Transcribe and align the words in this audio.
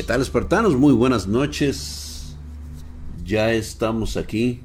¿Qué 0.00 0.06
tal, 0.06 0.22
espartanos? 0.22 0.76
Muy 0.76 0.94
buenas 0.94 1.26
noches. 1.26 2.34
Ya 3.22 3.52
estamos 3.52 4.16
aquí. 4.16 4.62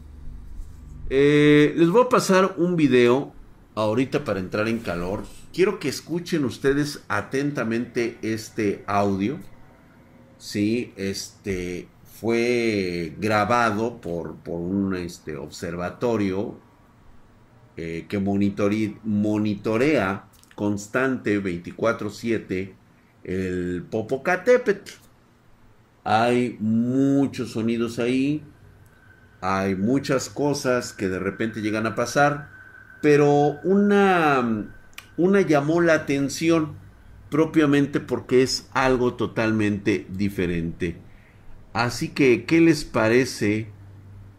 Eh, 1.10 1.74
les 1.76 1.90
voy 1.90 2.04
a 2.04 2.08
pasar 2.08 2.56
un 2.56 2.78
video 2.78 3.34
ahorita 3.76 4.24
para 4.24 4.40
entrar 4.40 4.70
en 4.70 4.80
calor. 4.80 5.26
Quiero 5.52 5.78
que 5.78 5.90
escuchen 5.90 6.46
ustedes 6.46 7.04
atentamente 7.10 8.18
este 8.22 8.86
audio. 8.88 9.38
Sí, 10.38 10.94
este 10.96 11.90
fue 12.06 13.14
grabado 13.20 14.00
por, 14.00 14.38
por 14.38 14.62
un 14.62 14.96
este, 14.96 15.36
observatorio 15.36 16.58
eh, 17.76 18.06
que 18.08 18.20
monitorea 18.20 20.30
constante 20.56 21.44
24/7 21.44 22.74
el 23.26 23.86
Popocatépetl. 23.92 25.05
Hay 26.06 26.56
muchos 26.60 27.52
sonidos 27.52 28.00
ahí, 28.00 28.44
hay 29.42 29.76
muchas 29.76 30.30
cosas 30.30 30.94
que 30.94 31.10
de 31.10 31.20
repente 31.20 31.62
llegan 31.62 31.88
a 31.88 31.96
pasar, 31.96 32.50
pero 33.02 33.60
una, 33.64 34.68
una 35.18 35.42
llamó 35.42 35.82
la 35.82 35.96
atención 35.96 36.74
propiamente 37.30 38.00
porque 38.00 38.44
es 38.44 38.70
algo 38.74 39.16
totalmente 39.16 40.06
diferente. 40.10 40.98
Así 41.74 42.10
que, 42.10 42.46
¿qué 42.46 42.62
les 42.62 42.86
parece 42.86 43.68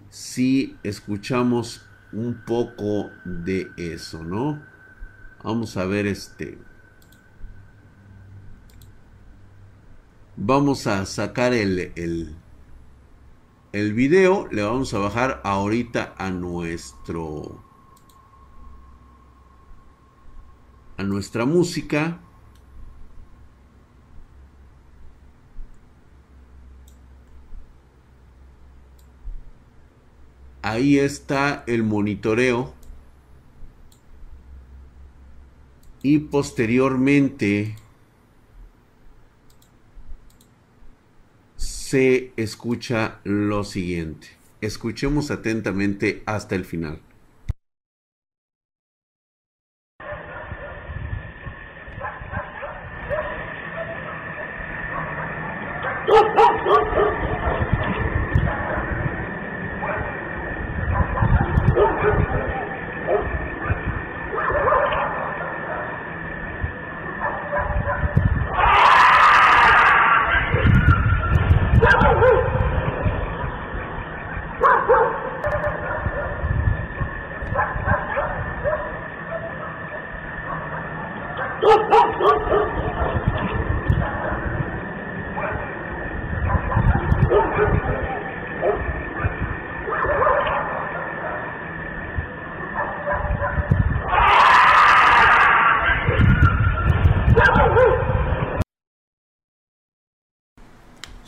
si 0.08 0.76
escuchamos 0.82 1.84
un 2.12 2.42
poco 2.46 3.10
de 3.24 3.70
eso, 3.76 4.24
no? 4.24 4.62
Vamos 5.44 5.76
a 5.76 5.84
ver 5.84 6.06
este. 6.06 6.58
Vamos 10.38 10.86
a 10.86 11.06
sacar 11.06 11.54
el, 11.54 11.92
el, 11.96 12.36
el 13.72 13.94
video. 13.94 14.48
Le 14.50 14.62
vamos 14.62 14.92
a 14.92 14.98
bajar 14.98 15.40
ahorita 15.44 16.14
a 16.18 16.30
nuestro. 16.30 17.64
A 20.98 21.02
nuestra 21.04 21.46
música. 21.46 22.20
Ahí 30.60 30.98
está 30.98 31.64
el 31.66 31.82
monitoreo. 31.82 32.74
Y 36.02 36.18
posteriormente 36.18 37.76
se 41.88 42.32
escucha 42.36 43.20
lo 43.22 43.62
siguiente. 43.62 44.26
Escuchemos 44.60 45.30
atentamente 45.30 46.24
hasta 46.26 46.56
el 46.56 46.64
final. 46.64 46.98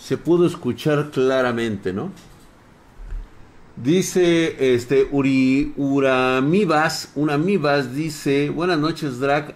se 0.09 0.17
pudo 0.29 0.45
escuchar 0.45 1.11
claramente, 1.11 1.95
¿no? 1.95 2.13
Dice 3.77 4.75
este 4.75 5.09
Uri 5.11 5.73
Uramibas, 5.79 7.13
Unamibas 7.15 7.95
dice, 7.95 8.51
"Buenas 8.51 8.79
noches, 8.79 9.21
Drag. 9.21 9.55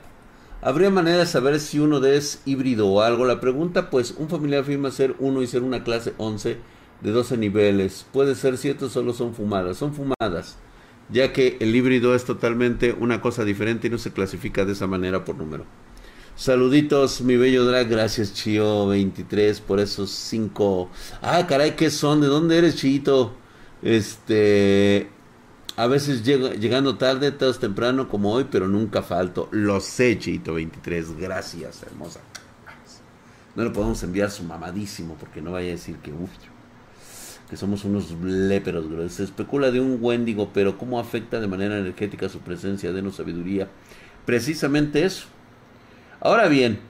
¿Habría 0.63 0.89
manera 0.89 1.19
de 1.19 1.27
saber 1.27 1.61
si 1.61 1.79
uno 1.79 2.03
es 2.07 2.41
híbrido 2.47 2.89
o 2.89 3.03
algo? 3.03 3.27
La 3.27 3.39
pregunta, 3.39 3.91
pues, 3.91 4.15
un 4.17 4.31
familiar 4.31 4.63
afirma 4.63 4.91
ser 4.91 5.15
uno 5.19 5.43
y 5.43 5.47
ser 5.47 5.63
una 5.63 5.85
clase 5.85 6.15
11 6.17 6.57
de 7.03 7.11
12 7.11 7.37
niveles. 7.37 8.07
Puede 8.11 8.35
ser 8.35 8.57
cierto, 8.57 8.89
solo 8.89 9.13
son 9.13 9.35
fumadas. 9.35 9.77
Son 9.77 9.93
fumadas, 9.93 10.57
ya 11.11 11.35
que 11.35 11.59
el 11.61 11.77
híbrido 11.77 12.15
es 12.15 12.25
totalmente 12.25 12.97
una 12.99 13.21
cosa 13.21 13.45
diferente 13.45 13.89
y 13.89 13.91
no 13.91 13.99
se 13.99 14.15
clasifica 14.15 14.65
de 14.65 14.73
esa 14.73 14.87
manera 14.87 15.23
por 15.27 15.37
número. 15.37 15.67
Saluditos, 16.35 17.21
mi 17.21 17.37
bello 17.37 17.65
drag. 17.67 17.89
Gracias, 17.89 18.35
Chio23, 18.35 19.61
por 19.61 19.79
esos 19.81 20.11
cinco. 20.11 20.91
Ah, 21.21 21.47
caray, 21.47 21.77
¿qué 21.77 21.91
son? 21.91 22.21
¿De 22.21 22.27
dónde 22.27 22.59
eres, 22.59 22.77
Chito? 22.77 23.35
Este. 23.83 25.11
A 25.77 25.87
veces 25.87 26.25
llegando 26.25 26.97
tarde, 26.97 27.33
todo 27.33 27.53
temprano 27.55 28.09
como 28.09 28.33
hoy, 28.33 28.47
pero 28.51 28.67
nunca 28.67 29.03
falto. 29.03 29.49
Lo 29.53 29.81
sé, 29.81 30.19
Chito23. 30.19 31.19
Gracias, 31.19 31.83
hermosa. 31.83 32.21
No 33.55 33.65
le 33.65 33.71
podemos 33.71 34.03
enviar 34.03 34.31
su 34.31 34.43
mamadísimo 34.45 35.17
porque 35.21 35.43
no 35.43 35.53
vaya 35.53 35.69
a 35.69 35.73
decir 35.73 35.97
que, 35.97 36.13
que 37.51 37.57
somos 37.59 37.85
unos 37.85 38.11
léperos. 38.23 38.87
Se 39.13 39.25
especula 39.25 39.71
de 39.71 39.81
un 39.81 39.99
Wendigo, 40.01 40.51
pero 40.55 40.79
¿cómo 40.79 40.99
afecta 40.99 41.41
de 41.41 41.47
manera 41.47 41.79
energética 41.79 42.31
su 42.31 42.39
presencia? 42.39 42.93
Denos 42.93 43.17
sabiduría. 43.17 43.69
Precisamente 44.25 45.05
eso 45.05 45.27
Ahora 46.23 46.49
bien, 46.49 46.81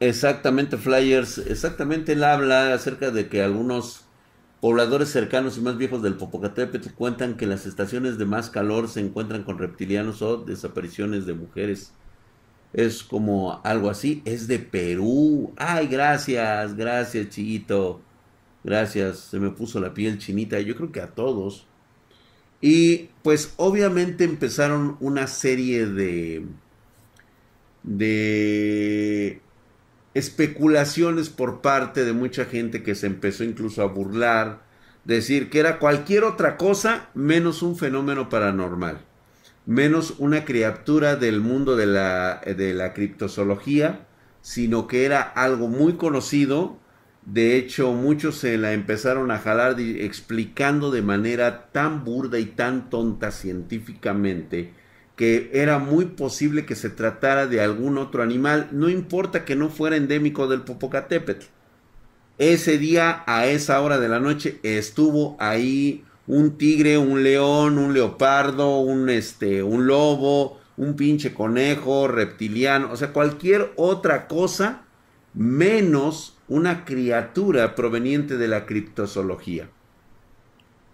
exactamente 0.00 0.76
Flyers, 0.76 1.38
exactamente 1.38 2.12
él 2.12 2.24
habla 2.24 2.74
acerca 2.74 3.10
de 3.10 3.28
que 3.28 3.42
algunos 3.42 4.10
pobladores 4.60 5.10
cercanos 5.10 5.58
y 5.58 5.60
más 5.60 5.76
viejos 5.78 6.02
del 6.02 6.16
Popocatépetl 6.16 6.90
cuentan 6.94 7.36
que 7.36 7.46
las 7.46 7.66
estaciones 7.66 8.18
de 8.18 8.24
más 8.26 8.50
calor 8.50 8.88
se 8.88 9.00
encuentran 9.00 9.44
con 9.44 9.58
reptilianos 9.58 10.22
o 10.22 10.38
desapariciones 10.44 11.26
de 11.26 11.34
mujeres. 11.34 11.98
Es 12.72 13.04
como 13.04 13.62
algo 13.64 13.90
así, 13.90 14.22
es 14.26 14.48
de 14.48 14.60
Perú. 14.60 15.54
Ay, 15.58 15.88
gracias, 15.88 16.76
gracias, 16.76 17.30
chiquito. 17.30 18.05
Gracias, 18.66 19.20
se 19.20 19.40
me 19.40 19.50
puso 19.50 19.80
la 19.80 19.94
piel 19.94 20.18
chinita, 20.18 20.60
yo 20.60 20.74
creo 20.76 20.92
que 20.92 21.00
a 21.00 21.14
todos. 21.14 21.66
Y 22.60 23.10
pues 23.22 23.54
obviamente 23.56 24.24
empezaron 24.24 24.96
una 25.00 25.28
serie 25.28 25.86
de 25.86 26.44
de 27.84 29.40
especulaciones 30.14 31.30
por 31.30 31.60
parte 31.60 32.04
de 32.04 32.12
mucha 32.12 32.46
gente 32.46 32.82
que 32.82 32.96
se 32.96 33.06
empezó 33.06 33.44
incluso 33.44 33.82
a 33.82 33.86
burlar, 33.86 34.62
decir 35.04 35.48
que 35.50 35.60
era 35.60 35.78
cualquier 35.78 36.24
otra 36.24 36.56
cosa 36.56 37.10
menos 37.14 37.62
un 37.62 37.76
fenómeno 37.76 38.28
paranormal, 38.28 38.98
menos 39.66 40.14
una 40.18 40.44
criatura 40.44 41.14
del 41.16 41.40
mundo 41.40 41.76
de 41.76 41.86
la, 41.86 42.40
de 42.40 42.74
la 42.74 42.92
criptozoología, 42.94 44.06
sino 44.42 44.88
que 44.88 45.04
era 45.04 45.22
algo 45.22 45.68
muy 45.68 45.94
conocido 45.94 46.78
de 47.26 47.56
hecho, 47.56 47.92
muchos 47.92 48.36
se 48.36 48.56
la 48.56 48.72
empezaron 48.72 49.32
a 49.32 49.38
jalar 49.38 49.80
explicando 49.80 50.92
de 50.92 51.02
manera 51.02 51.72
tan 51.72 52.04
burda 52.04 52.38
y 52.38 52.46
tan 52.46 52.88
tonta 52.88 53.32
científicamente 53.32 54.72
que 55.16 55.50
era 55.52 55.78
muy 55.78 56.04
posible 56.04 56.66
que 56.66 56.76
se 56.76 56.90
tratara 56.90 57.46
de 57.46 57.60
algún 57.60 57.98
otro 57.98 58.22
animal, 58.22 58.68
no 58.70 58.88
importa 58.90 59.44
que 59.44 59.56
no 59.56 59.70
fuera 59.70 59.96
endémico 59.96 60.46
del 60.46 60.60
Popocatépetl. 60.60 61.46
Ese 62.38 62.78
día, 62.78 63.24
a 63.26 63.46
esa 63.46 63.80
hora 63.80 63.98
de 63.98 64.08
la 64.08 64.20
noche, 64.20 64.60
estuvo 64.62 65.36
ahí 65.40 66.04
un 66.26 66.58
tigre, 66.58 66.98
un 66.98 67.22
león, 67.22 67.78
un 67.78 67.94
leopardo, 67.94 68.80
un 68.80 69.08
este, 69.08 69.62
un 69.62 69.86
lobo, 69.86 70.60
un 70.76 70.94
pinche 70.94 71.32
conejo, 71.32 72.06
reptiliano, 72.08 72.92
o 72.92 72.96
sea, 72.96 73.12
cualquier 73.12 73.72
otra 73.76 74.28
cosa 74.28 74.82
menos 75.32 76.35
una 76.48 76.84
criatura 76.84 77.74
proveniente 77.74 78.36
de 78.36 78.48
la 78.48 78.66
criptozoología. 78.66 79.68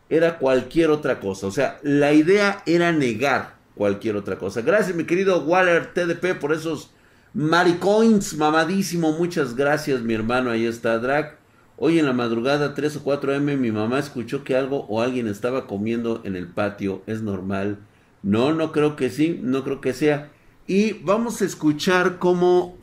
Era 0.08 0.38
cualquier 0.38 0.90
otra 0.90 1.20
cosa. 1.20 1.46
O 1.46 1.50
sea, 1.50 1.78
la 1.82 2.12
idea 2.12 2.62
era 2.66 2.92
negar 2.92 3.54
cualquier 3.74 4.16
otra 4.16 4.38
cosa. 4.38 4.62
Gracias, 4.62 4.96
mi 4.96 5.04
querido 5.04 5.42
Waller 5.44 5.92
TDP, 5.92 6.38
por 6.38 6.52
esos 6.52 6.90
maricoins, 7.34 8.36
mamadísimo. 8.36 9.12
Muchas 9.12 9.56
gracias, 9.56 10.02
mi 10.02 10.14
hermano. 10.14 10.50
Ahí 10.50 10.66
está, 10.66 10.98
Drag. 10.98 11.38
Hoy 11.76 11.98
en 11.98 12.06
la 12.06 12.12
madrugada, 12.12 12.74
3 12.74 12.96
o 12.96 13.02
4 13.02 13.34
m, 13.34 13.56
mi 13.56 13.72
mamá 13.72 13.98
escuchó 13.98 14.44
que 14.44 14.54
algo 14.54 14.86
o 14.88 15.00
alguien 15.00 15.26
estaba 15.26 15.66
comiendo 15.66 16.20
en 16.24 16.36
el 16.36 16.46
patio. 16.46 17.02
Es 17.06 17.22
normal. 17.22 17.78
No, 18.22 18.52
no 18.52 18.70
creo 18.70 18.94
que 18.94 19.10
sí, 19.10 19.40
no 19.42 19.64
creo 19.64 19.80
que 19.80 19.92
sea. 19.92 20.30
Y 20.66 20.92
vamos 21.02 21.42
a 21.42 21.44
escuchar 21.44 22.18
cómo 22.18 22.78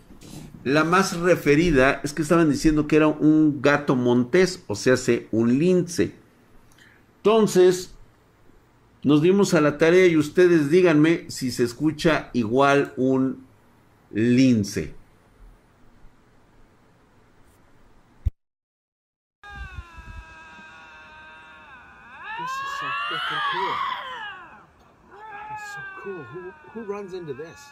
la 0.64 0.84
más 0.84 1.18
referida 1.18 2.02
es 2.04 2.14
que 2.14 2.22
estaban 2.22 2.50
diciendo 2.50 2.88
que 2.88 2.98
era 2.98 3.08
un 3.08 3.62
gato 3.62 3.96
montés, 3.96 4.64
o 4.68 4.76
sea, 4.76 4.96
un 5.32 5.58
lince. 5.58 6.14
Entonces, 7.18 7.94
nos 9.04 9.22
dimos 9.22 9.54
a 9.54 9.62
la 9.62 9.78
tarea 9.78 10.08
y 10.08 10.18
ustedes 10.18 10.70
díganme 10.70 11.26
si 11.30 11.52
se 11.52 11.64
escucha 11.64 12.30
igual 12.34 12.94
un 12.98 13.46
lince. 14.12 14.94
Who 26.74 26.84
runs 26.84 27.14
into 27.14 27.34
this? 27.34 27.72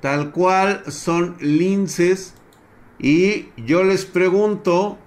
Tal 0.00 0.30
cual 0.32 0.82
son 0.88 1.36
linces. 1.40 2.34
Y 2.98 3.48
yo 3.56 3.84
les 3.84 4.04
pregunto 4.04 4.98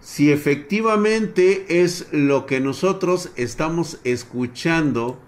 si 0.00 0.30
efectivamente 0.30 1.82
es 1.82 2.08
lo 2.12 2.46
que 2.46 2.60
nosotros 2.60 3.30
estamos 3.36 4.00
escuchando 4.04 5.18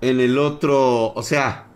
en 0.00 0.20
el 0.20 0.38
otro, 0.38 1.12
o 1.12 1.22
sea, 1.22 1.70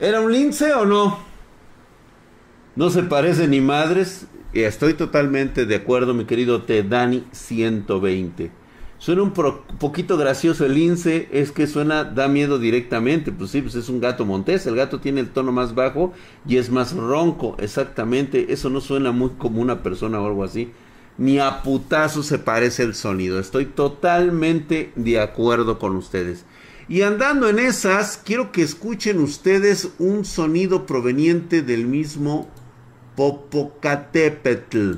¿Era 0.00 0.20
un 0.20 0.32
lince 0.32 0.72
o 0.74 0.77
no? 0.88 1.18
No 2.74 2.90
se 2.90 3.02
parece 3.02 3.48
ni 3.48 3.60
madres. 3.60 4.26
Estoy 4.52 4.94
totalmente 4.94 5.66
de 5.66 5.74
acuerdo, 5.76 6.14
mi 6.14 6.24
querido 6.24 6.62
T. 6.62 6.82
Dani 6.82 7.24
120. 7.32 8.50
Suena 8.98 9.22
un 9.22 9.32
poquito 9.32 10.16
gracioso 10.16 10.66
el 10.66 10.74
lince, 10.74 11.28
es 11.30 11.52
que 11.52 11.68
suena, 11.68 12.02
da 12.02 12.26
miedo 12.26 12.58
directamente. 12.58 13.30
Pues 13.30 13.50
sí, 13.52 13.62
pues 13.62 13.76
es 13.76 13.88
un 13.88 14.00
gato 14.00 14.24
montés. 14.24 14.66
El 14.66 14.74
gato 14.74 14.98
tiene 14.98 15.20
el 15.20 15.28
tono 15.28 15.52
más 15.52 15.74
bajo 15.74 16.12
y 16.46 16.56
es 16.56 16.70
más 16.70 16.94
ronco, 16.94 17.56
exactamente. 17.60 18.52
Eso 18.52 18.70
no 18.70 18.80
suena 18.80 19.12
muy 19.12 19.30
como 19.38 19.60
una 19.60 19.82
persona 19.82 20.20
o 20.20 20.26
algo 20.26 20.42
así. 20.42 20.72
Ni 21.16 21.38
a 21.38 21.62
putazo 21.62 22.22
se 22.24 22.38
parece 22.38 22.82
el 22.82 22.94
sonido. 22.94 23.38
Estoy 23.38 23.66
totalmente 23.66 24.92
de 24.96 25.20
acuerdo 25.20 25.78
con 25.78 25.94
ustedes. 25.94 26.44
Y 26.88 27.02
andando 27.02 27.50
en 27.50 27.58
esas, 27.58 28.16
quiero 28.16 28.50
que 28.50 28.62
escuchen 28.62 29.20
ustedes 29.20 29.90
un 29.98 30.24
sonido 30.24 30.86
proveniente 30.86 31.60
del 31.60 31.86
mismo 31.86 32.48
Popocatépetl, 33.14 34.92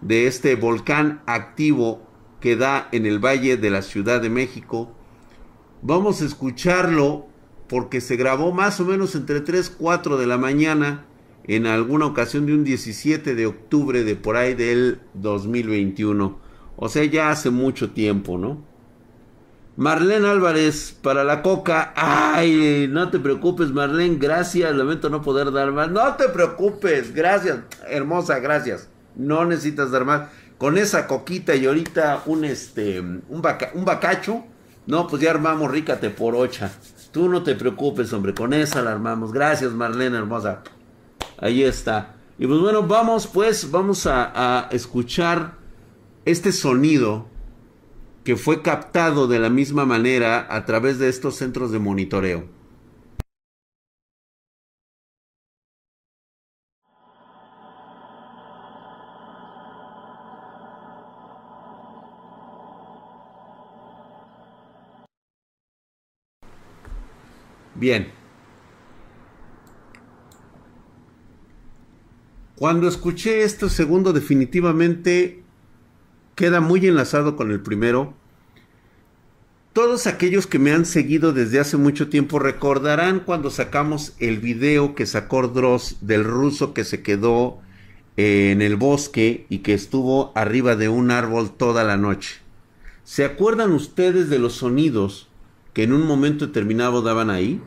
de 0.00 0.26
este 0.26 0.56
volcán 0.56 1.22
activo 1.26 2.02
que 2.40 2.56
da 2.56 2.88
en 2.90 3.06
el 3.06 3.24
valle 3.24 3.56
de 3.56 3.70
la 3.70 3.82
Ciudad 3.82 4.20
de 4.20 4.28
México. 4.28 4.92
Vamos 5.82 6.20
a 6.20 6.24
escucharlo 6.24 7.28
porque 7.68 8.00
se 8.00 8.16
grabó 8.16 8.50
más 8.50 8.80
o 8.80 8.84
menos 8.84 9.14
entre 9.14 9.40
3 9.40 9.72
y 9.72 9.78
4 9.78 10.16
de 10.16 10.26
la 10.26 10.36
mañana 10.36 11.06
en 11.44 11.66
alguna 11.66 12.06
ocasión 12.06 12.44
de 12.44 12.54
un 12.54 12.64
17 12.64 13.36
de 13.36 13.46
octubre 13.46 14.02
de 14.02 14.16
por 14.16 14.36
ahí 14.36 14.54
del 14.54 15.00
2021. 15.14 16.40
O 16.76 16.88
sea, 16.88 17.04
ya 17.04 17.30
hace 17.30 17.50
mucho 17.50 17.92
tiempo, 17.92 18.36
¿no? 18.36 18.73
Marlene 19.76 20.28
Álvarez 20.28 20.96
para 21.02 21.24
la 21.24 21.42
coca. 21.42 21.92
Ay, 21.96 22.86
no 22.88 23.10
te 23.10 23.18
preocupes, 23.18 23.72
Marlene. 23.72 24.18
Gracias. 24.18 24.74
Lamento 24.74 25.10
no 25.10 25.20
poder 25.22 25.50
dar 25.50 25.72
más. 25.72 25.90
No 25.90 26.14
te 26.14 26.28
preocupes. 26.28 27.12
Gracias. 27.12 27.58
Hermosa, 27.88 28.38
gracias. 28.38 28.88
No 29.16 29.44
necesitas 29.44 29.90
dar 29.90 30.04
más. 30.04 30.28
Con 30.58 30.78
esa 30.78 31.08
coquita 31.08 31.56
y 31.56 31.66
ahorita 31.66 32.22
un 32.26 32.44
este 32.44 33.00
un, 33.00 33.24
un 33.28 33.84
bacacho. 33.84 34.44
No, 34.86 35.08
pues 35.08 35.22
ya 35.22 35.30
armamos 35.30 35.70
rícate 35.70 36.10
por 36.10 36.36
ocha. 36.36 36.70
Tú 37.10 37.28
no 37.28 37.42
te 37.42 37.56
preocupes, 37.56 38.12
hombre. 38.12 38.32
Con 38.32 38.52
esa 38.52 38.80
la 38.80 38.92
armamos. 38.92 39.32
Gracias, 39.32 39.72
Marlene, 39.72 40.18
hermosa. 40.18 40.62
Ahí 41.38 41.64
está. 41.64 42.14
Y 42.38 42.46
pues 42.46 42.60
bueno, 42.60 42.84
vamos 42.84 43.26
pues, 43.26 43.70
vamos 43.70 44.06
a 44.06 44.68
escuchar 44.70 45.54
este 46.24 46.52
sonido 46.52 47.33
que 48.24 48.36
fue 48.36 48.62
captado 48.62 49.28
de 49.28 49.38
la 49.38 49.50
misma 49.50 49.84
manera 49.84 50.46
a 50.48 50.64
través 50.64 50.98
de 50.98 51.08
estos 51.08 51.36
centros 51.36 51.70
de 51.70 51.78
monitoreo. 51.78 52.48
Bien. 67.74 68.10
Cuando 72.56 72.88
escuché 72.88 73.42
esto 73.42 73.68
segundo 73.68 74.12
definitivamente 74.14 75.43
queda 76.34 76.60
muy 76.60 76.86
enlazado 76.86 77.36
con 77.36 77.50
el 77.50 77.60
primero. 77.60 78.14
Todos 79.72 80.06
aquellos 80.06 80.46
que 80.46 80.58
me 80.58 80.72
han 80.72 80.84
seguido 80.84 81.32
desde 81.32 81.58
hace 81.58 81.76
mucho 81.76 82.08
tiempo 82.08 82.38
recordarán 82.38 83.20
cuando 83.20 83.50
sacamos 83.50 84.14
el 84.20 84.38
video 84.38 84.94
que 84.94 85.06
sacó 85.06 85.48
Dross 85.48 85.96
del 86.00 86.24
ruso 86.24 86.74
que 86.74 86.84
se 86.84 87.02
quedó 87.02 87.58
en 88.16 88.62
el 88.62 88.76
bosque 88.76 89.46
y 89.48 89.58
que 89.58 89.74
estuvo 89.74 90.32
arriba 90.36 90.76
de 90.76 90.88
un 90.88 91.10
árbol 91.10 91.50
toda 91.56 91.82
la 91.82 91.96
noche. 91.96 92.36
¿Se 93.02 93.24
acuerdan 93.24 93.72
ustedes 93.72 94.30
de 94.30 94.38
los 94.38 94.54
sonidos 94.54 95.28
que 95.72 95.82
en 95.82 95.92
un 95.92 96.06
momento 96.06 96.46
determinado 96.46 97.02
daban 97.02 97.30
ahí? 97.30 97.60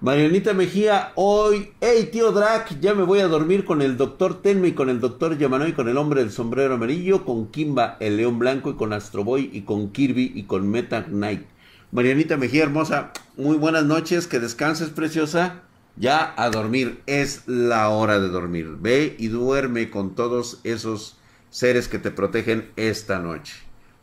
Marianita 0.00 0.54
Mejía, 0.54 1.10
hoy, 1.16 1.72
hey 1.80 2.08
tío 2.12 2.30
Drac, 2.30 2.78
ya 2.78 2.94
me 2.94 3.02
voy 3.02 3.18
a 3.18 3.26
dormir 3.26 3.64
con 3.64 3.82
el 3.82 3.96
doctor 3.96 4.40
Tenme 4.42 4.68
y 4.68 4.72
con 4.72 4.90
el 4.90 5.00
doctor 5.00 5.36
Yamanoy, 5.36 5.72
con 5.72 5.88
el 5.88 5.96
hombre 5.96 6.20
del 6.20 6.30
sombrero 6.30 6.74
amarillo, 6.74 7.24
con 7.24 7.48
Kimba, 7.48 7.96
el 7.98 8.16
león 8.16 8.38
blanco 8.38 8.70
y 8.70 8.74
con 8.74 8.92
Astro 8.92 9.24
Boy 9.24 9.50
y 9.52 9.62
con 9.62 9.90
Kirby 9.90 10.30
y 10.36 10.44
con 10.44 10.70
Meta 10.70 11.06
Knight. 11.06 11.42
Marianita 11.90 12.36
Mejía, 12.36 12.62
hermosa, 12.62 13.10
muy 13.36 13.56
buenas 13.56 13.86
noches, 13.86 14.28
que 14.28 14.38
descanses 14.38 14.90
preciosa, 14.90 15.62
ya 15.96 16.32
a 16.36 16.48
dormir, 16.50 17.02
es 17.06 17.42
la 17.48 17.88
hora 17.88 18.20
de 18.20 18.28
dormir. 18.28 18.76
Ve 18.78 19.16
y 19.18 19.26
duerme 19.26 19.90
con 19.90 20.14
todos 20.14 20.60
esos 20.62 21.18
seres 21.50 21.88
que 21.88 21.98
te 21.98 22.12
protegen 22.12 22.70
esta 22.76 23.18
noche. 23.18 23.54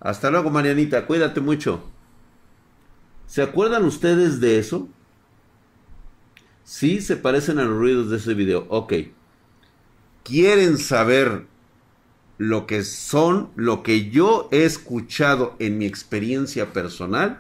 Hasta 0.02 0.30
luego 0.30 0.50
Marianita, 0.50 1.06
cuídate 1.06 1.40
mucho. 1.40 1.86
¿Se 3.28 3.42
acuerdan 3.42 3.86
ustedes 3.86 4.42
de 4.42 4.60
eso? 4.60 4.90
Sí 6.66 7.00
se 7.00 7.16
parecen 7.16 7.60
a 7.60 7.64
los 7.64 7.78
ruidos 7.78 8.10
de 8.10 8.18
ese 8.18 8.34
video. 8.34 8.66
Ok. 8.70 8.94
¿Quieren 10.24 10.80
saber 10.80 11.46
lo 12.40 12.66
que 12.66 12.84
son, 12.84 13.52
lo 13.56 13.84
que 13.84 14.10
yo 14.10 14.50
he 14.52 14.66
escuchado 14.66 15.56
en 15.60 15.78
mi 15.78 15.86
experiencia 15.86 16.74
personal? 16.74 17.40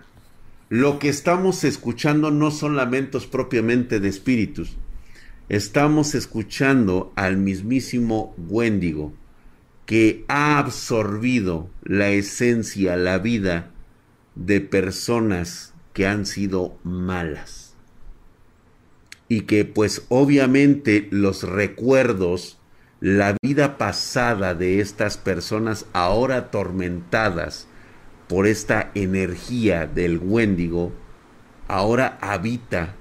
Lo 0.69 0.99
que 0.99 1.09
estamos 1.09 1.63
escuchando 1.63 2.29
no 2.29 2.51
son 2.51 2.75
lamentos 2.75 3.25
propiamente 3.25 3.99
de 3.99 4.09
espíritus. 4.09 4.77
Estamos 5.49 6.13
escuchando 6.13 7.11
al 7.15 7.37
mismísimo 7.37 8.35
Wendigo 8.47 9.11
que 9.87 10.23
ha 10.27 10.59
absorbido 10.59 11.69
la 11.83 12.09
esencia, 12.09 12.95
la 12.95 13.17
vida 13.17 13.71
de 14.35 14.61
personas 14.61 15.73
que 15.93 16.05
han 16.05 16.27
sido 16.27 16.77
malas. 16.83 17.64
Y 19.35 19.41
que 19.41 19.65
pues 19.65 20.05
obviamente 20.07 21.09
los 21.11 21.43
recuerdos, 21.43 22.57
la 23.01 23.35
vida 23.43 23.77
pasada 23.77 24.55
de 24.55 24.79
estas 24.79 25.17
personas 25.17 25.87
ahora 25.91 26.37
atormentadas 26.37 27.67
por 28.29 28.47
esta 28.47 28.91
energía 28.95 29.87
del 29.87 30.19
Wendigo, 30.19 30.93
ahora 31.67 32.17
habita 32.21 32.95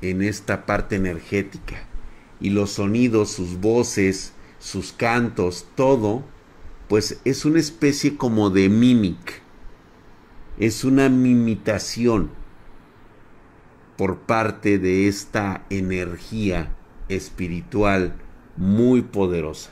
en 0.00 0.22
esta 0.22 0.64
parte 0.64 0.96
energética. 0.96 1.86
Y 2.40 2.48
los 2.48 2.70
sonidos, 2.70 3.32
sus 3.32 3.60
voces, 3.60 4.32
sus 4.58 4.94
cantos, 4.94 5.66
todo, 5.74 6.24
pues 6.88 7.20
es 7.26 7.44
una 7.44 7.60
especie 7.60 8.16
como 8.16 8.48
de 8.48 8.70
mimic. 8.70 9.42
Es 10.58 10.84
una 10.84 11.10
mimitación 11.10 12.30
por 13.96 14.20
parte 14.20 14.78
de 14.78 15.08
esta 15.08 15.64
energía 15.70 16.74
espiritual 17.08 18.14
muy 18.56 19.02
poderosa. 19.02 19.70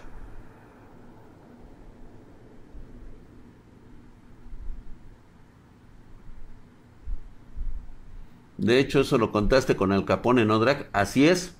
De 8.56 8.78
hecho, 8.78 9.00
eso 9.00 9.18
lo 9.18 9.32
contaste 9.32 9.76
con 9.76 9.92
el 9.92 10.04
Capone, 10.04 10.44
¿no, 10.44 10.58
Drag? 10.58 10.88
Así 10.92 11.26
es. 11.26 11.54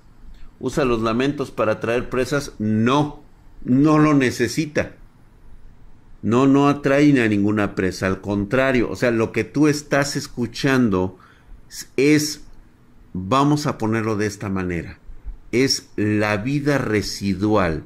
Usa 0.59 0.85
los 0.85 1.01
lamentos 1.01 1.51
para 1.51 1.79
traer 1.79 2.09
presas. 2.09 2.53
No, 2.57 3.21
no 3.63 3.99
lo 3.99 4.13
necesita. 4.13 4.95
No, 6.21 6.47
no 6.47 6.69
atrae 6.69 7.21
a 7.21 7.27
ninguna 7.27 7.75
presa. 7.75 8.07
Al 8.07 8.21
contrario, 8.21 8.89
o 8.89 8.95
sea, 8.95 9.11
lo 9.11 9.31
que 9.31 9.43
tú 9.43 9.67
estás 9.67 10.15
escuchando 10.15 11.19
es, 11.97 12.44
vamos 13.17 13.65
a 13.65 13.77
ponerlo 13.77 14.17
de 14.17 14.25
esta 14.25 14.49
manera, 14.49 14.99
es 15.53 15.89
la 15.95 16.35
vida 16.35 16.77
residual 16.77 17.85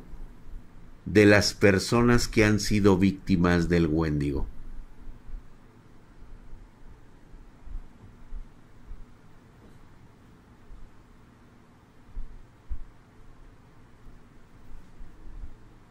de 1.05 1.27
las 1.27 1.53
personas 1.53 2.27
que 2.27 2.45
han 2.45 2.59
sido 2.59 2.97
víctimas 2.97 3.69
del 3.69 3.85
Wendigo. 3.85 4.47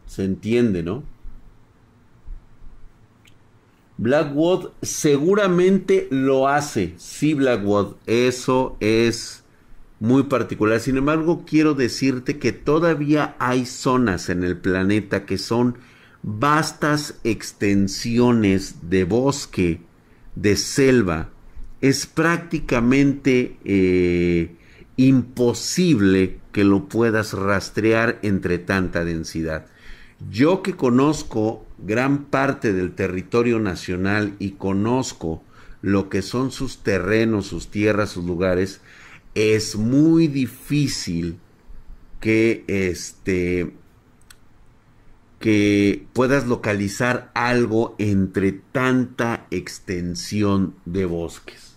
Se 0.05 0.25
entiende, 0.25 0.83
¿no? 0.83 1.03
Blackwood 3.99 4.69
seguramente 4.81 6.07
lo 6.09 6.47
hace. 6.47 6.93
Sí, 6.95 7.33
Blackwood, 7.33 7.95
eso 8.05 8.77
es 8.79 9.43
muy 9.99 10.23
particular. 10.23 10.79
Sin 10.79 10.95
embargo, 10.95 11.43
quiero 11.45 11.73
decirte 11.73 12.39
que 12.39 12.53
todavía 12.53 13.35
hay 13.39 13.65
zonas 13.65 14.29
en 14.29 14.45
el 14.45 14.55
planeta 14.55 15.25
que 15.25 15.37
son 15.37 15.75
vastas 16.23 17.19
extensiones 17.25 18.89
de 18.89 19.03
bosque, 19.03 19.81
de 20.33 20.55
selva. 20.55 21.31
Es 21.81 22.05
prácticamente 22.05 23.57
eh, 23.65 24.55
imposible 24.95 26.39
que 26.53 26.63
lo 26.63 26.87
puedas 26.87 27.33
rastrear 27.33 28.17
entre 28.21 28.59
tanta 28.59 29.03
densidad. 29.03 29.65
Yo 30.29 30.61
que 30.61 30.75
conozco 30.75 31.65
gran 31.77 32.25
parte 32.25 32.73
del 32.73 32.93
territorio 32.93 33.59
nacional 33.59 34.35
y 34.39 34.51
conozco 34.51 35.41
lo 35.81 36.09
que 36.09 36.21
son 36.21 36.51
sus 36.51 36.79
terrenos, 36.79 37.47
sus 37.47 37.69
tierras, 37.69 38.09
sus 38.09 38.25
lugares, 38.25 38.81
es 39.33 39.77
muy 39.77 40.27
difícil 40.27 41.37
que 42.19 42.65
este 42.67 43.73
que 45.39 46.05
puedas 46.11 46.47
localizar 46.47 47.31
algo 47.33 47.95
entre 47.97 48.51
tanta 48.51 49.47
extensión 49.51 50.75
de 50.83 51.05
bosques. 51.05 51.68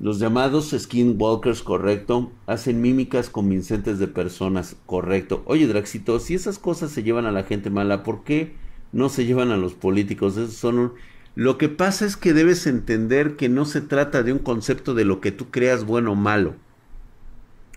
Los 0.00 0.20
llamados 0.20 0.70
skinwalkers, 0.78 1.62
correcto, 1.62 2.30
hacen 2.46 2.80
mímicas 2.80 3.30
convincentes 3.30 3.98
de 3.98 4.06
personas, 4.06 4.76
correcto. 4.86 5.42
Oye, 5.44 5.66
Draxito, 5.66 6.20
si 6.20 6.34
esas 6.34 6.60
cosas 6.60 6.92
se 6.92 7.02
llevan 7.02 7.26
a 7.26 7.32
la 7.32 7.42
gente 7.42 7.68
mala, 7.68 8.04
¿por 8.04 8.22
qué 8.22 8.54
no 8.92 9.08
se 9.08 9.26
llevan 9.26 9.50
a 9.50 9.56
los 9.56 9.74
políticos? 9.74 10.36
Esos 10.36 10.54
son 10.54 10.92
Lo 11.34 11.58
que 11.58 11.68
pasa 11.68 12.06
es 12.06 12.16
que 12.16 12.32
debes 12.32 12.66
entender 12.68 13.36
que 13.36 13.48
no 13.48 13.64
se 13.64 13.80
trata 13.80 14.22
de 14.22 14.32
un 14.32 14.38
concepto 14.38 14.94
de 14.94 15.04
lo 15.04 15.20
que 15.20 15.32
tú 15.32 15.50
creas 15.50 15.84
bueno 15.84 16.12
o 16.12 16.16
malo. 16.16 16.54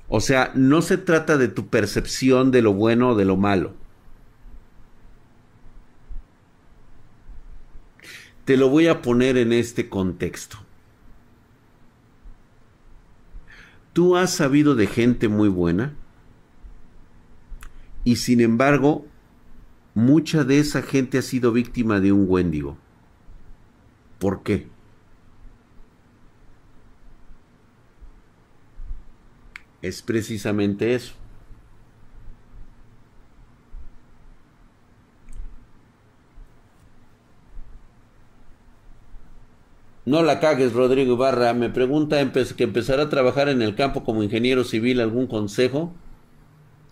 O 0.07 0.19
sea, 0.19 0.51
no 0.55 0.83
se 0.83 0.97
trata 0.97 1.37
de 1.37 1.47
tu 1.47 1.67
percepción 1.67 2.51
de 2.51 2.61
lo 2.61 2.73
bueno 2.73 3.09
o 3.11 3.15
de 3.15 3.25
lo 3.25 3.37
malo. 3.37 3.73
Te 8.45 8.57
lo 8.57 8.69
voy 8.69 8.87
a 8.87 9.01
poner 9.01 9.37
en 9.37 9.53
este 9.53 9.89
contexto. 9.89 10.57
Tú 13.93 14.15
has 14.15 14.31
sabido 14.33 14.75
de 14.75 14.87
gente 14.87 15.27
muy 15.27 15.49
buena 15.49 15.93
y 18.03 18.15
sin 18.15 18.41
embargo 18.41 19.05
mucha 19.93 20.43
de 20.43 20.59
esa 20.59 20.81
gente 20.81 21.17
ha 21.17 21.21
sido 21.21 21.51
víctima 21.51 21.99
de 21.99 22.11
un 22.11 22.25
Wendigo. 22.27 22.77
¿Por 24.19 24.43
qué? 24.43 24.67
Es 29.81 30.01
precisamente 30.01 30.95
eso. 30.95 31.20
No 40.11 40.23
la 40.23 40.41
cagues, 40.41 40.73
Rodrigo 40.73 41.13
Ibarra. 41.13 41.53
Me 41.53 41.69
pregunta 41.69 42.17
que 42.33 42.63
empezará 42.65 43.03
a 43.03 43.09
trabajar 43.09 43.47
en 43.47 43.61
el 43.61 43.75
campo 43.75 44.03
como 44.03 44.23
ingeniero 44.23 44.65
civil. 44.65 44.99
¿Algún 44.99 45.25
consejo? 45.25 45.95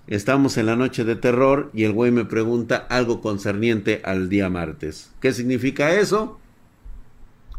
Estamos 0.07 0.55
en 0.55 0.67
la 0.67 0.77
noche 0.77 1.03
de 1.03 1.17
terror 1.17 1.69
y 1.73 1.83
el 1.83 1.91
güey 1.91 2.11
me 2.11 2.23
pregunta 2.23 2.77
algo 2.77 3.19
concerniente 3.19 4.01
al 4.05 4.29
día 4.29 4.49
martes. 4.49 5.11
¿Qué 5.19 5.33
significa 5.33 5.95
eso? 5.95 6.39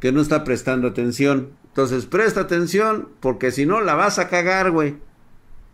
Que 0.00 0.12
no 0.12 0.22
está 0.22 0.44
prestando 0.44 0.88
atención. 0.88 1.50
Entonces 1.66 2.06
presta 2.06 2.40
atención 2.40 3.10
porque 3.20 3.50
si 3.50 3.66
no 3.66 3.82
la 3.82 3.94
vas 3.94 4.18
a 4.18 4.28
cagar, 4.28 4.70
güey. 4.70 4.96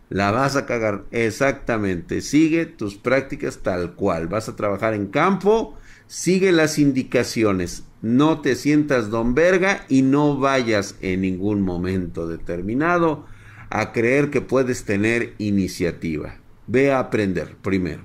La 0.09 0.31
vas 0.31 0.57
a 0.57 0.65
cagar. 0.65 1.05
Exactamente. 1.11 2.19
Sigue 2.19 2.65
tus 2.65 2.97
prácticas 2.97 3.59
tal 3.59 3.93
cual. 3.93 4.27
Vas 4.27 4.49
a 4.49 4.57
trabajar 4.57 4.93
en 4.93 5.07
campo. 5.07 5.77
Sigue 6.07 6.51
las 6.51 6.77
indicaciones 6.77 7.86
no 8.01 8.41
te 8.41 8.55
sientas 8.55 9.09
don 9.09 9.33
verga 9.33 9.85
y 9.89 10.01
no 10.01 10.37
vayas 10.37 10.95
en 11.01 11.21
ningún 11.21 11.61
momento 11.61 12.27
determinado 12.27 13.25
a 13.69 13.91
creer 13.91 14.29
que 14.29 14.41
puedes 14.41 14.85
tener 14.85 15.33
iniciativa. 15.39 16.35
Ve 16.67 16.91
a 16.91 16.99
aprender 16.99 17.55
primero. 17.57 18.03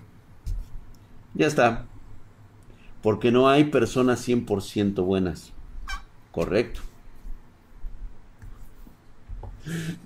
Ya 1.35 1.47
está. 1.47 1.87
Porque 3.03 3.31
no 3.31 3.49
hay 3.49 3.65
personas 3.65 4.27
100% 4.27 5.05
buenas. 5.05 5.53
Correcto. 6.31 6.81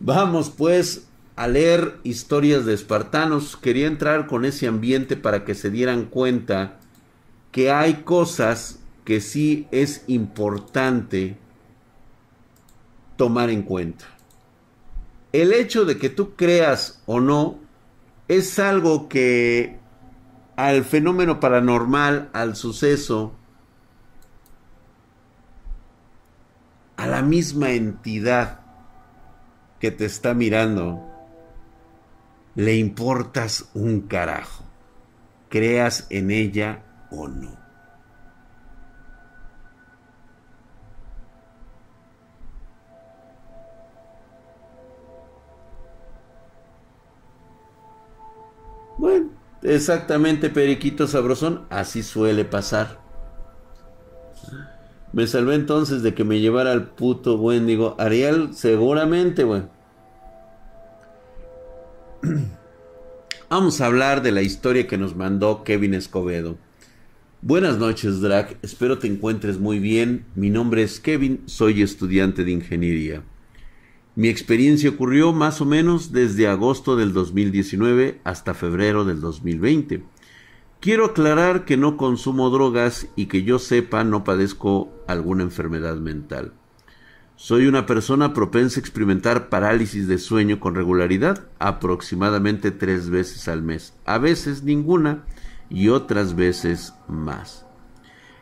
Vamos 0.01 0.51
pues 0.51 1.09
a 1.37 1.49
leer 1.49 1.99
historias 2.03 2.65
de 2.65 2.75
espartanos. 2.75 3.57
Quería 3.57 3.87
entrar 3.87 4.27
con 4.27 4.45
ese 4.45 4.67
ambiente 4.67 5.17
para 5.17 5.45
que 5.45 5.55
se 5.55 5.71
dieran 5.71 6.07
cuenta 6.07 6.79
que 7.53 7.71
hay 7.71 8.03
cosas 8.03 8.81
que 9.07 9.21
sí 9.21 9.69
es 9.71 10.03
importante 10.09 11.39
tomar 13.17 13.51
en 13.51 13.63
cuenta. 13.63 14.05
El 15.33 15.53
hecho 15.53 15.85
de 15.85 15.97
que 15.97 16.11
tú 16.11 16.35
creas 16.35 17.01
o 17.07 17.21
no 17.21 17.57
es 18.27 18.59
algo 18.59 19.09
que 19.09 19.79
al 20.57 20.85
fenómeno 20.85 21.39
paranormal, 21.39 22.31
al 22.33 22.57
suceso, 22.57 23.33
a 26.97 27.07
la 27.07 27.23
misma 27.23 27.71
entidad 27.71 28.61
que 29.79 29.93
te 29.93 30.05
está 30.05 30.35
mirando, 30.35 31.01
le 32.57 32.75
importas 32.75 33.71
un 33.73 34.01
carajo, 34.01 34.65
creas 35.49 36.09
en 36.11 36.33
ella 36.33 36.83
o 37.13 37.29
no. 37.29 37.66
Exactamente, 49.67 50.51
Periquito 50.51 51.07
Sabrosón, 51.07 51.67
así 51.71 52.03
suele 52.03 52.45
pasar. 52.45 53.01
Me 55.13 55.27
salvé 55.27 55.55
entonces 55.55 56.03
de 56.03 56.15
que 56.15 56.25
me 56.25 56.41
llevara 56.41 56.73
al 56.73 56.91
puto 56.91 57.37
Wendigo. 57.37 57.97
Ariel, 57.99 58.51
seguramente, 58.53 59.45
güey. 59.45 59.63
Vamos 63.49 63.81
a 63.81 63.87
hablar 63.87 64.23
de 64.23 64.33
la 64.33 64.43
historia 64.43 64.87
que 64.87 64.99
nos 64.99 65.15
mandó 65.17 65.65
Kevin 65.65 65.95
Escobedo. 65.95 66.59
Buenas 67.41 67.79
noches, 67.79 68.21
Drac. 68.21 68.59
Espero 68.63 68.99
te 68.99 69.07
encuentres 69.07 69.59
muy 69.59 69.79
bien. 69.79 70.27
Mi 70.35 70.51
nombre 70.51 70.83
es 70.83 70.99
Kevin, 71.01 71.43
soy 71.47 71.81
estudiante 71.81 72.45
de 72.45 72.51
ingeniería. 72.51 73.23
Mi 74.17 74.29
experiencia 74.29 74.89
ocurrió 74.89 75.35
más 75.35 75.61
o 75.61 75.67
menos 75.67 76.11
desde 76.11 76.49
agosto 76.49 76.97
del 76.97 77.13
2019 77.13 78.19
hasta 78.25 78.55
febrero 78.55 79.05
del 79.05 79.21
2020. 79.21 80.05
Quiero 80.81 81.05
aclarar 81.05 81.67
que 81.67 81.77
no 81.77 81.99
consumo 81.99 82.49
drogas 82.49 83.09
y 83.15 83.27
que 83.27 83.43
yo 83.43 83.59
sepa 83.59 84.05
no 84.05 84.25
padezco 84.25 84.91
alguna 85.07 85.43
enfermedad 85.43 85.97
mental. 85.97 86.55
Soy 87.37 87.67
una 87.67 87.85
persona 87.85 88.33
propensa 88.33 88.81
a 88.81 88.83
experimentar 88.83 89.51
parálisis 89.51 90.09
de 90.09 90.17
sueño 90.17 90.61
con 90.61 90.77
regularidad, 90.77 91.49
aproximadamente 91.59 92.71
tres 92.71 93.11
veces 93.11 93.49
al 93.49 93.61
mes, 93.61 93.93
a 94.07 94.17
veces 94.17 94.63
ninguna 94.63 95.27
y 95.69 95.89
otras 95.89 96.35
veces 96.35 96.95
más. 97.07 97.67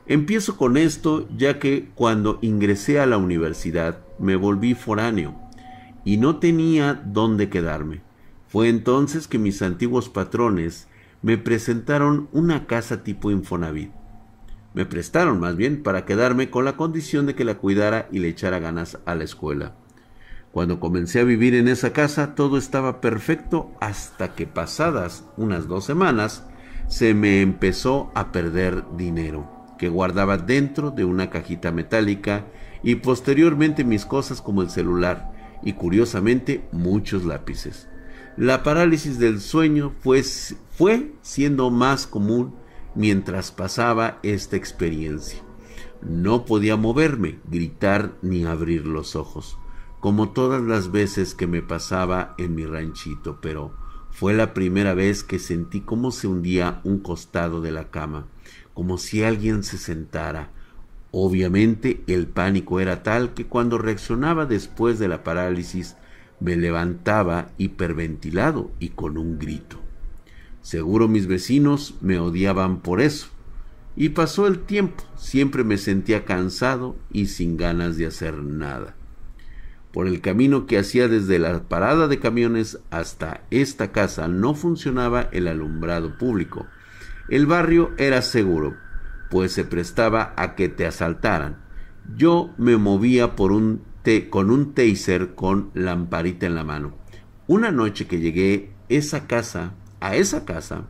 Empiezo 0.07 0.57
con 0.57 0.77
esto 0.77 1.27
ya 1.37 1.59
que 1.59 1.91
cuando 1.97 2.39
ingresé 2.43 3.01
a 3.01 3.07
la 3.07 3.17
universidad 3.17 3.99
me 4.21 4.37
volví 4.37 4.75
foráneo 4.75 5.44
y 6.05 6.17
no 6.17 6.37
tenía 6.37 7.03
dónde 7.05 7.49
quedarme. 7.49 8.03
Fue 8.49 8.69
entonces 8.69 9.27
que 9.27 9.39
mis 9.39 9.63
antiguos 9.63 10.09
patrones 10.09 10.89
me 11.23 11.39
presentaron 11.39 12.29
una 12.33 12.67
casa 12.67 13.03
tipo 13.03 13.31
Infonavit. 13.31 13.91
Me 14.75 14.85
prestaron 14.85 15.41
más 15.41 15.57
bien 15.57 15.83
para 15.83 16.05
quedarme 16.05 16.51
con 16.51 16.65
la 16.65 16.77
condición 16.77 17.27
de 17.27 17.35
que 17.35 17.45
la 17.45 17.57
cuidara 17.57 18.09
y 18.11 18.19
le 18.19 18.29
echara 18.29 18.59
ganas 18.59 18.99
a 19.07 19.15
la 19.15 19.25
escuela. 19.25 19.77
Cuando 20.53 20.79
comencé 20.79 21.21
a 21.21 21.25
vivir 21.25 21.55
en 21.55 21.69
esa 21.69 21.93
casa 21.93 22.35
todo 22.35 22.59
estaba 22.59 23.01
perfecto 23.01 23.73
hasta 23.81 24.35
que 24.35 24.47
pasadas 24.47 25.25
unas 25.37 25.67
dos 25.67 25.85
semanas 25.85 26.45
se 26.87 27.15
me 27.15 27.41
empezó 27.41 28.13
a 28.15 28.31
perder 28.31 28.85
dinero 28.97 29.55
que 29.79 29.89
guardaba 29.89 30.39
dentro 30.39 30.91
de 30.91 31.05
una 31.05 31.31
cajita 31.31 31.73
metálica 31.73 32.45
y 32.83 32.97
posteriormente 32.97 33.85
mis 33.85 34.07
cosas 34.07 34.41
como 34.41 34.63
el 34.63 34.71
celular, 34.71 35.33
y 35.65 35.73
curiosamente 35.73 36.69
muchos 36.71 37.25
lápices. 37.25 37.89
La 38.37 38.63
parálisis 38.63 39.19
del 39.19 39.41
sueño 39.41 39.93
fue, 40.01 40.23
fue 40.23 41.13
siendo 41.23 41.71
más 41.71 42.07
común 42.07 42.55
mientras 42.95 43.51
pasaba 43.51 44.19
esta 44.23 44.57
experiencia. 44.57 45.41
No 46.03 46.45
podía 46.45 46.77
moverme, 46.77 47.39
gritar 47.49 48.17
ni 48.23 48.45
abrir 48.45 48.87
los 48.87 49.17
ojos, 49.17 49.57
como 50.01 50.31
todas 50.31 50.63
las 50.63 50.93
veces 50.93 51.35
que 51.35 51.47
me 51.47 51.63
pasaba 51.63 52.35
en 52.37 52.55
mi 52.55 52.67
ranchito, 52.67 53.39
pero 53.41 53.75
fue 54.11 54.35
la 54.35 54.53
primera 54.53 54.95
vez 54.95 55.25
que 55.25 55.39
sentí 55.39 55.81
cómo 55.81 56.11
se 56.11 56.29
hundía 56.29 56.81
un 56.85 56.99
costado 56.99 57.61
de 57.61 57.73
la 57.73 57.91
cama, 57.91 58.27
como 58.75 58.99
si 58.99 59.25
alguien 59.25 59.63
se 59.63 59.79
sentara, 59.79 60.51
Obviamente 61.17 62.03
el 62.09 62.27
pánico 62.27 62.81
era 62.81 63.05
tal 63.05 63.35
que 63.35 63.47
cuando 63.47 63.79
reaccionaba 63.79 64.47
después 64.47 64.99
de 64.99 65.07
la 65.07 65.23
parálisis 65.23 65.95
me 66.41 66.57
levantaba 66.57 67.51
hiperventilado 67.57 68.73
y 68.81 68.89
con 68.89 69.17
un 69.17 69.39
grito. 69.39 69.79
Seguro 70.61 71.07
mis 71.07 71.29
vecinos 71.29 71.95
me 72.01 72.19
odiaban 72.19 72.81
por 72.81 73.01
eso. 73.01 73.29
Y 73.95 74.09
pasó 74.09 74.49
el 74.49 74.59
tiempo, 74.59 75.05
siempre 75.15 75.63
me 75.63 75.79
sentía 75.79 76.25
cansado 76.25 76.97
y 77.13 77.27
sin 77.27 77.57
ganas 77.57 77.97
de 77.97 78.07
hacer 78.07 78.43
nada. 78.43 78.97
Por 79.93 80.09
el 80.09 80.21
camino 80.21 80.67
que 80.67 80.79
hacía 80.79 81.07
desde 81.07 81.39
la 81.39 81.63
parada 81.63 82.09
de 82.09 82.19
camiones 82.19 82.81
hasta 82.91 83.45
esta 83.53 83.93
casa 83.93 84.27
no 84.27 84.57
funcionaba 84.57 85.29
el 85.31 85.47
alumbrado 85.47 86.19
público. 86.19 86.67
El 87.29 87.47
barrio 87.47 87.93
era 87.99 88.21
seguro, 88.21 88.75
pues 89.35 89.51
se 89.51 89.65
prestaba 89.65 90.33
a 90.37 90.55
que 90.55 90.69
te 90.69 90.87
asaltaran. 90.87 91.57
Yo 92.17 92.55
me 92.57 92.77
movía 92.77 93.35
con 93.35 93.51
un 93.53 94.75
taser 94.75 95.35
con 95.35 95.73
lamparita 95.75 96.47
en 96.47 96.55
la 96.55 96.63
mano. 96.63 96.95
Una 97.49 97.73
noche 97.73 98.07
que 98.07 98.21
llegué 98.21 98.73
esa 98.89 99.27
casa, 99.27 99.75
a 99.99 100.15
esa 100.15 100.45
casa, 100.45 100.85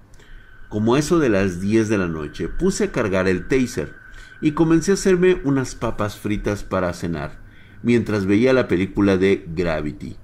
como 0.68 0.98
eso 0.98 1.18
de 1.18 1.30
las 1.30 1.62
10 1.62 1.88
de 1.88 1.96
la 1.96 2.06
noche, 2.06 2.48
puse 2.48 2.84
a 2.84 2.92
cargar 2.92 3.28
el 3.28 3.48
taser 3.48 3.94
y 4.42 4.52
comencé 4.52 4.90
a 4.90 4.94
hacerme 4.94 5.40
unas 5.44 5.74
papas 5.74 6.18
fritas 6.18 6.64
para 6.64 6.92
cenar, 6.92 7.40
mientras 7.82 8.26
veía 8.26 8.52
la 8.52 8.68
película 8.68 9.16
de 9.16 9.42
Gravity. 9.56 10.18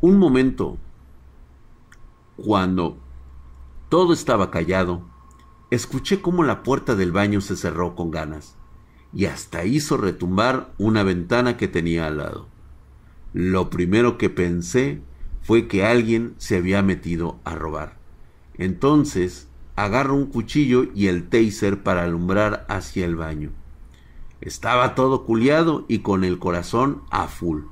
Un 0.00 0.16
momento, 0.16 0.78
cuando 2.36 2.98
todo 3.90 4.14
estaba 4.14 4.50
callado, 4.50 5.12
escuché 5.74 6.20
cómo 6.20 6.42
la 6.44 6.62
puerta 6.62 6.94
del 6.94 7.12
baño 7.12 7.40
se 7.40 7.56
cerró 7.56 7.94
con 7.94 8.10
ganas 8.10 8.56
y 9.12 9.26
hasta 9.26 9.64
hizo 9.64 9.96
retumbar 9.96 10.72
una 10.78 11.02
ventana 11.02 11.56
que 11.56 11.68
tenía 11.68 12.06
al 12.06 12.18
lado. 12.18 12.48
Lo 13.32 13.70
primero 13.70 14.18
que 14.18 14.30
pensé 14.30 15.00
fue 15.42 15.68
que 15.68 15.84
alguien 15.84 16.34
se 16.38 16.56
había 16.56 16.82
metido 16.82 17.38
a 17.44 17.54
robar. 17.54 17.98
Entonces 18.56 19.48
agarro 19.76 20.14
un 20.14 20.26
cuchillo 20.26 20.86
y 20.94 21.08
el 21.08 21.28
taser 21.28 21.82
para 21.82 22.04
alumbrar 22.04 22.66
hacia 22.68 23.04
el 23.04 23.16
baño. 23.16 23.50
Estaba 24.40 24.94
todo 24.94 25.24
culiado 25.24 25.84
y 25.88 26.00
con 26.00 26.24
el 26.24 26.38
corazón 26.38 27.02
a 27.10 27.28
full. 27.28 27.62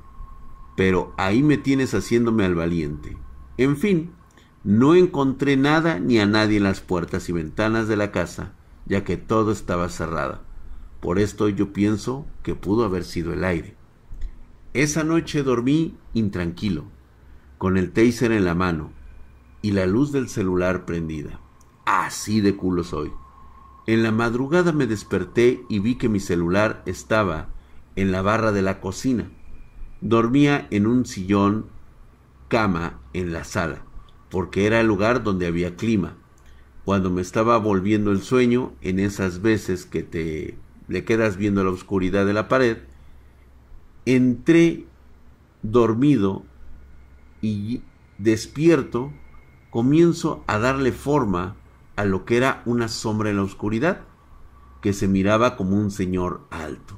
Pero 0.75 1.13
ahí 1.17 1.43
me 1.43 1.57
tienes 1.57 1.93
haciéndome 1.93 2.45
al 2.45 2.55
valiente. 2.55 3.17
En 3.57 3.77
fin, 3.77 4.11
no 4.63 4.95
encontré 4.95 5.57
nada 5.57 5.99
ni 5.99 6.19
a 6.19 6.25
nadie 6.25 6.57
en 6.57 6.63
las 6.63 6.79
puertas 6.79 7.27
y 7.27 7.33
ventanas 7.33 7.89
de 7.89 7.97
la 7.97 8.11
casa, 8.11 8.53
ya 8.85 9.03
que 9.03 9.17
todo 9.17 9.51
estaba 9.51 9.89
cerrado. 9.89 10.39
Por 11.01 11.19
esto 11.19 11.49
yo 11.49 11.73
pienso 11.73 12.25
que 12.43 12.55
pudo 12.55 12.85
haber 12.85 13.03
sido 13.03 13.33
el 13.33 13.43
aire. 13.43 13.75
Esa 14.73 15.03
noche 15.03 15.43
dormí 15.43 15.97
intranquilo, 16.13 16.85
con 17.57 17.77
el 17.77 17.91
taser 17.91 18.31
en 18.31 18.45
la 18.45 18.55
mano 18.55 18.91
y 19.61 19.71
la 19.71 19.85
luz 19.85 20.13
del 20.13 20.29
celular 20.29 20.85
prendida. 20.85 21.41
Así 21.85 22.39
de 22.39 22.55
culo 22.55 22.85
soy. 22.85 23.11
En 23.85 24.01
la 24.01 24.13
madrugada 24.13 24.71
me 24.71 24.87
desperté 24.87 25.61
y 25.67 25.79
vi 25.79 25.95
que 25.95 26.07
mi 26.07 26.21
celular 26.21 26.83
estaba 26.85 27.49
en 27.97 28.13
la 28.13 28.21
barra 28.21 28.53
de 28.53 28.61
la 28.61 28.79
cocina. 28.79 29.29
Dormía 29.99 30.67
en 30.71 30.87
un 30.87 31.05
sillón 31.05 31.65
cama 32.47 33.01
en 33.11 33.33
la 33.33 33.43
sala 33.43 33.83
porque 34.33 34.65
era 34.65 34.81
el 34.81 34.87
lugar 34.87 35.21
donde 35.21 35.45
había 35.45 35.75
clima. 35.75 36.15
Cuando 36.85 37.11
me 37.11 37.21
estaba 37.21 37.55
volviendo 37.59 38.11
el 38.11 38.23
sueño, 38.23 38.73
en 38.81 38.97
esas 38.97 39.43
veces 39.43 39.85
que 39.85 40.01
te 40.01 40.57
le 40.87 41.05
quedas 41.05 41.37
viendo 41.37 41.63
la 41.63 41.69
oscuridad 41.69 42.25
de 42.25 42.33
la 42.33 42.47
pared, 42.47 42.79
entré 44.07 44.87
dormido 45.61 46.41
y 47.43 47.83
despierto, 48.17 49.13
comienzo 49.69 50.43
a 50.47 50.57
darle 50.57 50.93
forma 50.93 51.55
a 51.95 52.03
lo 52.03 52.25
que 52.25 52.37
era 52.37 52.63
una 52.65 52.87
sombra 52.87 53.29
en 53.29 53.37
la 53.37 53.43
oscuridad, 53.43 54.01
que 54.81 54.93
se 54.93 55.07
miraba 55.07 55.55
como 55.55 55.77
un 55.77 55.91
señor 55.91 56.41
alto. 56.49 56.97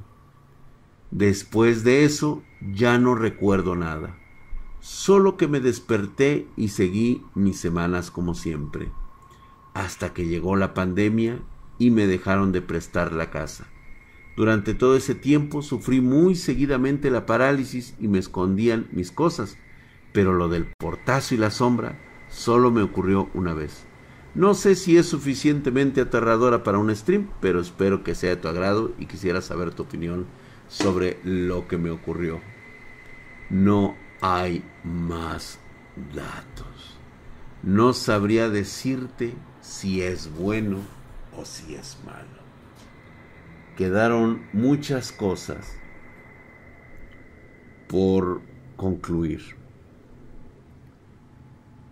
Después 1.11 1.83
de 1.83 2.05
eso 2.05 2.43
ya 2.61 2.97
no 2.97 3.13
recuerdo 3.13 3.75
nada 3.75 4.15
solo 4.85 5.35
que 5.35 5.47
me 5.47 5.61
desperté 5.61 6.47
y 6.55 6.67
seguí 6.67 7.23
mis 7.33 7.59
semanas 7.59 8.11
como 8.11 8.35
siempre, 8.35 8.91
hasta 9.73 10.13
que 10.13 10.27
llegó 10.27 10.55
la 10.55 10.75
pandemia 10.75 11.39
y 11.79 11.89
me 11.89 12.05
dejaron 12.05 12.51
de 12.51 12.61
prestar 12.61 13.11
la 13.11 13.31
casa. 13.31 13.65
Durante 14.37 14.75
todo 14.75 14.95
ese 14.95 15.15
tiempo 15.15 15.63
sufrí 15.63 16.01
muy 16.01 16.35
seguidamente 16.35 17.09
la 17.09 17.25
parálisis 17.25 17.95
y 17.99 18.07
me 18.07 18.19
escondían 18.19 18.87
mis 18.91 19.11
cosas, 19.11 19.57
pero 20.13 20.33
lo 20.33 20.49
del 20.49 20.67
portazo 20.77 21.33
y 21.33 21.39
la 21.39 21.49
sombra 21.49 21.97
solo 22.29 22.69
me 22.69 22.83
ocurrió 22.83 23.27
una 23.33 23.55
vez. 23.55 23.87
No 24.35 24.53
sé 24.53 24.75
si 24.75 24.97
es 24.97 25.07
suficientemente 25.07 26.01
aterradora 26.01 26.61
para 26.61 26.77
un 26.77 26.95
stream, 26.95 27.31
pero 27.41 27.59
espero 27.59 28.03
que 28.03 28.13
sea 28.13 28.29
de 28.29 28.35
tu 28.35 28.49
agrado 28.49 28.91
y 28.99 29.07
quisiera 29.07 29.41
saber 29.41 29.73
tu 29.73 29.81
opinión 29.81 30.27
sobre 30.67 31.17
lo 31.23 31.67
que 31.67 31.79
me 31.79 31.89
ocurrió. 31.89 32.39
No 33.49 34.04
hay 34.21 34.63
más 34.83 35.59
datos. 36.13 36.97
No 37.63 37.93
sabría 37.93 38.49
decirte 38.49 39.33
si 39.61 40.01
es 40.01 40.31
bueno 40.35 40.77
o 41.37 41.45
si 41.45 41.75
es 41.75 41.97
malo. 42.05 42.45
Quedaron 43.75 44.45
muchas 44.53 45.11
cosas 45.11 45.77
por 47.87 48.41
concluir. 48.75 49.41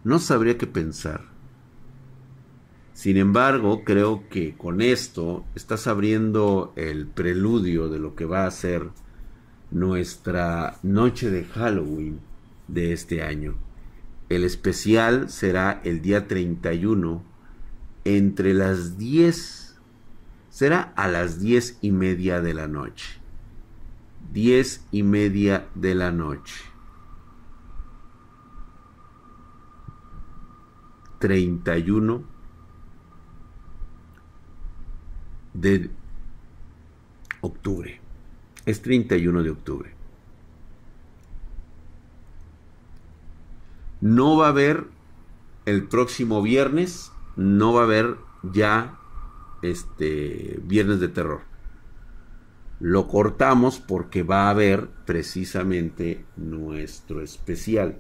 No 0.04 0.20
sabría 0.20 0.58
qué 0.58 0.68
pensar. 0.68 1.34
Sin 2.94 3.18
embargo, 3.18 3.84
creo 3.84 4.30
que 4.30 4.56
con 4.56 4.82
esto 4.82 5.46
estás 5.56 5.88
abriendo 5.88 6.74
el 6.76 7.08
preludio 7.08 7.90
de 7.90 8.00
lo 8.00 8.16
que 8.16 8.26
va 8.26 8.46
a 8.46 8.52
ser 8.52 8.90
nuestra 9.74 10.78
noche 10.84 11.32
de 11.32 11.46
Halloween 11.46 12.20
de 12.68 12.94
este 12.94 13.24
año. 13.24 13.56
El 14.30 14.44
especial 14.44 15.30
será 15.30 15.82
el 15.84 16.02
día 16.02 16.28
31 16.28 17.24
entre 18.06 18.54
las 18.54 18.98
10, 18.98 19.80
será 20.50 20.94
a 20.96 21.08
las 21.08 21.40
10 21.40 21.80
y 21.82 21.92
media 21.92 22.40
de 22.40 22.54
la 22.54 22.68
noche. 22.68 23.20
10 24.32 24.86
y 24.92 25.04
media 25.04 25.68
de 25.76 25.96
la 25.96 26.12
noche. 26.12 26.54
31 31.20 32.24
de 35.54 35.90
octubre. 37.42 38.03
Es 38.66 38.82
31 38.82 39.44
de 39.44 39.50
octubre. 39.50 39.94
No 44.02 44.38
va 44.38 44.48
a 44.48 44.50
haber 44.50 44.86
el 45.66 45.88
próximo 45.88 46.42
viernes, 46.42 47.12
no 47.36 47.74
va 47.74 47.82
a 47.82 47.86
haber 47.86 48.18
ya 48.44 49.00
este 49.62 50.60
viernes 50.64 51.00
de 51.00 51.08
terror. 51.08 51.42
Lo 52.80 53.08
cortamos 53.08 53.80
porque 53.80 54.24
va 54.24 54.48
a 54.48 54.50
haber 54.50 54.90
precisamente 55.06 56.26
nuestro 56.36 57.22
especial. 57.22 57.98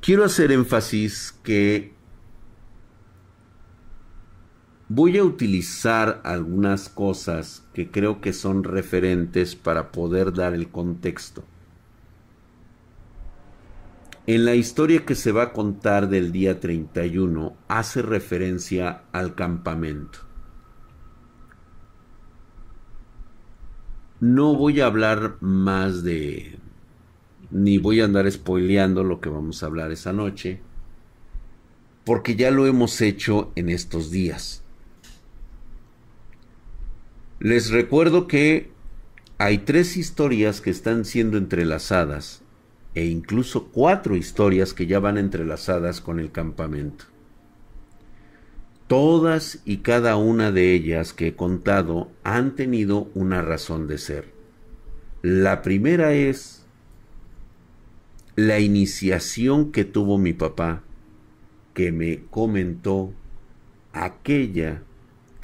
Quiero 0.00 0.24
hacer 0.24 0.52
énfasis 0.52 1.34
que 1.42 1.95
Voy 4.88 5.18
a 5.18 5.24
utilizar 5.24 6.20
algunas 6.22 6.88
cosas 6.88 7.64
que 7.74 7.90
creo 7.90 8.20
que 8.20 8.32
son 8.32 8.62
referentes 8.62 9.56
para 9.56 9.90
poder 9.90 10.32
dar 10.32 10.54
el 10.54 10.68
contexto. 10.68 11.42
En 14.28 14.44
la 14.44 14.54
historia 14.54 15.04
que 15.04 15.16
se 15.16 15.32
va 15.32 15.42
a 15.42 15.52
contar 15.52 16.08
del 16.08 16.30
día 16.30 16.60
31 16.60 17.56
hace 17.66 18.00
referencia 18.00 19.02
al 19.10 19.34
campamento. 19.34 20.20
No 24.20 24.54
voy 24.54 24.80
a 24.80 24.86
hablar 24.86 25.36
más 25.40 26.04
de... 26.04 26.60
ni 27.50 27.78
voy 27.78 28.00
a 28.00 28.04
andar 28.04 28.30
spoileando 28.30 29.02
lo 29.02 29.20
que 29.20 29.28
vamos 29.30 29.62
a 29.62 29.66
hablar 29.66 29.90
esa 29.90 30.12
noche, 30.12 30.60
porque 32.04 32.36
ya 32.36 32.52
lo 32.52 32.66
hemos 32.66 33.00
hecho 33.00 33.50
en 33.56 33.68
estos 33.68 34.12
días. 34.12 34.62
Les 37.38 37.70
recuerdo 37.70 38.26
que 38.26 38.70
hay 39.36 39.58
tres 39.58 39.98
historias 39.98 40.62
que 40.62 40.70
están 40.70 41.04
siendo 41.04 41.36
entrelazadas 41.36 42.42
e 42.94 43.04
incluso 43.04 43.66
cuatro 43.66 44.16
historias 44.16 44.72
que 44.72 44.86
ya 44.86 45.00
van 45.00 45.18
entrelazadas 45.18 46.00
con 46.00 46.18
el 46.18 46.32
campamento. 46.32 47.04
Todas 48.86 49.60
y 49.66 49.78
cada 49.78 50.16
una 50.16 50.50
de 50.50 50.72
ellas 50.72 51.12
que 51.12 51.28
he 51.28 51.36
contado 51.36 52.10
han 52.24 52.54
tenido 52.54 53.10
una 53.14 53.42
razón 53.42 53.86
de 53.86 53.98
ser. 53.98 54.32
La 55.20 55.60
primera 55.60 56.14
es 56.14 56.64
la 58.34 58.60
iniciación 58.60 59.72
que 59.72 59.84
tuvo 59.84 60.16
mi 60.16 60.32
papá, 60.32 60.84
que 61.74 61.92
me 61.92 62.22
comentó 62.30 63.12
aquella 63.92 64.82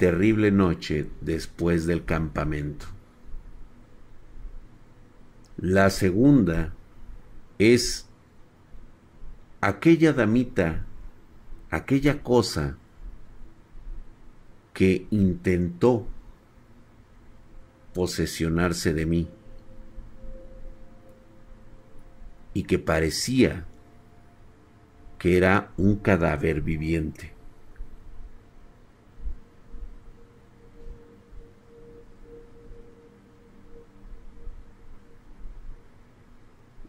terrible 0.03 0.51
noche 0.51 1.09
después 1.21 1.85
del 1.85 2.03
campamento. 2.03 2.87
La 5.55 5.89
segunda 5.89 6.73
es 7.57 8.09
aquella 9.61 10.11
damita, 10.11 10.85
aquella 11.69 12.21
cosa 12.21 12.75
que 14.73 15.07
intentó 15.09 16.05
posesionarse 17.93 18.93
de 18.93 19.05
mí 19.05 19.29
y 22.53 22.63
que 22.63 22.77
parecía 22.77 23.63
que 25.17 25.37
era 25.37 25.71
un 25.77 25.95
cadáver 25.95 26.59
viviente. 26.59 27.32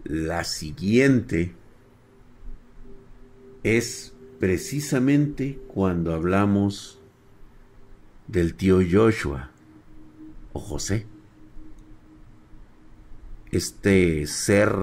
La 0.05 0.45
siguiente 0.45 1.55
es 3.62 4.12
precisamente 4.38 5.59
cuando 5.69 6.12
hablamos 6.12 7.01
del 8.29 8.55
tío 8.55 8.81
Joshua 8.88 9.51
o 10.53 10.61
José. 10.61 11.07
Este 13.51 14.27
ser 14.27 14.75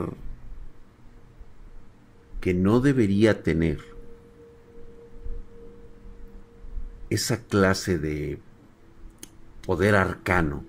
que 2.40 2.56
no 2.56 2.80
debería 2.80 3.44
tener 3.44 3.80
esa 7.12 7.44
clase 7.44 8.00
de 8.00 8.40
poder 9.68 9.94
arcano 9.94 10.64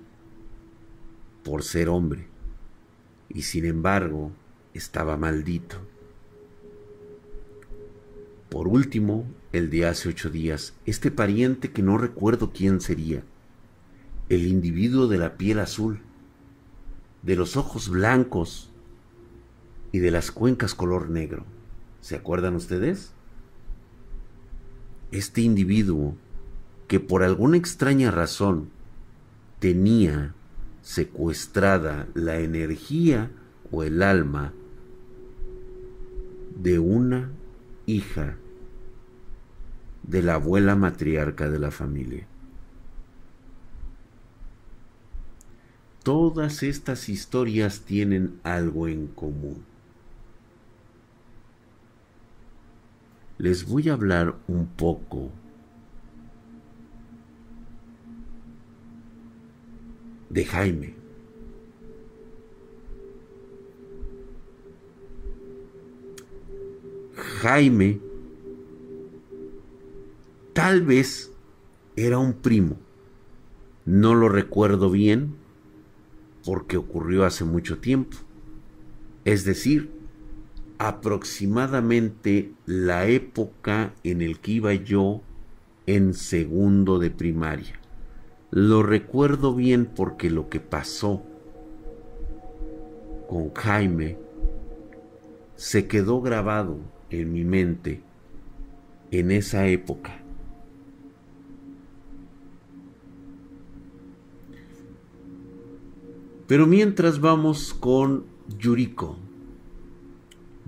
por 1.43 1.63
ser 1.63 1.89
hombre. 1.89 2.27
Y 3.31 3.43
sin 3.43 3.65
embargo, 3.65 4.33
estaba 4.75 5.17
maldito. 5.17 5.77
Por 8.49 8.69
último, 8.69 9.27
el 9.53 9.71
de 9.71 9.87
hace 9.87 10.09
ocho 10.09 10.31
días, 10.31 10.75
este 10.87 11.11
pariente 11.11 11.73
que 11.73 11.83
no 11.83 11.99
recuerdo 11.99 12.53
quién 12.53 12.81
sería, 12.81 13.23
el 14.29 14.47
individuo 14.47 15.09
de 15.09 15.19
la 15.19 15.37
piel 15.37 15.59
azul, 15.59 16.01
de 17.23 17.37
los 17.37 17.57
ojos 17.57 17.89
blancos 17.89 18.71
y 19.91 20.01
de 20.01 20.11
las 20.11 20.31
cuencas 20.31 20.75
color 20.75 21.09
negro. 21.09 21.45
¿Se 22.01 22.17
acuerdan 22.17 22.57
ustedes? 22.57 23.13
Este 25.13 25.43
individuo 25.43 26.17
que 26.89 27.01
por 27.01 27.23
alguna 27.23 27.57
extraña 27.57 28.11
razón 28.11 28.71
tenía 29.61 30.35
secuestrada 30.83 32.09
la 32.15 32.39
energía 32.39 33.31
o 33.71 33.83
el 33.83 34.03
alma 34.03 34.53
de 36.57 36.79
una 36.79 37.31
hija 37.87 38.37
de 40.03 40.23
la 40.23 40.35
abuela 40.35 40.77
matriarca 40.77 41.49
de 41.49 41.59
la 41.59 41.71
familia. 41.71 42.27
Todas 46.03 46.63
estas 46.63 47.09
historias 47.09 47.83
tienen 47.83 48.41
algo 48.43 48.89
en 48.89 49.07
común. 49.07 49.65
Les 53.39 53.67
voy 53.67 53.89
a 53.89 53.93
hablar 53.93 54.35
un 54.49 54.67
poco 54.67 55.31
de 60.31 60.45
Jaime. 60.45 61.02
Jaime 67.23 68.01
tal 70.53 70.83
vez 70.83 71.33
era 71.97 72.19
un 72.19 72.35
primo. 72.35 72.77
No 73.85 74.15
lo 74.15 74.29
recuerdo 74.29 74.91
bien 74.91 75.37
porque 76.45 76.77
ocurrió 76.77 77.25
hace 77.25 77.45
mucho 77.45 77.79
tiempo. 77.79 78.17
Es 79.25 79.45
decir, 79.45 79.91
aproximadamente 80.79 82.53
la 82.67 83.07
época 83.07 83.95
en 84.03 84.21
el 84.21 84.41
que 84.41 84.53
iba 84.53 84.75
yo 84.75 85.23
en 85.87 86.15
segundo 86.15 86.99
de 86.99 87.11
primaria. 87.11 87.79
Lo 88.51 88.83
recuerdo 88.83 89.55
bien 89.55 89.87
porque 89.87 90.29
lo 90.29 90.49
que 90.49 90.59
pasó 90.61 91.23
con 93.29 93.55
Jaime 93.55 94.19
se 95.55 95.87
quedó 95.87 96.21
grabado 96.21 96.79
en 97.21 97.33
mi 97.33 97.45
mente 97.45 98.01
en 99.11 99.31
esa 99.31 99.67
época. 99.67 100.19
Pero 106.47 106.67
mientras 106.67 107.21
vamos 107.21 107.73
con 107.73 108.25
Yuriko. 108.59 109.17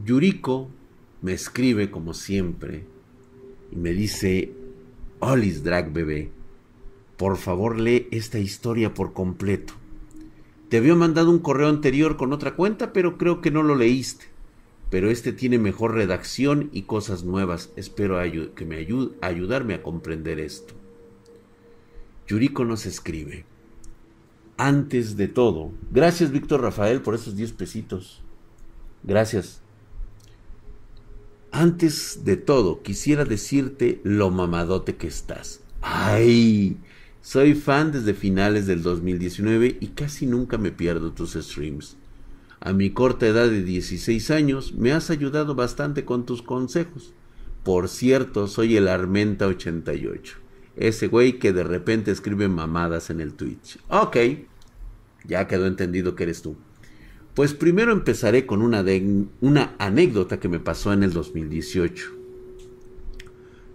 Yuriko 0.05 0.69
me 1.23 1.33
escribe 1.33 1.91
como 1.91 2.15
siempre 2.15 2.85
y 3.71 3.77
me 3.77 3.93
dice, 3.93 4.53
Olis 5.21 5.65
Drag 5.65 5.93
bebé, 5.93 6.31
por 7.17 7.37
favor 7.37 7.79
lee 7.79 8.09
esta 8.11 8.39
historia 8.39 8.95
por 8.95 9.13
completo. 9.13 9.75
Te 10.69 10.79
había 10.79 10.95
mandado 10.95 11.31
un 11.31 11.39
correo 11.39 11.69
anterior 11.69 12.17
con 12.17 12.33
otra 12.33 12.57
cuenta, 12.57 12.93
pero 12.93 13.17
creo 13.17 13.41
que 13.41 13.51
no 13.51 13.63
lo 13.63 13.75
leíste. 13.77 14.34
Pero 14.95 15.11
este 15.11 15.33
tiene 15.33 15.59
mejor 15.59 15.95
redacción 15.95 16.71
y 16.73 16.83
cosas 16.83 17.25
nuevas. 17.25 17.73
Espero 17.75 18.21
que 18.55 18.65
me 18.65 18.77
ayude 18.77 19.17
a 19.23 19.27
ayudarme 19.27 19.75
a 19.75 19.83
comprender 19.83 20.39
esto. 20.39 20.73
Yuriko 22.29 22.65
nos 22.65 22.87
escribe. 22.87 23.45
Antes 24.57 25.17
de 25.17 25.27
todo, 25.27 25.73
gracias 25.91 26.31
Víctor 26.31 26.63
Rafael 26.63 27.01
por 27.03 27.17
esos 27.17 27.35
10 27.35 27.55
pesitos. 27.55 28.23
Gracias. 29.03 29.63
Antes 31.51 32.25
de 32.25 32.37
todo, 32.37 32.81
quisiera 32.83 33.25
decirte 33.25 34.01
lo 34.05 34.31
mamadote 34.31 34.95
que 34.95 35.09
estás. 35.09 35.61
¡Ay! 35.83 36.77
Soy 37.21 37.55
fan 37.55 37.91
desde 37.91 38.15
finales 38.15 38.69
del 38.69 38.85
2019 38.85 39.77
y 39.81 39.89
casi 39.89 40.27
nunca 40.27 40.57
me 40.57 40.71
pierdo 40.71 41.11
tus 41.11 41.33
streams. 41.33 41.97
A 42.65 42.73
mi 42.73 42.89
corta 42.89 43.27
edad 43.27 43.51
de 43.51 43.63
16 43.63 44.31
años 44.31 44.73
me 44.73 44.93
has 44.93 45.11
ayudado 45.11 45.55
bastante 45.55 46.07
con 46.07 46.25
tus 46.25 46.41
consejos. 46.41 47.13
Por 47.63 47.91
cierto, 47.91 48.49
soy 48.49 48.79
el 48.79 48.89
Armenta 48.89 49.47
88. 49.47 50.39
Ese 50.75 51.09
güey 51.09 51.39
que 51.39 51.53
de 51.53 51.63
repente 51.63 52.11
escribe 52.11 52.49
mamadas 52.49 53.11
en 53.11 53.21
el 53.21 53.35
Twitch. 53.35 53.79
Ok, 53.91 54.17
ya 55.27 55.47
quedó 55.47 55.67
entendido 55.67 56.15
que 56.15 56.23
eres 56.23 56.41
tú. 56.41 56.57
Pues 57.35 57.53
primero 57.53 57.93
empezaré 57.93 58.47
con 58.47 58.63
una, 58.63 58.83
una 59.43 59.75
anécdota 59.79 60.41
que 60.41 60.49
me 60.49 60.59
pasó 60.59 60.95
en 60.95 61.03
el 61.03 61.13
2018. 61.13 62.13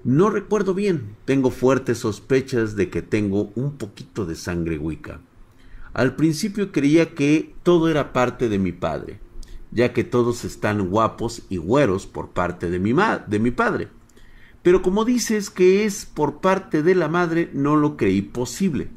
No 0.03 0.31
recuerdo 0.31 0.73
bien, 0.73 1.15
tengo 1.25 1.51
fuertes 1.51 1.99
sospechas 1.99 2.75
de 2.75 2.89
que 2.89 3.03
tengo 3.03 3.51
un 3.53 3.77
poquito 3.77 4.25
de 4.25 4.33
sangre 4.33 4.79
wicca. 4.79 5.21
Al 5.99 6.15
principio 6.15 6.71
creía 6.71 7.13
que 7.13 7.53
todo 7.61 7.89
era 7.89 8.13
parte 8.13 8.47
de 8.47 8.57
mi 8.57 8.71
padre, 8.71 9.19
ya 9.69 9.91
que 9.91 10.05
todos 10.05 10.45
están 10.45 10.87
guapos 10.87 11.41
y 11.49 11.57
güeros 11.57 12.07
por 12.07 12.29
parte 12.29 12.69
de 12.69 12.79
mi, 12.79 12.95
de 13.27 13.39
mi 13.39 13.51
padre. 13.51 13.89
Pero 14.63 14.81
como 14.81 15.03
dices 15.03 15.49
que 15.49 15.83
es 15.83 16.05
por 16.05 16.39
parte 16.39 16.83
de 16.83 16.95
la 16.95 17.09
madre, 17.09 17.49
no 17.51 17.75
lo 17.75 17.97
creí 17.97 18.21
posible. 18.21 18.87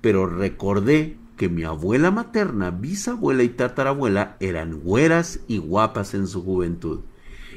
Pero 0.00 0.24
recordé 0.24 1.18
que 1.36 1.50
mi 1.50 1.64
abuela 1.64 2.10
materna, 2.10 2.70
bisabuela 2.70 3.42
y 3.42 3.50
tatarabuela 3.50 4.38
eran 4.40 4.80
güeras 4.80 5.40
y 5.48 5.58
guapas 5.58 6.14
en 6.14 6.26
su 6.26 6.42
juventud. 6.42 7.00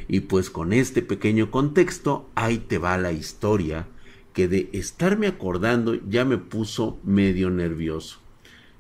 Y 0.09 0.19
pues 0.19 0.49
con 0.49 0.73
este 0.73 1.01
pequeño 1.03 1.51
contexto, 1.51 2.29
ahí 2.35 2.57
te 2.57 2.79
va 2.79 2.97
la 2.97 3.13
historia, 3.13 3.87
que 4.33 4.49
de 4.49 4.69
estarme 4.73 5.27
acordando 5.27 5.95
ya 6.09 6.25
me 6.25 6.37
puso 6.37 6.99
medio 7.05 7.49
nervioso. 7.49 8.19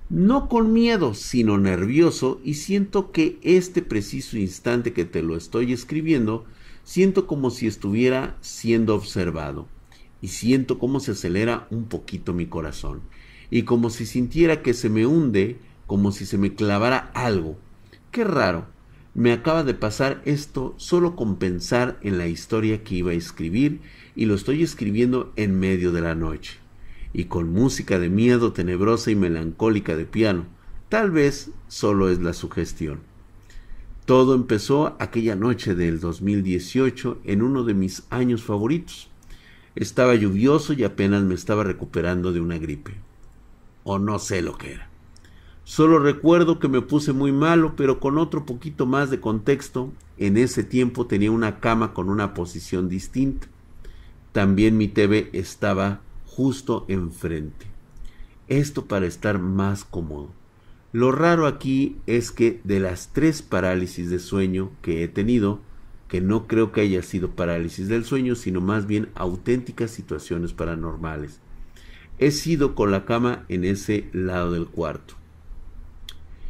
No 0.09 0.49
con 0.49 0.73
miedo, 0.73 1.13
sino 1.13 1.59
nervioso, 1.59 2.41
y 2.43 2.55
siento 2.55 3.11
que 3.11 3.37
este 3.43 3.83
preciso 3.83 4.37
instante 4.37 4.91
que 4.91 5.05
te 5.05 5.21
lo 5.21 5.37
estoy 5.37 5.71
escribiendo, 5.71 6.45
siento 6.83 7.27
como 7.27 7.51
si 7.51 7.67
estuviera 7.67 8.35
siendo 8.41 8.95
observado, 8.95 9.67
y 10.19 10.29
siento 10.29 10.79
como 10.79 10.99
se 10.99 11.11
acelera 11.11 11.67
un 11.69 11.85
poquito 11.85 12.33
mi 12.33 12.47
corazón 12.47 13.01
y 13.51 13.63
como 13.63 13.89
si 13.89 14.05
sintiera 14.05 14.61
que 14.61 14.73
se 14.73 14.89
me 14.89 15.05
hunde, 15.05 15.57
como 15.87 16.11
si 16.11 16.25
se 16.25 16.37
me 16.37 16.53
clavara 16.53 17.11
algo. 17.13 17.57
Qué 18.11 18.23
raro. 18.23 18.67
Me 19.15 19.31
acaba 19.31 19.63
de 19.63 19.73
pasar 19.73 20.21
esto 20.25 20.75
solo 20.77 21.15
con 21.15 21.37
pensar 21.37 21.99
en 22.01 22.17
la 22.17 22.27
historia 22.27 22.83
que 22.83 22.95
iba 22.95 23.11
a 23.11 23.15
escribir 23.15 23.81
y 24.15 24.25
lo 24.25 24.35
estoy 24.35 24.61
escribiendo 24.63 25.33
en 25.35 25.59
medio 25.59 25.91
de 25.91 26.01
la 26.01 26.15
noche 26.15 26.59
y 27.13 27.25
con 27.25 27.51
música 27.51 27.99
de 27.99 28.09
miedo 28.09 28.53
tenebrosa 28.53 29.11
y 29.11 29.15
melancólica 29.15 29.95
de 29.95 30.05
piano. 30.05 30.45
Tal 30.89 31.11
vez 31.11 31.51
solo 31.67 32.09
es 32.09 32.19
la 32.19 32.33
sugestión. 32.33 32.99
Todo 34.05 34.33
empezó 34.33 34.95
aquella 34.99 35.35
noche 35.35 35.75
del 35.75 35.99
2018 35.99 37.19
en 37.23 37.41
uno 37.43 37.63
de 37.63 37.73
mis 37.73 38.03
años 38.09 38.43
favoritos. 38.43 39.09
Estaba 39.75 40.15
lluvioso 40.15 40.73
y 40.73 40.83
apenas 40.83 41.23
me 41.23 41.35
estaba 41.35 41.63
recuperando 41.63 42.33
de 42.33 42.41
una 42.41 42.57
gripe 42.57 42.93
o 43.83 43.99
no 43.99 44.19
sé 44.19 44.41
lo 44.41 44.57
que 44.57 44.73
era. 44.73 44.89
Solo 45.63 45.99
recuerdo 45.99 46.59
que 46.59 46.67
me 46.67 46.81
puse 46.81 47.13
muy 47.13 47.31
malo, 47.31 47.75
pero 47.75 47.99
con 47.99 48.17
otro 48.17 48.45
poquito 48.45 48.85
más 48.85 49.09
de 49.11 49.19
contexto, 49.19 49.91
en 50.17 50.37
ese 50.37 50.63
tiempo 50.63 51.05
tenía 51.05 51.31
una 51.31 51.59
cama 51.59 51.93
con 51.93 52.09
una 52.09 52.33
posición 52.33 52.89
distinta. 52.89 53.47
También 54.31 54.77
mi 54.77 54.87
TV 54.87 55.29
estaba 55.33 56.01
justo 56.39 56.85
enfrente. 56.87 57.65
Esto 58.47 58.85
para 58.85 59.07
estar 59.07 59.39
más 59.39 59.83
cómodo. 59.83 60.31
Lo 60.93 61.11
raro 61.11 61.47
aquí 61.47 61.97
es 62.07 62.31
que 62.31 62.61
de 62.63 62.79
las 62.79 63.09
tres 63.11 63.41
parálisis 63.41 64.09
de 64.09 64.19
sueño 64.19 64.71
que 64.81 65.03
he 65.03 65.09
tenido, 65.09 65.59
que 66.07 66.21
no 66.21 66.47
creo 66.47 66.71
que 66.71 66.79
haya 66.79 67.03
sido 67.03 67.31
parálisis 67.31 67.89
del 67.89 68.05
sueño, 68.05 68.35
sino 68.35 68.61
más 68.61 68.87
bien 68.87 69.09
auténticas 69.15 69.91
situaciones 69.91 70.53
paranormales 70.53 71.41
he 72.19 72.31
sido 72.31 72.73
con 72.73 72.89
la 72.89 73.03
cama 73.03 73.43
en 73.49 73.65
ese 73.65 74.09
lado 74.13 74.53
del 74.53 74.67
cuarto. 74.67 75.15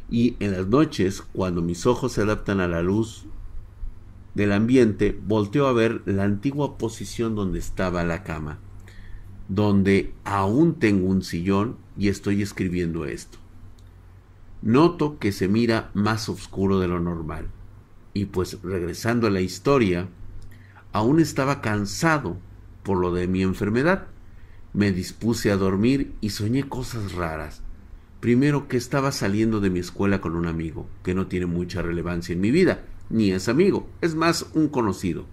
Y 0.09 0.35
en 0.39 0.51
las 0.51 0.67
noches, 0.67 1.23
cuando 1.33 1.63
mis 1.63 1.87
ojos 1.87 2.13
se 2.13 2.21
adaptan 2.21 2.59
a 2.59 2.67
la 2.67 2.83
luz 2.83 3.25
del 4.35 4.51
ambiente, 4.51 5.19
volteo 5.27 5.65
a 5.65 5.73
ver 5.73 6.03
la 6.05 6.25
antigua 6.25 6.77
posición 6.77 7.35
donde 7.35 7.57
estaba 7.57 8.03
la 8.03 8.23
cama, 8.23 8.59
donde 9.49 10.13
aún 10.23 10.75
tengo 10.75 11.07
un 11.07 11.21
sillón 11.21 11.75
y 11.97 12.07
estoy 12.07 12.41
escribiendo 12.41 13.05
esto. 13.05 13.37
Noto 14.61 15.19
que 15.19 15.33
se 15.33 15.49
mira 15.49 15.91
más 15.93 16.29
oscuro 16.29 16.79
de 16.79 16.87
lo 16.87 17.01
normal. 17.01 17.47
Y 18.13 18.25
pues 18.25 18.57
regresando 18.63 19.27
a 19.27 19.31
la 19.31 19.41
historia, 19.41 20.07
aún 20.93 21.19
estaba 21.19 21.59
cansado 21.59 22.37
por 22.83 22.97
lo 22.97 23.13
de 23.13 23.27
mi 23.27 23.41
enfermedad 23.41 24.07
me 24.73 24.91
dispuse 24.91 25.51
a 25.51 25.57
dormir 25.57 26.13
y 26.21 26.29
soñé 26.29 26.67
cosas 26.67 27.13
raras. 27.13 27.61
Primero 28.19 28.67
que 28.67 28.77
estaba 28.77 29.11
saliendo 29.11 29.59
de 29.59 29.69
mi 29.69 29.79
escuela 29.79 30.21
con 30.21 30.35
un 30.35 30.45
amigo, 30.45 30.87
que 31.03 31.15
no 31.15 31.27
tiene 31.27 31.45
mucha 31.45 31.81
relevancia 31.81 32.33
en 32.33 32.41
mi 32.41 32.51
vida, 32.51 32.83
ni 33.09 33.31
es 33.31 33.49
amigo, 33.49 33.89
es 34.01 34.15
más 34.15 34.47
un 34.53 34.67
conocido. 34.67 35.25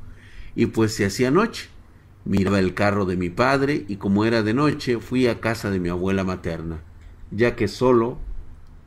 Y 0.55 0.67
pues 0.67 0.95
se 0.95 1.05
hacía 1.05 1.31
noche. 1.31 1.69
Miraba 2.27 2.59
el 2.59 2.75
carro 2.75 3.07
de 3.07 3.17
mi 3.17 3.31
padre 3.31 3.85
y 3.87 3.97
como 3.97 4.25
era 4.25 4.43
de 4.43 4.53
noche 4.53 4.99
fui 4.99 5.29
a 5.29 5.41
casa 5.41 5.71
de 5.71 5.79
mi 5.79 5.91
abuela 5.91 6.25
materna, 6.25 6.83
ya 7.31 7.55
que 7.55 7.69
solo 7.69 8.19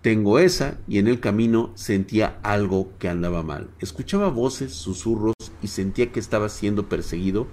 tengo 0.02 0.40
esa 0.40 0.78
y 0.90 0.98
en 0.98 1.08
el 1.08 1.22
camino 1.22 1.72
sentía 1.76 2.38
algo 2.44 2.92
que 3.00 3.08
andaba 3.08 3.42
mal. 3.42 3.70
Escuchaba 3.80 4.28
voces, 4.28 4.74
susurros 4.74 5.36
y 5.62 5.68
sentía 5.68 6.12
que 6.12 6.20
estaba 6.20 6.50
siendo 6.50 6.90
perseguido 6.90 7.48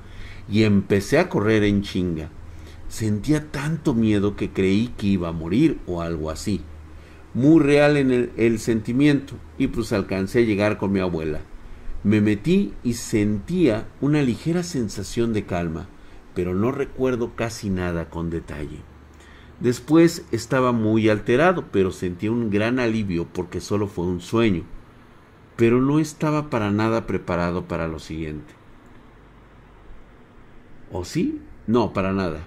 y 0.50 0.64
empecé 0.64 1.20
a 1.20 1.28
correr 1.28 1.62
en 1.62 1.82
chinga. 1.82 2.30
Sentía 2.88 3.52
tanto 3.52 3.94
miedo 3.94 4.34
que 4.34 4.50
creí 4.50 4.88
que 4.96 5.06
iba 5.06 5.28
a 5.28 5.32
morir 5.32 5.78
o 5.86 6.02
algo 6.02 6.30
así. 6.30 6.62
Muy 7.32 7.62
real 7.62 7.96
en 7.96 8.10
el, 8.10 8.32
el 8.36 8.58
sentimiento 8.58 9.34
y 9.56 9.68
pues 9.68 9.92
alcancé 9.92 10.40
a 10.40 10.46
llegar 10.46 10.78
con 10.78 10.90
mi 10.90 10.98
abuela. 10.98 11.42
Me 12.06 12.20
metí 12.20 12.72
y 12.84 12.92
sentía 12.92 13.88
una 14.00 14.22
ligera 14.22 14.62
sensación 14.62 15.32
de 15.32 15.44
calma, 15.44 15.88
pero 16.36 16.54
no 16.54 16.70
recuerdo 16.70 17.34
casi 17.34 17.68
nada 17.68 18.10
con 18.10 18.30
detalle. 18.30 18.78
Después 19.58 20.24
estaba 20.30 20.70
muy 20.70 21.08
alterado, 21.08 21.64
pero 21.72 21.90
sentí 21.90 22.28
un 22.28 22.48
gran 22.48 22.78
alivio 22.78 23.26
porque 23.32 23.60
solo 23.60 23.88
fue 23.88 24.04
un 24.04 24.20
sueño. 24.20 24.62
Pero 25.56 25.80
no 25.80 25.98
estaba 25.98 26.48
para 26.48 26.70
nada 26.70 27.08
preparado 27.08 27.64
para 27.64 27.88
lo 27.88 27.98
siguiente. 27.98 28.54
¿O 30.92 31.04
sí? 31.04 31.40
No, 31.66 31.92
para 31.92 32.12
nada. 32.12 32.46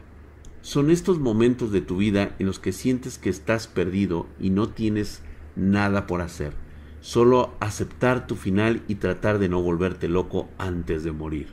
Son 0.61 0.89
estos 0.89 1.19
momentos 1.19 1.73
de 1.73 1.81
tu 1.81 1.97
vida 1.97 2.33
en 2.39 2.45
los 2.45 2.59
que 2.59 2.71
sientes 2.71 3.17
que 3.17 3.29
estás 3.29 3.67
perdido 3.67 4.25
y 4.39 4.51
no 4.51 4.69
tienes 4.69 5.21
nada 5.57 6.07
por 6.07 6.21
hacer. 6.21 6.68
Solo 7.01 7.53
aceptar 7.59 8.27
tu 8.27 8.35
final 8.35 8.81
y 8.87 8.95
tratar 8.95 9.39
de 9.39 9.47
no 9.47 9.61
volverte 9.61 10.09
loco 10.09 10.49
antes 10.57 11.03
de 11.03 11.11
morir. 11.11 11.47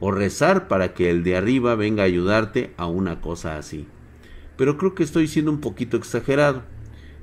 O 0.00 0.12
rezar 0.12 0.68
para 0.68 0.94
que 0.94 1.10
el 1.10 1.24
de 1.24 1.36
arriba 1.36 1.74
venga 1.74 2.02
a 2.02 2.06
ayudarte 2.06 2.72
a 2.76 2.86
una 2.86 3.20
cosa 3.20 3.56
así. 3.56 3.86
Pero 4.56 4.76
creo 4.76 4.94
que 4.94 5.02
estoy 5.02 5.26
siendo 5.26 5.50
un 5.50 5.60
poquito 5.60 5.96
exagerado. 5.96 6.62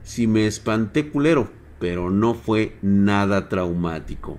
Si 0.04 0.28
me 0.28 0.48
espanté 0.48 1.10
culero, 1.10 1.50
pero 1.80 2.10
no 2.10 2.34
fue 2.34 2.78
nada 2.82 3.48
traumático. 3.48 4.38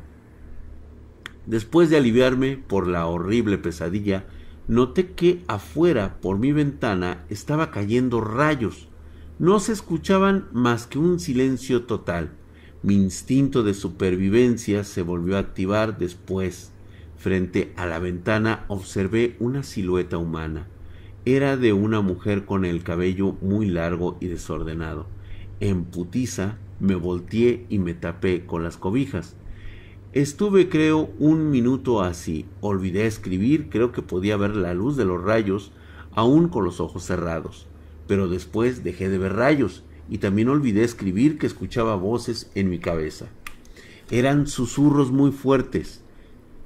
Después 1.46 1.90
de 1.90 1.96
aliviarme 1.96 2.56
por 2.56 2.86
la 2.86 3.06
horrible 3.06 3.58
pesadilla, 3.58 4.26
noté 4.68 5.12
que 5.12 5.42
afuera 5.48 6.18
por 6.20 6.38
mi 6.38 6.52
ventana 6.52 7.24
estaba 7.30 7.70
cayendo 7.70 8.20
rayos. 8.20 8.88
No 9.38 9.58
se 9.58 9.72
escuchaban 9.72 10.48
más 10.52 10.86
que 10.86 10.98
un 10.98 11.18
silencio 11.18 11.84
total. 11.84 12.30
Mi 12.84 12.94
instinto 12.94 13.62
de 13.62 13.74
supervivencia 13.74 14.82
se 14.82 15.02
volvió 15.02 15.36
a 15.36 15.40
activar 15.40 15.98
después. 15.98 16.72
Frente 17.16 17.72
a 17.76 17.86
la 17.86 18.00
ventana 18.00 18.64
observé 18.66 19.36
una 19.38 19.62
silueta 19.62 20.18
humana. 20.18 20.66
Era 21.24 21.56
de 21.56 21.72
una 21.72 22.00
mujer 22.00 22.44
con 22.44 22.64
el 22.64 22.82
cabello 22.82 23.36
muy 23.40 23.66
largo 23.66 24.16
y 24.18 24.26
desordenado. 24.26 25.06
En 25.60 25.84
putiza 25.84 26.58
me 26.80 26.96
volteé 26.96 27.66
y 27.68 27.78
me 27.78 27.94
tapé 27.94 28.46
con 28.46 28.64
las 28.64 28.78
cobijas. 28.78 29.36
Estuve 30.12 30.68
creo 30.68 31.08
un 31.20 31.52
minuto 31.52 32.02
así. 32.02 32.46
Olvidé 32.60 33.06
escribir, 33.06 33.68
creo 33.70 33.92
que 33.92 34.02
podía 34.02 34.36
ver 34.36 34.56
la 34.56 34.74
luz 34.74 34.96
de 34.96 35.04
los 35.04 35.22
rayos 35.22 35.70
aún 36.16 36.48
con 36.48 36.64
los 36.64 36.80
ojos 36.80 37.04
cerrados. 37.04 37.68
Pero 38.08 38.26
después 38.26 38.82
dejé 38.82 39.08
de 39.08 39.18
ver 39.18 39.34
rayos 39.34 39.84
y 40.12 40.18
también 40.18 40.50
olvidé 40.50 40.84
escribir 40.84 41.38
que 41.38 41.46
escuchaba 41.46 41.96
voces 41.96 42.50
en 42.54 42.68
mi 42.68 42.78
cabeza. 42.78 43.28
Eran 44.10 44.46
susurros 44.46 45.10
muy 45.10 45.30
fuertes. 45.32 46.02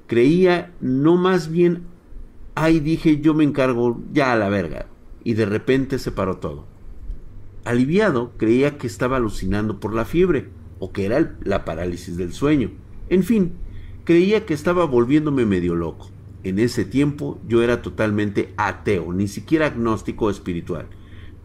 Creía, 0.05 0.73
no 0.81 1.15
más 1.15 1.49
bien, 1.49 1.83
ay 2.55 2.81
dije 2.81 3.21
yo 3.21 3.33
me 3.33 3.45
encargo 3.45 4.01
ya 4.11 4.33
a 4.33 4.35
la 4.35 4.49
verga. 4.49 4.87
Y 5.23 5.35
de 5.35 5.45
repente 5.45 5.97
se 5.97 6.11
paró 6.11 6.39
todo. 6.39 6.65
Aliviado, 7.63 8.33
creía 8.35 8.77
que 8.77 8.85
estaba 8.85 9.15
alucinando 9.15 9.79
por 9.79 9.93
la 9.93 10.03
fiebre, 10.03 10.49
o 10.79 10.91
que 10.91 11.05
era 11.05 11.37
la 11.41 11.63
parálisis 11.63 12.17
del 12.17 12.33
sueño. 12.33 12.71
En 13.07 13.23
fin, 13.23 13.53
creía 14.03 14.45
que 14.45 14.55
estaba 14.55 14.83
volviéndome 14.83 15.45
medio 15.45 15.73
loco. 15.73 16.09
En 16.43 16.59
ese 16.59 16.83
tiempo 16.83 17.39
yo 17.47 17.63
era 17.63 17.81
totalmente 17.81 18.53
ateo, 18.57 19.13
ni 19.13 19.29
siquiera 19.29 19.67
agnóstico 19.67 20.29
espiritual. 20.29 20.87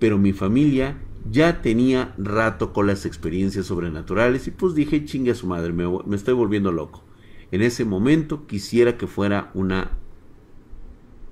Pero 0.00 0.18
mi 0.18 0.32
familia 0.32 0.96
ya 1.30 1.62
tenía 1.62 2.14
rato 2.18 2.72
con 2.72 2.87
las 2.87 3.06
experiencias 3.06 3.66
sobrenaturales 3.66 4.46
y 4.46 4.50
pues 4.50 4.74
dije, 4.74 5.04
chingue 5.04 5.30
a 5.32 5.37
su 5.37 5.46
madre, 5.46 5.72
me, 5.72 6.16
estoy 6.16 6.35
volviendo 6.35 6.72
loco. 6.72 7.04
En 7.50 7.62
ese 7.62 7.85
momento 7.85 8.46
quisiera 8.46 8.96
que 8.96 9.06
fuera 9.06 9.50
una 9.54 9.92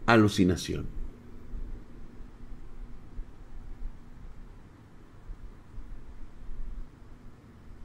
alucinación. 0.07 0.87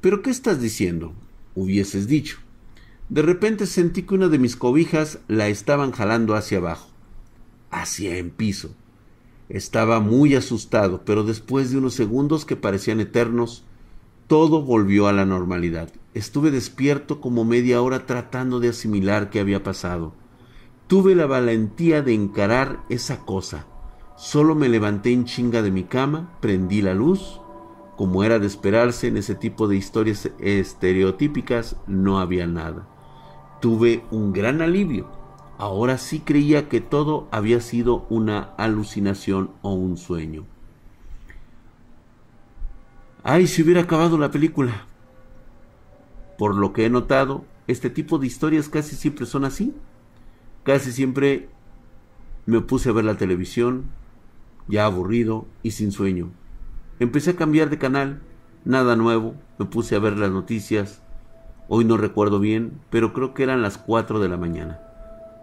¿Pero 0.01 0.21
qué 0.21 0.29
estás 0.29 0.61
diciendo? 0.61 1.13
hubieses 1.55 2.07
dicho. 2.07 2.37
De 3.09 3.21
repente 3.21 3.65
sentí 3.65 4.03
que 4.03 4.15
una 4.15 4.27
de 4.27 4.39
mis 4.39 4.55
cobijas 4.55 5.19
la 5.27 5.47
estaban 5.47 5.91
jalando 5.91 6.35
hacia 6.35 6.57
abajo, 6.57 6.89
hacia 7.71 8.17
en 8.17 8.29
piso. 8.29 8.75
Estaba 9.49 9.99
muy 9.99 10.36
asustado, 10.36 11.03
pero 11.05 11.23
después 11.23 11.71
de 11.71 11.77
unos 11.77 11.93
segundos 11.93 12.45
que 12.45 12.55
parecían 12.55 12.99
eternos, 12.99 13.63
todo 14.27 14.62
volvió 14.62 15.08
a 15.08 15.13
la 15.13 15.25
normalidad. 15.25 15.89
Estuve 16.13 16.51
despierto 16.51 17.21
como 17.21 17.45
media 17.45 17.81
hora 17.81 18.05
tratando 18.05 18.60
de 18.60 18.69
asimilar 18.69 19.29
qué 19.29 19.39
había 19.39 19.63
pasado. 19.63 20.13
Tuve 20.88 21.15
la 21.15 21.25
valentía 21.25 22.01
de 22.01 22.13
encarar 22.13 22.84
esa 22.89 23.19
cosa. 23.25 23.67
Solo 24.17 24.55
me 24.55 24.69
levanté 24.69 25.12
en 25.12 25.25
chinga 25.25 25.62
de 25.62 25.71
mi 25.71 25.84
cama, 25.84 26.38
prendí 26.39 26.81
la 26.81 26.93
luz 26.93 27.41
como 27.95 28.23
era 28.23 28.39
de 28.39 28.47
esperarse 28.47 29.08
en 29.08 29.17
ese 29.17 29.36
tipo 29.36 29.67
de 29.67 29.77
historias 29.77 30.29
estereotípicas, 30.39 31.77
no 31.88 32.19
había 32.19 32.45
nada. 32.45 32.88
Tuve 33.62 34.03
un 34.12 34.34
gran 34.34 34.62
alivio. 34.62 35.08
Ahora 35.57 35.97
sí 35.97 36.19
creía 36.19 36.67
que 36.67 36.81
todo 36.81 37.27
había 37.31 37.61
sido 37.61 38.05
una 38.09 38.53
alucinación 38.57 39.51
o 39.61 39.73
un 39.73 39.95
sueño. 39.95 40.45
Ay, 43.23 43.47
si 43.47 43.63
hubiera 43.63 43.81
acabado 43.81 44.17
la 44.17 44.31
película. 44.31 44.85
Por 46.37 46.55
lo 46.55 46.73
que 46.73 46.85
he 46.85 46.89
notado, 46.89 47.45
este 47.67 47.89
tipo 47.89 48.19
de 48.19 48.27
historias 48.27 48.69
casi 48.69 48.95
siempre 48.95 49.25
son 49.25 49.45
así. 49.45 49.73
Casi 50.63 50.91
siempre 50.91 51.49
me 52.45 52.61
puse 52.61 52.89
a 52.89 52.93
ver 52.93 53.05
la 53.05 53.17
televisión, 53.17 53.85
ya 54.67 54.85
aburrido 54.85 55.47
y 55.63 55.71
sin 55.71 55.91
sueño. 55.91 56.31
Empecé 56.99 57.31
a 57.31 57.35
cambiar 57.35 57.69
de 57.69 57.77
canal, 57.77 58.21
nada 58.65 58.95
nuevo, 58.95 59.35
me 59.57 59.65
puse 59.65 59.95
a 59.95 59.99
ver 59.99 60.17
las 60.17 60.31
noticias. 60.31 61.01
Hoy 61.67 61.85
no 61.85 61.97
recuerdo 61.97 62.39
bien, 62.39 62.79
pero 62.89 63.13
creo 63.13 63.33
que 63.33 63.43
eran 63.43 63.61
las 63.61 63.77
4 63.77 64.19
de 64.19 64.29
la 64.29 64.37
mañana. 64.37 64.84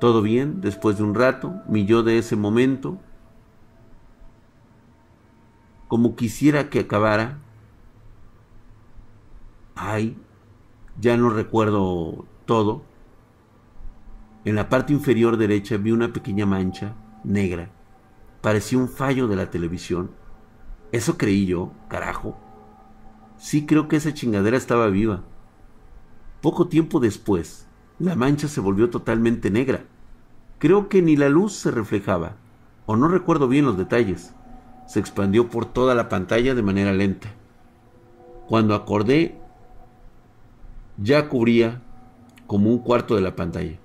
Todo 0.02 0.20
bien, 0.20 0.60
después 0.60 0.96
de 0.96 1.04
un 1.04 1.14
rato, 1.14 1.62
mi 1.68 1.84
de 1.86 2.18
ese 2.18 2.34
momento, 2.34 2.98
como 5.86 6.16
quisiera 6.16 6.70
que 6.70 6.80
acabara. 6.80 7.38
Ay, 9.76 10.16
ya 11.00 11.16
no 11.16 11.30
recuerdo 11.30 12.24
todo. 12.46 12.82
En 14.44 14.56
la 14.56 14.68
parte 14.68 14.92
inferior 14.92 15.36
derecha 15.36 15.76
vi 15.76 15.92
una 15.92 16.12
pequeña 16.12 16.46
mancha 16.46 16.96
negra. 17.22 17.70
Parecía 18.40 18.80
un 18.80 18.88
fallo 18.88 19.28
de 19.28 19.36
la 19.36 19.52
televisión 19.52 20.10
eso 20.90 21.16
creí 21.16 21.46
yo, 21.46 21.70
carajo. 21.88 22.36
Sí 23.38 23.66
creo 23.66 23.86
que 23.86 23.94
esa 23.94 24.12
chingadera 24.12 24.56
estaba 24.56 24.88
viva. 24.88 25.22
Poco 26.40 26.66
tiempo 26.66 26.98
después, 26.98 27.68
la 28.00 28.16
mancha 28.16 28.48
se 28.48 28.60
volvió 28.60 28.90
totalmente 28.90 29.48
negra. 29.48 29.84
Creo 30.62 30.88
que 30.88 31.02
ni 31.02 31.16
la 31.16 31.28
luz 31.28 31.54
se 31.54 31.72
reflejaba, 31.72 32.36
o 32.86 32.94
no 32.94 33.08
recuerdo 33.08 33.48
bien 33.48 33.64
los 33.64 33.76
detalles. 33.76 34.32
Se 34.86 35.00
expandió 35.00 35.50
por 35.50 35.64
toda 35.64 35.96
la 35.96 36.08
pantalla 36.08 36.54
de 36.54 36.62
manera 36.62 36.92
lenta. 36.92 37.34
Cuando 38.46 38.76
acordé, 38.76 39.40
ya 40.98 41.28
cubría 41.28 41.82
como 42.46 42.70
un 42.70 42.78
cuarto 42.78 43.16
de 43.16 43.22
la 43.22 43.34
pantalla. 43.34 43.76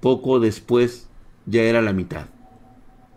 Poco 0.00 0.40
después, 0.40 1.10
ya 1.46 1.62
era 1.62 1.80
la 1.80 1.92
mitad. 1.92 2.26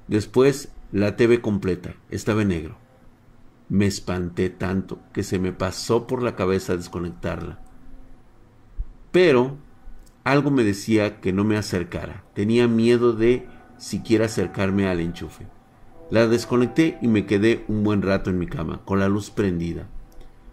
Después, 0.07 0.71
la 0.91 1.15
TV 1.15 1.41
completa 1.41 1.95
estaba 2.11 2.43
en 2.43 2.49
negro. 2.49 2.75
Me 3.69 3.87
espanté 3.87 4.51
tanto 4.51 4.99
que 5.13 5.23
se 5.23 5.39
me 5.39 5.51
pasó 5.51 6.05
por 6.05 6.21
la 6.21 6.35
cabeza 6.35 6.77
desconectarla. 6.77 7.57
Pero 9.11 9.57
algo 10.23 10.51
me 10.51 10.63
decía 10.63 11.19
que 11.19 11.33
no 11.33 11.43
me 11.43 11.57
acercara. 11.57 12.23
Tenía 12.33 12.67
miedo 12.67 13.13
de 13.13 13.47
siquiera 13.77 14.25
acercarme 14.25 14.87
al 14.87 14.99
enchufe. 14.99 15.47
La 16.09 16.27
desconecté 16.27 16.97
y 17.01 17.07
me 17.07 17.25
quedé 17.25 17.65
un 17.67 17.83
buen 17.83 18.01
rato 18.01 18.29
en 18.29 18.37
mi 18.37 18.47
cama, 18.47 18.81
con 18.85 18.99
la 18.99 19.09
luz 19.09 19.31
prendida. 19.31 19.87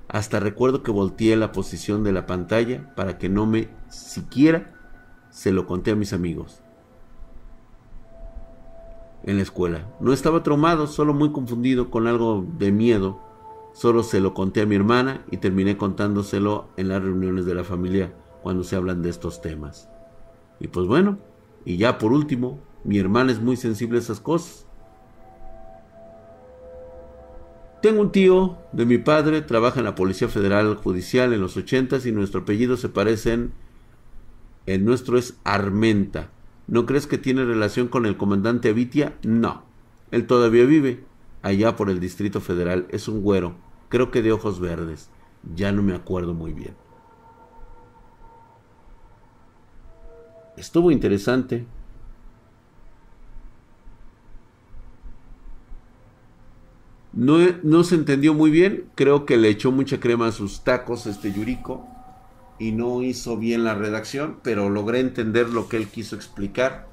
Hasta 0.09 0.41
recuerdo 0.41 0.83
que 0.83 0.91
volteé 0.91 1.37
la 1.37 1.53
posición 1.53 2.03
de 2.03 2.13
la 2.13 2.27
pantalla 2.27 2.95
para 2.95 3.19
que 3.19 3.29
no 3.29 3.45
me 3.45 3.69
siquiera 3.89 4.75
se 5.31 5.53
lo 5.53 5.67
conté 5.67 5.91
a 5.91 5.97
mis 5.97 6.13
amigos 6.13 6.63
en 9.25 9.37
la 9.37 9.43
escuela. 9.43 9.87
No 10.01 10.15
estaba 10.15 10.43
traumado, 10.43 10.87
solo 10.87 11.13
muy 11.13 11.33
confundido 11.33 11.91
con 11.91 12.07
algo 12.07 12.47
de 12.57 12.73
miedo. 12.73 13.21
Solo 13.75 14.03
se 14.03 14.21
lo 14.21 14.33
conté 14.33 14.63
a 14.63 14.67
mi 14.67 14.77
hermana 14.77 15.25
y 15.31 15.37
terminé 15.37 15.77
contándoselo 15.77 16.69
en 16.79 16.89
las 16.89 17.03
reuniones 17.03 17.45
de 17.45 17.55
la 17.55 17.65
familia 17.65 18.13
cuando 18.43 18.65
se 18.65 18.77
hablan 18.77 19.03
de 19.03 19.11
estos 19.11 19.41
temas. 19.41 19.89
Y 20.61 20.69
pues 20.69 20.87
bueno, 20.87 21.19
y 21.65 21.77
ya 21.77 21.99
por 21.99 22.13
último, 22.13 22.61
mi 22.85 22.99
hermana 22.99 23.33
es 23.33 23.41
muy 23.41 23.57
sensible 23.57 23.99
a 23.99 24.03
esas 24.03 24.21
cosas. 24.21 24.67
Tengo 27.83 28.01
un 28.01 28.11
tío 28.11 28.59
de 28.73 28.87
mi 28.87 28.99
padre, 28.99 29.41
trabaja 29.41 29.79
en 29.79 29.85
la 29.85 29.95
Policía 29.95 30.29
Federal 30.29 30.75
Judicial 30.77 31.33
en 31.33 31.41
los 31.41 31.57
ochentas 31.57 32.07
y 32.07 32.13
nuestro 32.13 32.41
apellido 32.41 32.77
se 32.77 32.89
parecen. 32.89 33.53
El 34.67 34.85
nuestro 34.85 35.17
es 35.17 35.39
Armenta. 35.45 36.31
¿No 36.67 36.87
crees 36.87 37.07
que 37.07 37.19
tiene 37.19 37.45
relación 37.45 37.89
con 37.89 38.05
el 38.05 38.17
comandante 38.17 38.71
Avitia? 38.71 39.17
No. 39.23 39.63
Él 40.11 40.27
todavía 40.27 40.65
vive 40.65 41.05
allá 41.43 41.77
por 41.77 41.89
el 41.89 42.01
Distrito 42.01 42.41
Federal. 42.41 42.87
Es 42.91 43.07
un 43.07 43.23
güero, 43.23 43.55
creo 43.89 44.11
que 44.11 44.23
de 44.23 44.33
ojos 44.33 44.59
verdes. 44.59 45.09
Ya 45.55 45.71
no 45.71 45.83
me 45.83 45.95
acuerdo 45.95 46.35
muy 46.35 46.53
bien. 46.53 46.75
Estuvo 50.59 50.91
interesante. 50.91 51.65
No, 57.13 57.39
no, 57.63 57.85
se 57.85 57.95
entendió 57.95 58.35
muy 58.35 58.51
bien. 58.51 58.87
Creo 58.95 59.25
que 59.25 59.37
le 59.37 59.49
echó 59.49 59.71
mucha 59.71 60.01
crema 60.01 60.29
a 60.29 60.33
sus 60.33 60.65
tacos 60.65 61.07
este 61.07 61.33
Yuriko 61.33 61.87
y 62.59 62.73
no 62.73 63.03
hizo 63.03 63.37
bien 63.37 63.65
la 63.65 63.75
redacción, 63.75 64.41
pero 64.43 64.69
logré 64.69 65.01
entender 65.01 65.49
lo 65.49 65.69
que 65.69 65.77
él 65.77 65.89
quiso 65.89 66.17
explicar. 66.17 66.89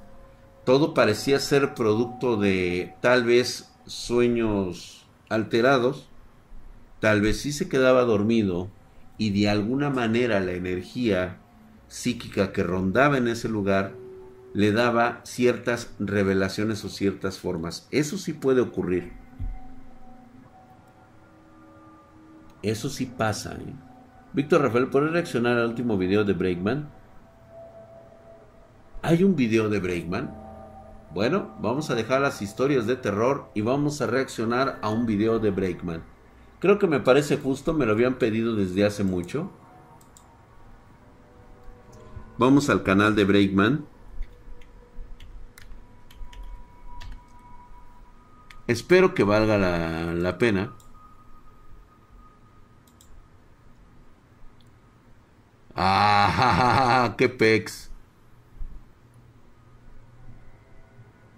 Todo 0.63 0.93
parecía 0.93 1.39
ser 1.39 1.73
producto 1.73 2.37
de 2.37 2.93
tal 3.01 3.23
vez 3.23 3.71
sueños 3.87 5.07
alterados, 5.29 6.07
tal 6.99 7.21
vez 7.21 7.41
sí 7.41 7.51
se 7.51 7.67
quedaba 7.67 8.03
dormido 8.03 8.69
y 9.17 9.29
de 9.29 9.49
alguna 9.49 9.89
manera 9.89 10.39
la 10.39 10.53
energía 10.53 11.39
psíquica 11.95 12.51
que 12.51 12.61
rondaba 12.61 13.17
en 13.17 13.29
ese 13.29 13.47
lugar 13.47 13.93
le 14.53 14.73
daba 14.73 15.21
ciertas 15.23 15.95
revelaciones 15.97 16.83
o 16.83 16.89
ciertas 16.89 17.39
formas. 17.39 17.87
Eso 17.89 18.17
sí 18.17 18.33
puede 18.33 18.59
ocurrir. 18.59 19.13
Eso 22.61 22.89
sí 22.89 23.05
pasa. 23.05 23.53
¿eh? 23.53 23.73
Víctor 24.33 24.61
Rafael, 24.63 24.87
¿puedes 24.87 25.13
reaccionar 25.13 25.57
al 25.57 25.69
último 25.69 25.97
video 25.97 26.25
de 26.25 26.33
Breakman? 26.33 26.89
¿Hay 29.01 29.23
un 29.23 29.37
video 29.37 29.69
de 29.69 29.79
Breakman? 29.79 30.35
Bueno, 31.13 31.55
vamos 31.61 31.89
a 31.91 31.95
dejar 31.95 32.19
las 32.19 32.41
historias 32.41 32.87
de 32.87 32.97
terror 32.97 33.49
y 33.53 33.61
vamos 33.61 34.01
a 34.01 34.07
reaccionar 34.07 34.79
a 34.81 34.89
un 34.89 35.05
video 35.05 35.39
de 35.39 35.51
Breakman. 35.51 36.03
Creo 36.59 36.77
que 36.77 36.87
me 36.87 36.99
parece 36.99 37.37
justo, 37.37 37.73
me 37.73 37.85
lo 37.85 37.93
habían 37.93 38.15
pedido 38.15 38.53
desde 38.53 38.83
hace 38.83 39.05
mucho. 39.05 39.49
Vamos 42.37 42.69
al 42.69 42.83
canal 42.83 43.15
de 43.15 43.23
Breakman. 43.23 43.85
Espero 48.67 49.13
que 49.13 49.23
valga 49.23 49.57
la, 49.57 50.13
la 50.13 50.37
pena. 50.37 50.73
¡Ah! 55.75 57.13
¡Qué 57.17 57.29
pex! 57.29 57.91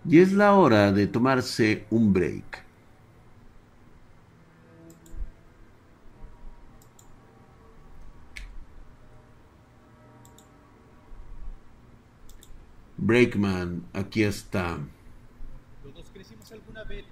Y 0.06 0.20
es 0.20 0.32
la 0.34 0.54
hora 0.54 0.91
de 0.91 1.08
tomarse 1.08 1.86
un 1.91 2.14
break. 2.14 2.66
Breakman, 12.98 13.86
aquí 13.93 14.24
está. 14.24 14.80
Los 15.84 15.93
dos 15.93 16.10
crecimos 16.12 16.52
alguna 16.52 16.84
vez. 16.84 17.06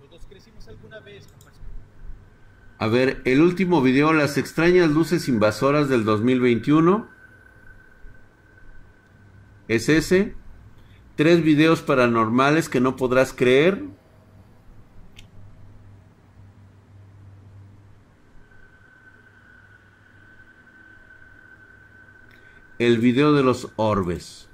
Los 0.00 0.10
dos 0.10 0.26
crecimos 0.28 0.68
alguna 0.68 1.00
vez. 1.00 1.26
A 2.78 2.86
ver, 2.86 3.22
el 3.24 3.40
último 3.40 3.82
video, 3.82 4.12
las 4.12 4.36
extrañas 4.38 4.90
luces 4.90 5.28
invasoras 5.28 5.88
del 5.88 6.04
2021. 6.04 7.08
¿Es 9.68 9.88
ese? 9.88 10.34
Tres 11.16 11.42
videos 11.42 11.82
paranormales 11.82 12.68
que 12.68 12.80
no 12.80 12.94
podrás 12.94 13.32
creer. 13.32 13.82
El 22.78 22.98
video 22.98 23.32
de 23.32 23.42
los 23.42 23.72
orbes. 23.76 24.48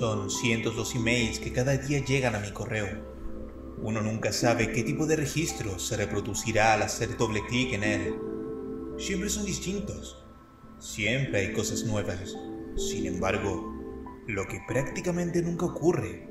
Son 0.00 0.30
cientos 0.30 0.76
los 0.76 0.94
emails 0.94 1.40
que 1.40 1.52
cada 1.52 1.76
día 1.76 2.02
llegan 2.02 2.34
a 2.34 2.40
mi 2.40 2.52
correo. 2.52 2.88
Uno 3.82 4.00
nunca 4.00 4.32
sabe 4.32 4.72
qué 4.72 4.82
tipo 4.82 5.04
de 5.04 5.14
registro 5.14 5.78
se 5.78 5.94
reproducirá 5.94 6.72
al 6.72 6.80
hacer 6.80 7.18
doble 7.18 7.42
clic 7.46 7.74
en 7.74 7.84
él. 7.84 8.14
Siempre 8.96 9.28
son 9.28 9.44
distintos. 9.44 10.24
Siempre 10.78 11.40
hay 11.40 11.52
cosas 11.52 11.84
nuevas. 11.84 12.34
Sin 12.78 13.04
embargo, 13.04 13.74
lo 14.26 14.48
que 14.48 14.62
prácticamente 14.66 15.42
nunca 15.42 15.66
ocurre 15.66 16.26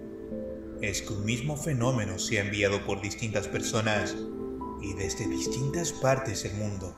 es 0.82 1.04
que 1.04 1.14
un 1.14 1.24
mismo 1.24 1.56
fenómeno 1.56 2.18
sea 2.18 2.42
enviado 2.42 2.84
por 2.88 3.04
distintas 3.04 3.48
personas 3.48 4.18
y 4.82 4.96
desde 4.96 5.28
distintas 5.28 5.94
partes 5.94 6.42
del 6.42 6.56
mundo. 6.56 6.98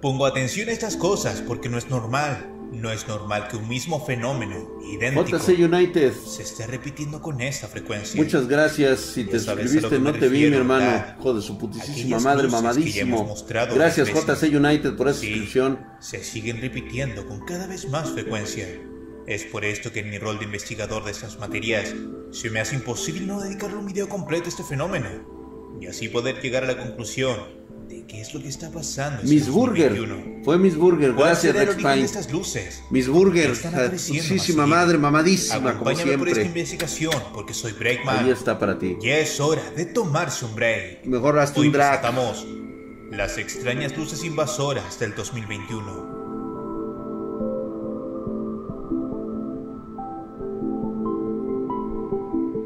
Pongo 0.00 0.24
atención 0.24 0.70
a 0.70 0.72
estas 0.72 0.96
cosas 0.96 1.42
porque 1.42 1.68
no 1.68 1.76
es 1.76 1.90
normal. 1.90 2.61
No 2.72 2.90
es 2.90 3.06
normal 3.06 3.48
que 3.48 3.56
un 3.56 3.68
mismo 3.68 4.04
fenómeno 4.04 4.56
idéntico 4.90 5.36
JC 5.38 5.58
United. 5.58 6.12
se 6.14 6.42
esté 6.42 6.66
repitiendo 6.66 7.20
con 7.20 7.40
esta 7.42 7.68
frecuencia. 7.68 8.20
Muchas 8.20 8.48
gracias. 8.48 9.00
Si 9.00 9.24
te 9.24 9.38
suscribiste, 9.38 9.98
no 9.98 10.12
te 10.12 10.28
vi, 10.28 10.48
mi 10.48 10.56
hermano. 10.56 11.04
Hijo 11.18 11.34
de 11.34 11.42
su 11.42 11.58
putísima 11.58 12.18
madre, 12.18 12.48
mamadísimo. 12.48 13.34
Gracias. 13.74 14.08
JC 14.08 14.54
United, 14.56 14.96
por 14.96 15.08
esa 15.08 15.20
Sí, 15.20 15.26
suscripción. 15.28 15.80
se 16.00 16.24
siguen 16.24 16.60
repitiendo 16.60 17.26
con 17.26 17.40
cada 17.44 17.66
vez 17.66 17.88
más 17.90 18.10
frecuencia. 18.10 18.66
Es 19.26 19.44
por 19.44 19.64
esto 19.64 19.92
que 19.92 20.00
en 20.00 20.10
mi 20.10 20.18
rol 20.18 20.38
de 20.38 20.46
investigador 20.46 21.04
de 21.04 21.12
estas 21.12 21.38
materias 21.38 21.94
se 22.32 22.50
me 22.50 22.58
hace 22.58 22.74
imposible 22.74 23.20
no 23.26 23.40
dedicarle 23.40 23.76
un 23.76 23.86
video 23.86 24.08
completo 24.08 24.46
a 24.46 24.48
este 24.48 24.64
fenómeno 24.64 25.08
y 25.80 25.86
así 25.86 26.08
poder 26.08 26.40
llegar 26.40 26.64
a 26.64 26.66
la 26.66 26.76
conclusión 26.78 27.36
de 27.92 28.06
qué 28.06 28.22
es 28.22 28.32
lo 28.32 28.40
que 28.40 28.48
está 28.48 28.70
pasando. 28.70 29.20
en 29.20 29.28
Miss 29.28 29.40
este 29.42 29.50
Burger. 29.52 29.90
2021. 29.90 30.44
Fue 30.44 30.58
Miss 30.58 30.76
Burger. 30.76 31.12
¿Cuál 31.14 31.28
Gracias, 31.30 31.54
Rex 31.54 31.74
Pine. 31.76 32.00
estas 32.00 32.32
luces? 32.32 32.82
Miss 32.90 33.06
Burger. 33.06 33.50
Más 33.50 34.68
madre, 34.68 34.96
mamadísima, 34.98 35.56
como 35.56 35.68
Acompáñame 35.90 36.16
por 36.18 36.28
esta 36.28 36.40
siempre. 36.40 36.60
investigación 36.60 37.14
porque 37.34 37.52
soy 37.52 37.72
Breakman. 37.72 38.24
Ahí 38.24 38.30
está 38.30 38.58
para 38.58 38.78
ti. 38.78 38.96
Ya 39.02 39.18
es 39.18 39.38
hora 39.40 39.62
de 39.76 39.84
tomarse 39.84 40.46
un 40.46 40.54
break. 40.54 41.04
Mejor 41.04 41.38
hazte 41.38 41.60
Hoy 41.60 41.66
un 41.66 41.72
drag. 41.74 42.00
presentamos 42.00 42.46
las 43.10 43.36
extrañas 43.36 43.94
luces 43.96 44.24
invasoras 44.24 44.98
del 44.98 45.14
2021. 45.14 46.22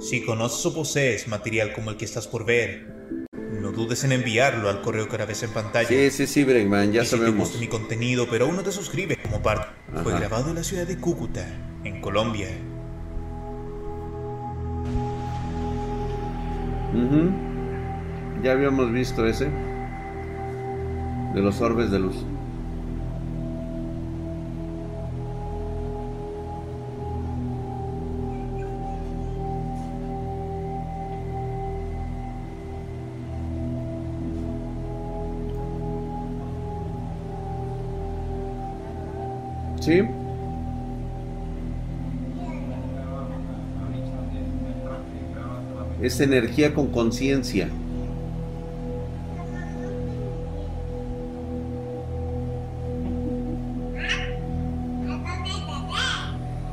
Si 0.01 0.25
conoces 0.25 0.65
o 0.67 0.73
posees 0.75 1.27
material 1.27 1.73
como 1.73 1.91
el 1.91 1.97
que 1.97 2.05
estás 2.05 2.29
por 2.29 2.45
ver, 2.45 2.96
dudes 3.77 4.03
en 4.03 4.11
enviarlo 4.13 4.69
al 4.69 4.83
correo 4.83 5.07
que 5.07 5.13
ahora 5.13 5.27
ves 5.27 5.43
en 5.45 5.51
pantalla. 5.51 5.87
Sí, 5.87 6.11
sí, 6.11 6.27
sí, 6.27 6.43
Breakman, 6.43 6.93
ya 6.93 7.03
y 7.03 7.05
si 7.05 7.13
te 7.13 7.19
sabemos. 7.19 7.49
gusta 7.49 7.59
mi 7.61 7.69
contenido 7.69 8.27
pero 8.29 8.47
aún 8.47 8.57
no 8.57 8.63
te 8.63 8.73
suscribes 8.73 9.19
como 9.19 9.41
parte, 9.43 9.69
fue 10.03 10.15
grabado 10.15 10.49
en 10.49 10.57
la 10.57 10.65
ciudad 10.65 10.87
de 10.87 10.99
Cúcuta, 10.99 11.47
en 11.85 12.01
Colombia. 12.01 12.49
Ujú. 16.95 17.31
Ya 18.43 18.53
habíamos 18.53 18.93
visto 18.93 19.27
ese. 19.27 19.47
De 21.35 21.43
los 21.43 21.61
orbes 21.61 21.91
de 21.91 21.99
luz. 21.99 22.17
¿Sí? 39.87 40.03
Es 46.03 46.19
energía 46.19 46.75
con 46.75 46.89
conciencia. 46.89 47.69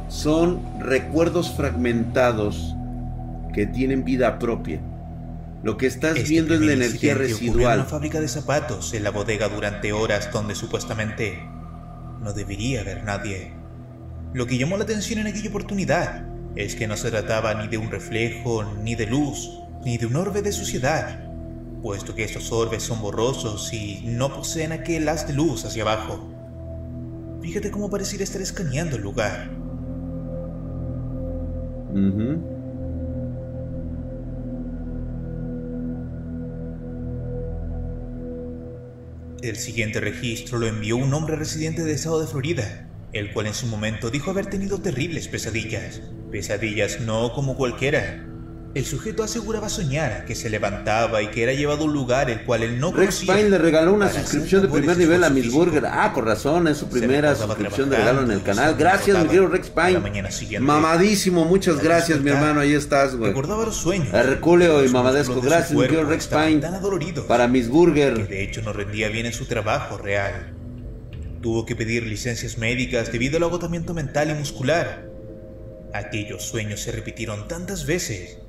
Son 0.07 0.59
recuerdos 0.79 1.51
fragmentados 1.51 2.75
que 3.53 3.67
tienen 3.67 4.03
vida 4.03 4.39
propia. 4.39 4.81
Lo 5.61 5.77
que 5.77 5.85
estás 5.85 6.17
Este 6.17 6.29
viendo 6.29 6.55
es 6.55 6.61
la 6.61 6.73
energía 6.73 7.13
ocurrió 7.13 7.27
en 7.27 7.31
residual. 7.31 7.79
una 7.81 7.87
fábrica 7.87 8.19
de 8.19 8.27
zapatos 8.27 8.91
en 8.95 9.03
la 9.03 9.11
bodega 9.11 9.49
durante 9.49 9.93
horas 9.93 10.31
donde 10.33 10.55
supuestamente 10.55 11.52
no 12.23 12.33
debería 12.33 12.81
haber 12.81 13.03
nadie. 13.03 13.53
Lo 14.33 14.47
que 14.47 14.57
llamó 14.57 14.77
la 14.77 14.83
atención 14.83 15.19
en 15.19 15.27
aquella 15.27 15.49
oportunidad 15.49 16.25
es 16.55 16.75
que 16.75 16.87
no 16.87 16.97
se 16.97 17.11
trataba 17.11 17.53
ni 17.53 17.67
de 17.67 17.77
un 17.77 17.91
reflejo, 17.91 18.63
ni 18.63 18.95
de 18.95 19.07
luz, 19.07 19.59
ni 19.83 19.97
de 19.97 20.05
un 20.05 20.15
orbe 20.15 20.41
de 20.41 20.51
suciedad, 20.51 21.29
puesto 21.81 22.15
que 22.15 22.23
estos 22.23 22.51
orbes 22.51 22.83
son 22.83 23.01
borrosos 23.01 23.73
y 23.73 24.01
no 24.05 24.33
poseen 24.33 24.71
aquel 24.71 25.07
haz 25.09 25.27
de 25.27 25.33
luz 25.33 25.65
hacia 25.65 25.83
abajo. 25.83 26.29
Fíjate 27.41 27.71
cómo 27.71 27.89
pareciera 27.89 28.23
estar 28.23 28.41
escaneando 28.41 28.95
el 28.95 29.01
lugar. 29.01 29.49
Ujú. 31.91 32.52
El 39.43 39.57
siguiente 39.57 39.99
registro 39.99 40.57
lo 40.57 40.67
envió 40.67 40.95
un 40.95 41.13
hombre 41.13 41.35
residente 41.35 41.83
del 41.83 41.95
estado 41.95 42.21
de 42.21 42.27
Florida, 42.27 42.87
el 43.11 43.33
cual 43.33 43.47
en 43.47 43.53
su 43.53 43.67
momento 43.67 44.09
dijo 44.09 44.31
haber 44.31 44.45
tenido 44.45 44.79
terribles 44.79 45.27
pesadillas. 45.27 45.99
Pesadillas 46.31 47.01
no 47.01 47.33
como 47.33 47.57
cualquiera. 47.57 48.25
El 48.73 48.85
sujeto 48.85 49.21
aseguraba 49.21 49.69
soñar 49.69 50.25
que 50.25 50.33
se 50.33 50.49
levantaba 50.49 51.21
y 51.21 51.27
que 51.27 51.43
era 51.43 51.53
llevado 51.53 51.83
a 51.83 51.85
un 51.85 51.93
lugar 51.93 52.31
el 52.31 52.43
cual 52.43 52.63
él 52.63 52.79
no 52.79 52.91
Rex 52.91 53.17
conocía. 53.17 53.35
Pine 53.35 53.49
le 53.51 53.57
regaló 53.59 53.93
una 53.93 54.09
suscripción 54.09 54.63
de 54.63 54.67
primer 54.67 54.97
nivel 54.97 55.23
a 55.23 55.29
Miss. 55.29 55.51
Burger. 55.51 55.85
Ah, 55.85 56.11
con 56.11 56.25
razón, 56.25 56.67
es 56.67 56.77
su 56.79 56.89
primera 56.89 57.35
suscripción 57.35 57.91
de 57.91 57.97
regalo 57.97 58.23
en 58.23 58.31
el 58.31 58.41
canal. 58.41 58.75
Gracias, 58.75 59.15
mi 59.15 59.25
querido 59.25 59.47
Rex 59.47 59.69
Pine. 59.69 59.99
mañana 59.99 60.31
siguiente. 60.31 60.65
Mamadísimo, 60.65 61.45
muchas 61.45 61.83
gracias, 61.83 62.19
mi 62.21 62.31
hermano. 62.31 62.61
Ahí 62.61 62.73
estás, 62.73 63.15
güey. 63.15 63.29
Recordaba 63.29 63.63
los 63.63 63.75
sueños. 63.75 64.11
Herculeo 64.11 64.83
y 64.83 64.89
Mamadesco. 64.89 65.39
Gracias, 65.39 65.73
mi 65.73 65.81
querido 65.81 66.05
Rex 66.05 66.25
Pine. 66.25 66.57
Tan 66.57 66.73
adoloridos 66.73 67.25
Para 67.27 67.47
Miss 67.47 67.67
que 67.67 67.71
Burger. 67.71 68.27
de 68.27 68.43
hecho 68.43 68.63
no 68.63 68.73
rendía 68.73 69.07
bien 69.09 69.27
en 69.27 69.33
su 69.33 69.45
trabajo 69.45 69.99
real. 69.99 70.51
Tuvo 71.43 71.67
que 71.67 71.75
pedir 71.75 72.07
licencias 72.07 72.57
médicas 72.57 73.11
debido 73.11 73.37
al 73.37 73.43
agotamiento 73.43 73.93
mental 73.93 74.31
y 74.31 74.33
muscular. 74.33 75.09
Aquellos 75.93 76.41
sueños 76.41 76.81
se 76.81 76.91
repitieron 76.91 77.47
tantas 77.47 77.85
veces 77.85 78.39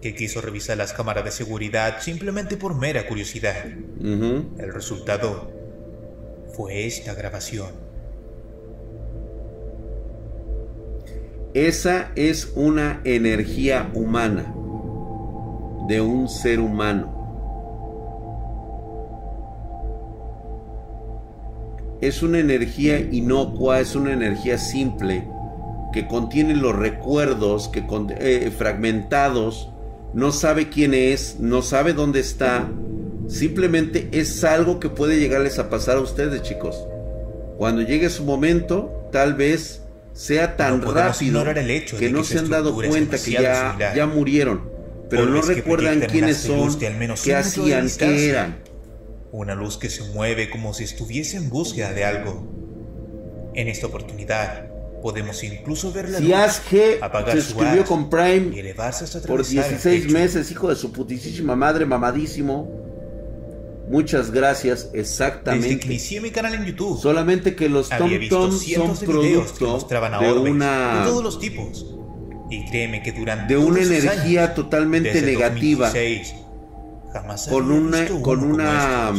que 0.00 0.14
quiso 0.14 0.40
revisar 0.40 0.76
las 0.78 0.92
cámaras 0.92 1.24
de 1.24 1.30
seguridad 1.30 2.00
simplemente 2.00 2.56
por 2.56 2.74
mera 2.74 3.06
curiosidad. 3.06 3.66
El 4.02 4.72
resultado 4.72 5.50
fue 6.56 6.86
esta 6.86 7.14
grabación. 7.14 7.68
Esa 11.52 12.12
es 12.16 12.52
una 12.54 13.00
energía 13.04 13.90
humana. 13.94 14.54
De 15.88 16.00
un 16.00 16.28
ser 16.28 16.60
humano. 16.60 17.18
Es 22.00 22.22
una 22.22 22.38
energía 22.38 23.00
inocua, 23.00 23.80
es 23.80 23.94
una 23.96 24.12
energía 24.12 24.56
simple 24.56 25.26
que 25.92 26.06
contiene 26.06 26.54
los 26.54 26.74
recuerdos 26.76 27.68
que 27.68 27.84
con- 27.86 28.14
eh, 28.16 28.50
fragmentados, 28.56 29.69
no 30.14 30.32
sabe 30.32 30.68
quién 30.68 30.94
es, 30.94 31.36
no 31.38 31.62
sabe 31.62 31.92
dónde 31.92 32.20
está, 32.20 32.68
simplemente 33.28 34.08
es 34.12 34.42
algo 34.44 34.80
que 34.80 34.88
puede 34.88 35.18
llegarles 35.18 35.58
a 35.58 35.70
pasar 35.70 35.96
a 35.96 36.00
ustedes, 36.00 36.42
chicos. 36.42 36.76
Cuando 37.58 37.82
llegue 37.82 38.10
su 38.10 38.24
momento, 38.24 39.08
tal 39.12 39.34
vez 39.34 39.82
sea 40.12 40.56
tan 40.56 40.80
No 40.80 40.92
rápido 40.92 41.28
ignorar 41.28 41.58
el 41.58 41.70
hecho 41.70 41.96
que 41.96 42.10
no 42.10 42.24
se 42.24 42.38
han 42.38 42.50
dado 42.50 42.74
cuenta 42.74 43.18
que 43.18 43.32
ya, 43.32 43.70
similar. 43.70 43.94
ya 43.94 44.06
murieron, 44.06 44.70
pero 45.08 45.26
no 45.26 45.42
recuerdan 45.42 46.00
quiénes 46.00 46.38
son, 46.38 46.78
de 46.78 46.86
al 46.86 46.96
menos 46.96 47.22
qué 47.22 47.34
hacían, 47.34 47.88
qué 47.98 48.30
eran. 48.30 48.58
Una 49.32 49.54
luz 49.54 49.76
que 49.76 49.90
se 49.90 50.02
mueve 50.02 50.50
como 50.50 50.74
si 50.74 50.84
estuviese 50.84 51.36
en 51.36 51.50
búsqueda 51.50 51.92
de 51.92 52.04
algo. 52.04 52.56
En 53.54 53.68
esta 53.68 53.88
oportunidad, 53.88 54.69
podemos 55.02 55.42
incluso 55.42 55.92
ver 55.92 56.08
la 56.10 56.18
Si 56.18 56.24
luz 56.24 56.34
apagar 57.02 57.36
se 57.36 57.42
su 57.42 57.52
suscribió 57.52 57.84
con 57.84 58.02
y 58.02 58.04
Prime 58.04 58.60
elevarse 58.60 59.04
hasta 59.04 59.20
por 59.20 59.40
atravesar 59.40 59.64
el 59.64 59.70
16 59.70 60.02
techo. 60.02 60.14
meses, 60.14 60.50
hijo 60.50 60.68
de 60.68 60.76
su 60.76 60.92
putísima 60.92 61.56
madre, 61.56 61.86
mamadísimo. 61.86 62.80
Muchas 63.88 64.30
gracias, 64.30 64.84
Desde 64.84 64.92
que 64.92 65.00
exactamente. 65.00 65.86
inicié 65.86 66.20
mi 66.20 66.30
canal 66.30 66.54
en 66.54 66.64
YouTube, 66.64 67.00
Solamente 67.00 67.56
que 67.56 67.68
los 67.68 67.88
Tom 67.88 68.10
Tom 68.28 68.52
son 68.52 68.98
de 68.98 69.06
producto 69.06 69.88
a 69.90 70.20
de 70.20 70.32
una 70.32 71.00
de 71.00 71.10
todos 71.10 71.24
los 71.24 71.40
tipos. 71.40 71.86
Y 72.50 72.68
créeme 72.70 73.02
que 73.02 73.12
durante 73.12 73.54
de 73.54 73.58
una 73.58 73.80
energía 73.80 74.44
años, 74.44 74.54
totalmente 74.54 75.22
negativa 75.22 75.86
2016, 75.86 76.34
jamás 77.12 77.48
con 77.48 77.70
una 77.70 78.06
con 78.22 78.44
una. 78.44 79.12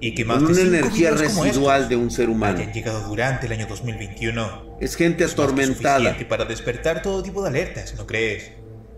Y 0.00 0.14
que 0.14 0.24
más 0.24 0.42
con 0.42 0.52
una 0.52 0.60
energía 0.62 1.10
residual 1.10 1.88
de 1.88 1.96
un 1.96 2.10
ser 2.10 2.30
humano. 2.30 2.58
hayan 2.58 2.72
llegado 2.72 3.06
durante 3.08 3.46
el 3.46 3.52
año 3.52 3.66
2021. 3.66 4.76
Es 4.80 4.96
gente 4.96 5.24
Es 5.24 5.32
atormentada. 5.34 5.96
suficiente 5.98 6.24
para 6.24 6.44
despertar 6.46 7.02
todo 7.02 7.22
tipo 7.22 7.42
de 7.42 7.48
alertas, 7.48 7.94
¿no 7.96 8.06
crees? 8.06 8.52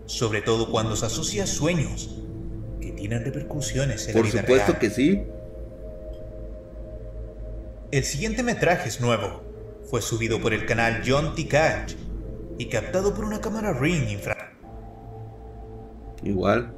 Sobre 0.05 0.41
todo 0.41 0.71
cuando 0.71 0.95
se 0.95 1.05
asocia 1.05 1.43
a 1.43 1.47
sueños 1.47 2.21
que 2.79 2.91
tienen 2.91 3.23
repercusiones 3.23 4.07
en 4.07 4.13
Por 4.13 4.25
la 4.25 4.31
vida 4.31 4.41
supuesto 4.41 4.71
real. 4.73 4.79
que 4.79 4.89
sí. 4.89 5.23
El 7.91 8.03
siguiente 8.05 8.41
metraje 8.43 8.89
es 8.89 9.01
nuevo. 9.01 9.43
Fue 9.89 10.01
subido 10.01 10.41
por 10.41 10.53
el 10.53 10.65
canal 10.65 11.03
John 11.05 11.35
T. 11.35 11.47
Catch 11.47 11.93
y 12.57 12.65
captado 12.67 13.13
por 13.13 13.25
una 13.25 13.39
cámara 13.41 13.73
Ring 13.73 14.09
infra. 14.09 14.53
Igual. 16.23 16.73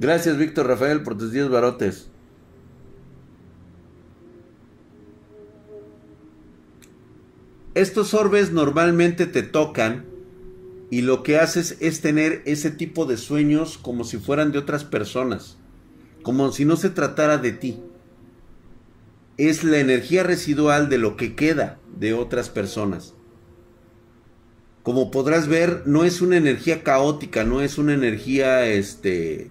Gracias, 0.00 0.38
Víctor 0.38 0.68
Rafael, 0.68 1.02
por 1.02 1.18
tus 1.18 1.32
10 1.32 1.48
barotes. 1.48 2.06
Estos 7.74 8.14
orbes 8.14 8.52
normalmente 8.52 9.26
te 9.26 9.42
tocan 9.42 10.04
y 10.88 11.00
lo 11.00 11.24
que 11.24 11.38
haces 11.38 11.76
es 11.80 12.00
tener 12.00 12.42
ese 12.44 12.70
tipo 12.70 13.06
de 13.06 13.16
sueños 13.16 13.76
como 13.76 14.04
si 14.04 14.18
fueran 14.18 14.52
de 14.52 14.58
otras 14.58 14.84
personas, 14.84 15.58
como 16.22 16.52
si 16.52 16.64
no 16.64 16.76
se 16.76 16.90
tratara 16.90 17.36
de 17.36 17.50
ti. 17.50 17.80
Es 19.36 19.64
la 19.64 19.78
energía 19.78 20.22
residual 20.22 20.88
de 20.88 20.98
lo 20.98 21.16
que 21.16 21.34
queda 21.34 21.80
de 21.98 22.14
otras 22.14 22.50
personas. 22.50 23.14
Como 24.84 25.10
podrás 25.10 25.48
ver, 25.48 25.82
no 25.86 26.04
es 26.04 26.20
una 26.20 26.36
energía 26.36 26.84
caótica, 26.84 27.42
no 27.42 27.62
es 27.62 27.78
una 27.78 27.94
energía 27.94 28.64
este 28.66 29.50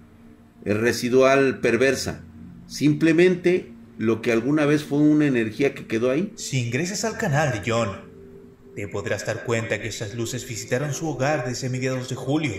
residual 0.74 1.60
perversa. 1.60 2.24
Simplemente 2.68 3.72
lo 3.98 4.22
que 4.22 4.32
alguna 4.32 4.66
vez 4.66 4.84
fue 4.84 5.00
una 5.00 5.26
energía 5.26 5.74
que 5.74 5.88
quedó 5.88 6.12
ahí. 6.12 6.34
Si 6.36 6.66
ingresas 6.66 7.06
al 7.06 7.18
canal 7.18 7.52
de 7.52 7.70
John, 7.70 8.02
te 8.76 8.88
podrás 8.88 9.26
dar 9.26 9.44
cuenta 9.44 9.82
que 9.82 9.88
esas 9.88 10.14
luces 10.14 10.48
visitaron 10.48 10.94
su 10.94 11.08
hogar 11.08 11.48
desde 11.48 11.70
mediados 11.70 12.10
de 12.10 12.16
julio. 12.16 12.54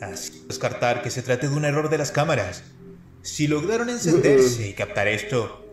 Así 0.00 0.44
descartar 0.46 1.02
que 1.02 1.10
se 1.10 1.22
trate 1.22 1.48
de 1.48 1.54
un 1.54 1.64
error 1.64 1.88
de 1.88 1.98
las 1.98 2.10
cámaras. 2.10 2.64
Si 3.22 3.48
lograron 3.48 3.88
encenderse 3.88 4.68
y 4.68 4.74
captar 4.74 5.08
esto, 5.08 5.66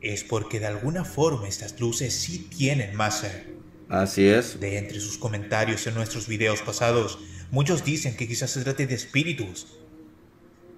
es 0.00 0.24
porque 0.24 0.60
de 0.60 0.66
alguna 0.66 1.04
forma 1.04 1.48
estas 1.48 1.78
luces 1.80 2.12
sí 2.14 2.48
tienen 2.54 2.96
masa. 2.96 3.30
Así 3.88 4.26
es. 4.26 4.60
De 4.60 4.76
entre 4.76 5.00
sus 5.00 5.18
comentarios 5.18 5.86
en 5.86 5.94
nuestros 5.94 6.28
videos 6.28 6.60
pasados, 6.60 7.18
muchos 7.50 7.84
dicen 7.84 8.16
que 8.16 8.28
quizás 8.28 8.50
se 8.50 8.62
trate 8.62 8.86
de 8.86 8.94
espíritus. 8.94 9.77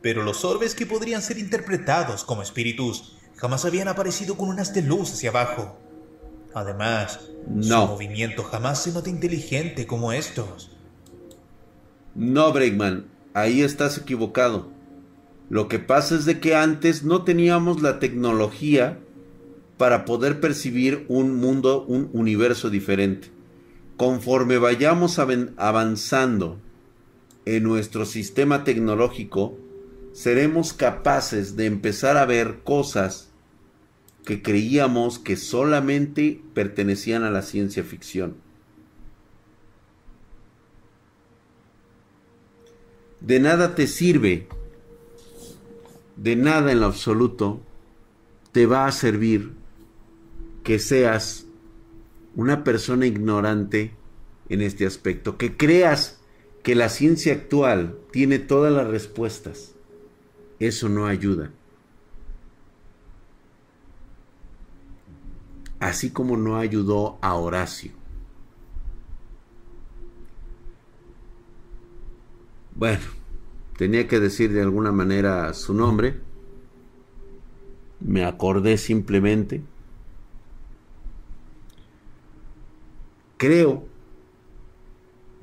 Pero 0.03 0.23
los 0.23 0.45
orbes 0.45 0.75
que 0.75 0.87
podrían 0.87 1.23
ser 1.23 1.39
interpretados 1.39 2.25
como 2.25 2.43
espíritus 2.43 3.17
jamás 3.37 3.65
habían 3.65 3.89
aparecido 3.89 4.37
con 4.37 4.49
unas 4.49 4.73
de 4.75 4.83
luz 4.83 5.13
hacia 5.13 5.31
abajo. 5.31 5.79
Además, 6.55 7.21
su 7.61 7.69
No. 7.69 7.87
movimiento 7.87 8.43
jamás 8.43 8.83
se 8.83 8.93
nota 8.93 9.09
inteligente 9.11 9.87
como 9.87 10.13
estos. 10.13 10.71
No, 12.15 12.53
Breakman, 12.53 13.07
ahí 13.35 13.63
estás 13.63 13.99
equivocado. 13.99 14.69
Lo 15.49 15.69
que 15.69 15.79
pasa 15.79 16.15
es 16.15 16.25
de 16.25 16.41
que 16.41 16.55
antes 16.55 17.03
no 17.03 17.25
teníamos 17.25 17.83
la 17.83 17.99
tecnología 17.99 18.99
para 19.77 20.05
poder 20.05 20.41
percibir 20.41 21.07
un 21.09 21.37
mundo, 21.37 21.85
un 21.87 22.11
universo 22.13 22.69
diferente. 22.71 23.31
Conforme 23.97 24.59
vayamos 24.59 25.19
avanzando 25.19 26.59
en 27.47 27.63
nuestro 27.63 28.05
sistema 28.05 28.65
tecnológico, 28.65 29.57
seremos 30.13 30.73
capaces 30.73 31.57
de 31.57 31.67
empezar 31.67 32.17
a 32.17 32.27
ver 32.27 32.61
cosas 32.65 33.31
que 34.25 34.43
creíamos 34.43 35.19
que 35.19 35.37
solamente 35.37 36.43
pertenecían 36.55 37.25
a 37.25 37.31
la 37.31 37.43
ciencia 37.43 37.85
ficción. 37.85 38.37
De 43.21 43.39
nada 43.39 43.75
te 43.75 43.87
sirve, 43.87 44.49
de 46.17 46.37
nada 46.37 46.73
en 46.73 46.81
lo 46.81 46.87
absoluto, 46.87 47.61
te 48.53 48.67
va 48.67 48.87
a 48.87 48.93
servir 48.93 49.53
que 50.65 50.79
seas 50.79 51.47
una 52.35 52.65
persona 52.65 53.07
ignorante 53.07 53.93
en 54.49 54.63
este 54.63 54.87
aspecto, 54.87 55.37
que 55.37 55.57
creas 55.57 56.21
que 56.63 56.75
la 56.75 56.89
ciencia 56.89 57.33
actual 57.33 57.99
tiene 58.11 58.39
todas 58.39 58.73
las 58.73 58.87
respuestas. 58.87 59.75
Eso 60.61 60.91
no 60.91 61.07
ayuda. 61.07 61.51
Así 65.81 66.11
como 66.11 66.37
no 66.37 66.57
ayudó 66.57 67.19
a 67.23 67.35
Horacio. 67.35 67.93
Bueno, 72.75 73.01
tenía 73.79 74.07
que 74.07 74.21
decir 74.21 74.53
de 74.53 74.61
alguna 74.61 74.93
manera 74.93 75.53
su 75.55 75.73
nombre. 75.73 76.21
Me 78.01 78.25
acordé 78.25 78.77
simplemente. 78.77 79.63
Creo 83.39 83.87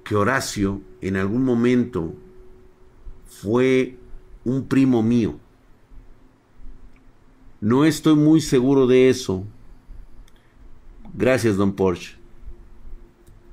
que 0.03 0.15
Horacio 0.15 0.81
en 1.01 1.15
algún 1.15 1.43
momento 1.43 2.13
fue 3.25 3.97
un 4.47 4.65
primo 4.65 5.03
mío. 5.03 5.37
No 7.59 7.83
estoy 7.83 8.15
muy 8.15 8.39
seguro 8.39 8.87
de 8.87 9.09
eso. 9.09 9.43
Gracias, 11.13 11.57
don 11.57 11.73
Porsche. 11.73 12.15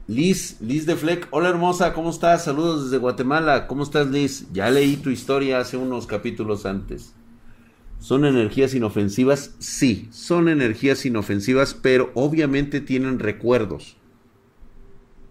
Liz, 0.07 0.57
Liz 0.61 0.87
de 0.87 0.95
Fleck. 0.95 1.27
Hola 1.33 1.49
hermosa, 1.49 1.95
¿cómo 1.95 2.11
estás? 2.11 2.45
Saludos 2.45 2.85
desde 2.85 2.99
Guatemala. 2.99 3.67
¿Cómo 3.67 3.83
estás, 3.83 4.07
Liz? 4.07 4.47
Ya 4.53 4.71
leí 4.71 4.97
tu 4.97 5.11
historia 5.11 5.59
hace 5.59 5.77
unos 5.77 6.07
capítulos 6.07 6.65
antes. 6.65 7.13
¿Son 7.99 8.25
energías 8.25 8.73
inofensivas? 8.75 9.57
Sí, 9.59 10.09
son 10.13 10.49
energías 10.49 11.05
inofensivas, 11.07 11.75
pero 11.75 12.13
obviamente 12.15 12.81
tienen 12.81 13.19
recuerdos. 13.19 13.97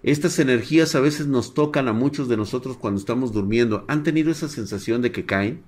Estas 0.04 0.38
energías 0.39 0.95
a 0.95 0.99
veces 0.99 1.28
nos 1.28 1.54
tocan 1.54 1.88
a 1.88 1.93
muchos 1.93 2.28
de 2.28 2.38
nosotros 2.38 2.78
cuando 2.78 2.99
estamos 2.99 3.32
durmiendo. 3.32 3.86
¿Han 3.88 4.04
tenido 4.04 4.32
esa 4.32 4.49
sensación 4.49 5.01
de 5.01 5.12
que 5.12 5.26
caen? 5.26 5.64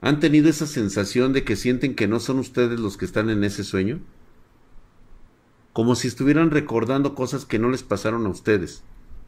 ¿Han 0.00 0.20
tenido 0.20 0.48
esa 0.48 0.66
sensación 0.66 1.32
de 1.32 1.44
que 1.44 1.56
sienten 1.56 1.94
que 1.94 2.08
no 2.08 2.20
son 2.20 2.38
ustedes 2.38 2.78
los 2.80 2.96
que 2.96 3.04
están 3.04 3.30
en 3.30 3.44
ese 3.44 3.64
sueño? 3.64 4.00
como 5.76 5.94
si 5.94 6.08
estuvieran 6.08 6.50
recordando 6.50 7.14
cosas 7.14 7.44
que 7.44 7.58
no 7.58 7.68
les 7.68 7.82
pasaron 7.82 8.24
a 8.24 8.30
ustedes, 8.30 8.82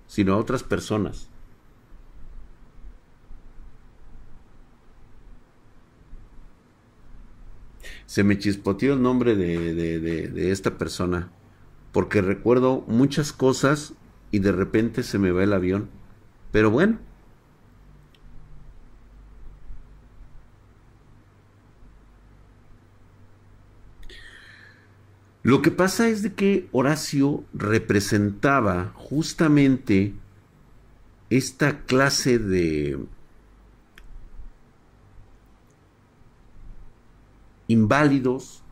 sino 0.07 0.33
a 0.33 0.39
otras 0.39 0.63
personas. 0.63 1.29
Se 8.07 8.25
me 8.25 8.39
chispoteó 8.39 8.95
el 8.95 9.03
nombre 9.03 9.37
de, 9.37 9.75
de, 9.75 10.01
de, 10.01 10.29
de 10.29 10.51
esta 10.51 10.79
persona, 10.79 11.31
porque 11.93 12.23
recuerdo 12.23 12.83
muchas 12.87 13.35
cosas 13.35 13.93
y 14.31 14.41
de 14.41 14.53
repente 14.53 15.03
se 15.03 15.19
me 15.19 15.33
va 15.33 15.45
el 15.45 15.53
avión. 15.53 15.89
Pero 16.53 16.71
bueno, 16.71 16.99
Lo 25.49 25.63
que 25.63 25.71
pasa 25.71 26.09
es 26.09 26.23
de 26.23 26.35
que 26.35 26.69
Horacio 26.73 27.43
representaba 27.55 28.93
justamente 28.95 30.13
esta 31.31 31.87
clase 31.87 32.39
de 32.39 32.99
inválidos, 37.67 38.63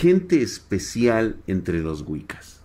gente 0.00 0.40
especial 0.40 1.36
entre 1.46 1.80
los 1.80 2.00
Wiccas. 2.06 2.62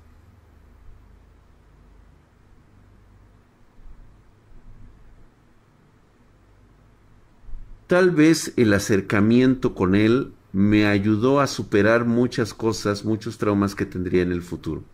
Tal 7.88 8.12
vez 8.12 8.54
el 8.56 8.74
acercamiento 8.74 9.76
con 9.76 9.96
él 9.96 10.32
me 10.54 10.86
ayudó 10.86 11.42
a 11.42 11.48
superar 11.48 12.06
muchas 12.06 12.54
cosas, 12.54 13.04
muchos 13.04 13.38
traumas 13.38 13.76
que 13.76 13.86
tendría 13.86 14.24
en 14.24 14.32
el 14.32 14.42
futuro. 14.42 14.86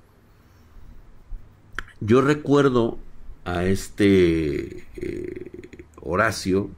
Yo 2.00 2.22
recuerdo 2.22 2.98
a 3.46 3.66
este 3.66 4.88
eh, 4.96 5.86
Horacio, 6.02 6.72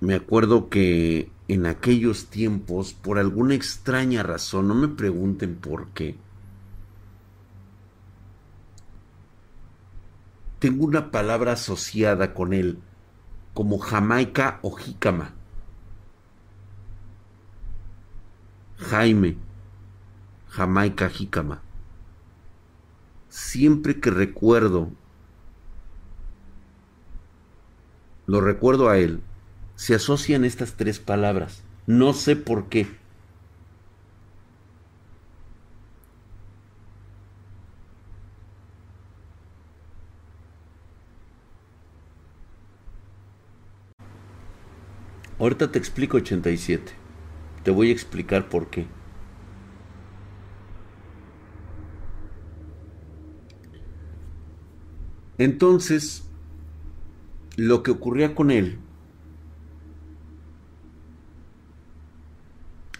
me 0.00 0.14
acuerdo 0.14 0.68
que 0.68 1.30
en 1.48 1.66
aquellos 1.66 2.26
tiempos, 2.26 2.92
por 2.92 3.18
alguna 3.18 3.54
extraña 3.54 4.22
razón, 4.22 4.68
no 4.68 4.74
me 4.74 4.88
pregunten 4.88 5.56
por 5.56 5.88
qué, 5.88 6.16
tengo 10.58 10.84
una 10.84 11.10
palabra 11.10 11.52
asociada 11.52 12.34
con 12.34 12.52
él, 12.52 12.78
como 13.54 13.78
Jamaica 13.78 14.58
o 14.62 14.72
Jícama. 14.72 15.32
Jaime, 18.78 19.36
Jamaica, 20.48 21.08
Jícama. 21.08 21.62
Siempre 23.28 24.00
que 24.00 24.10
recuerdo, 24.10 24.90
lo 28.26 28.40
recuerdo 28.40 28.88
a 28.88 28.98
él, 28.98 29.22
se 29.76 29.94
asocian 29.94 30.44
estas 30.44 30.74
tres 30.74 30.98
palabras. 30.98 31.62
No 31.86 32.12
sé 32.14 32.34
por 32.34 32.68
qué. 32.68 32.88
Ahorita 45.38 45.70
te 45.70 45.78
explico 45.78 46.16
87. 46.16 46.92
Te 47.62 47.70
voy 47.70 47.90
a 47.90 47.92
explicar 47.92 48.48
por 48.48 48.68
qué. 48.68 48.86
Entonces, 55.38 56.24
lo 57.56 57.82
que 57.82 57.90
ocurría 57.90 58.34
con 58.34 58.50
él 58.50 58.78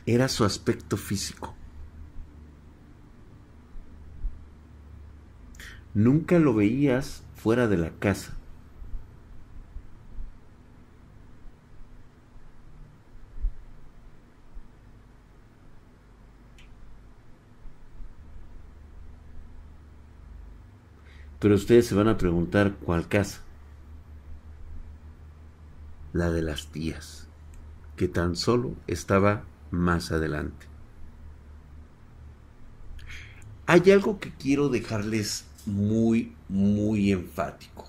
era 0.07 0.29
su 0.29 0.45
aspecto 0.45 0.97
físico. 0.97 1.55
Nunca 5.95 6.39
lo 6.39 6.55
veías 6.55 7.25
fuera 7.35 7.67
de 7.67 7.77
la 7.77 7.91
casa. 7.91 8.37
Pero 21.41 21.55
ustedes 21.55 21.87
se 21.87 21.95
van 21.95 22.09
a 22.09 22.17
preguntar 22.17 22.77
cuál 22.77 23.09
casa. 23.09 23.41
La 26.13 26.31
de 26.31 26.43
las 26.43 26.69
tías, 26.69 27.29
que 27.97 28.09
tan 28.09 28.37
solo 28.37 28.75
estaba 28.87 29.45
más 29.71 30.13
adelante. 30.13 30.67
Hay 33.67 33.91
algo 33.91 34.21
que 34.21 34.33
quiero 34.33 34.69
dejarles 34.69 35.45
muy, 35.67 36.35
muy 36.49 37.13
enfático. 37.13 37.89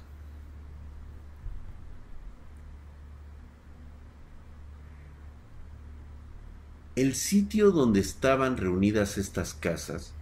El 6.96 7.14
sitio 7.14 7.72
donde 7.72 8.00
estaban 8.00 8.58
reunidas 8.58 9.20
estas 9.20 9.54
casas 9.54 10.14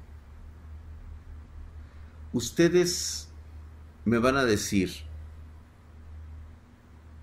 ustedes 2.35 3.29
me 4.03 4.17
van 4.17 4.35
a 4.35 4.43
decir 4.43 4.91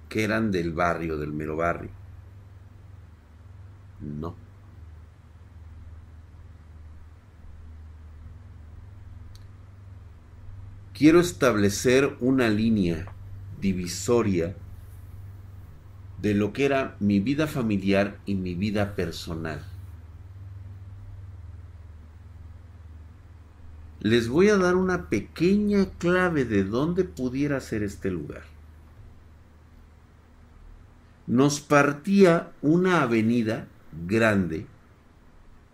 que 0.08 0.24
eran 0.24 0.50
del 0.50 0.72
barrio, 0.72 1.18
del 1.18 1.34
mero 1.34 1.54
barrio. 1.54 1.90
No. 4.02 4.34
Quiero 10.92 11.20
establecer 11.20 12.16
una 12.20 12.48
línea 12.48 13.06
divisoria 13.60 14.54
de 16.20 16.34
lo 16.34 16.52
que 16.52 16.64
era 16.64 16.96
mi 17.00 17.18
vida 17.18 17.46
familiar 17.46 18.18
y 18.26 18.34
mi 18.34 18.54
vida 18.54 18.94
personal. 18.94 19.64
les 24.02 24.28
voy 24.28 24.48
a 24.48 24.56
dar 24.56 24.74
una 24.74 25.08
pequeña 25.08 25.86
clave 25.98 26.44
de 26.44 26.64
dónde 26.64 27.04
pudiera 27.04 27.60
ser 27.60 27.84
este 27.84 28.10
lugar. 28.10 28.42
Nos 31.28 31.60
partía 31.60 32.50
una 32.62 33.02
avenida 33.02 33.68
grande 34.06 34.66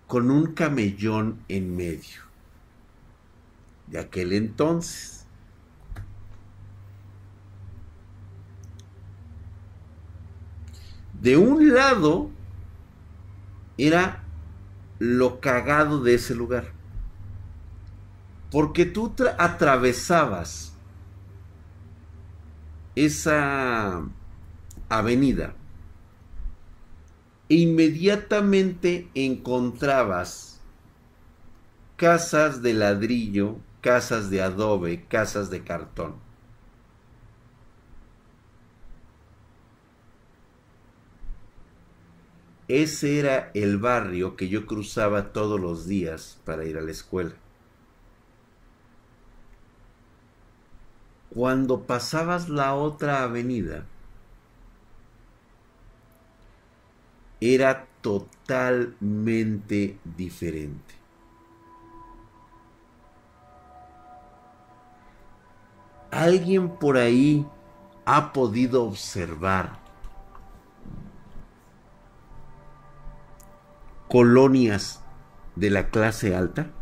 con 0.06 0.30
un 0.30 0.54
camellón 0.54 1.42
en 1.48 1.76
medio. 1.76 2.22
De 3.86 3.98
aquel 3.98 4.32
entonces. 4.32 5.26
De 11.20 11.36
un 11.36 11.74
lado 11.74 12.30
era 13.76 14.22
lo 14.98 15.40
cagado 15.40 16.02
de 16.02 16.14
ese 16.14 16.34
lugar 16.34 16.78
porque 18.50 18.86
tú 18.86 19.14
atravesabas 19.38 20.72
esa 22.94 24.02
avenida 24.88 25.54
inmediatamente 27.48 29.08
encontrabas 29.14 30.60
casas 31.96 32.62
de 32.62 32.74
ladrillo 32.74 33.58
casas 33.80 34.30
de 34.30 34.42
adobe, 34.42 35.04
casas 35.08 35.50
de 35.50 35.62
cartón. 35.62 36.16
Ese 42.68 43.18
era 43.18 43.50
el 43.54 43.78
barrio 43.78 44.36
que 44.36 44.48
yo 44.48 44.66
cruzaba 44.66 45.32
todos 45.32 45.58
los 45.58 45.86
días 45.86 46.38
para 46.44 46.66
ir 46.66 46.76
a 46.76 46.82
la 46.82 46.90
escuela. 46.90 47.34
Cuando 51.30 51.84
pasabas 51.86 52.48
la 52.50 52.74
otra 52.74 53.22
avenida, 53.22 53.86
era 57.40 57.86
totalmente 58.00 59.98
diferente. 60.04 60.94
¿Alguien 66.10 66.70
por 66.70 66.96
ahí 66.96 67.46
ha 68.06 68.32
podido 68.32 68.84
observar 68.84 69.78
colonias 74.08 75.02
de 75.54 75.70
la 75.70 75.90
clase 75.90 76.34
alta? 76.34 76.72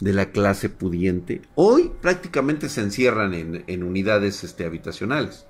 de 0.00 0.14
la 0.14 0.30
clase 0.32 0.68
pudiente, 0.70 1.42
hoy 1.54 1.92
prácticamente 2.00 2.68
se 2.68 2.80
encierran 2.80 3.34
en, 3.34 3.82
unidades 3.82 4.42
este, 4.44 4.64
habitacionales. 4.64 5.46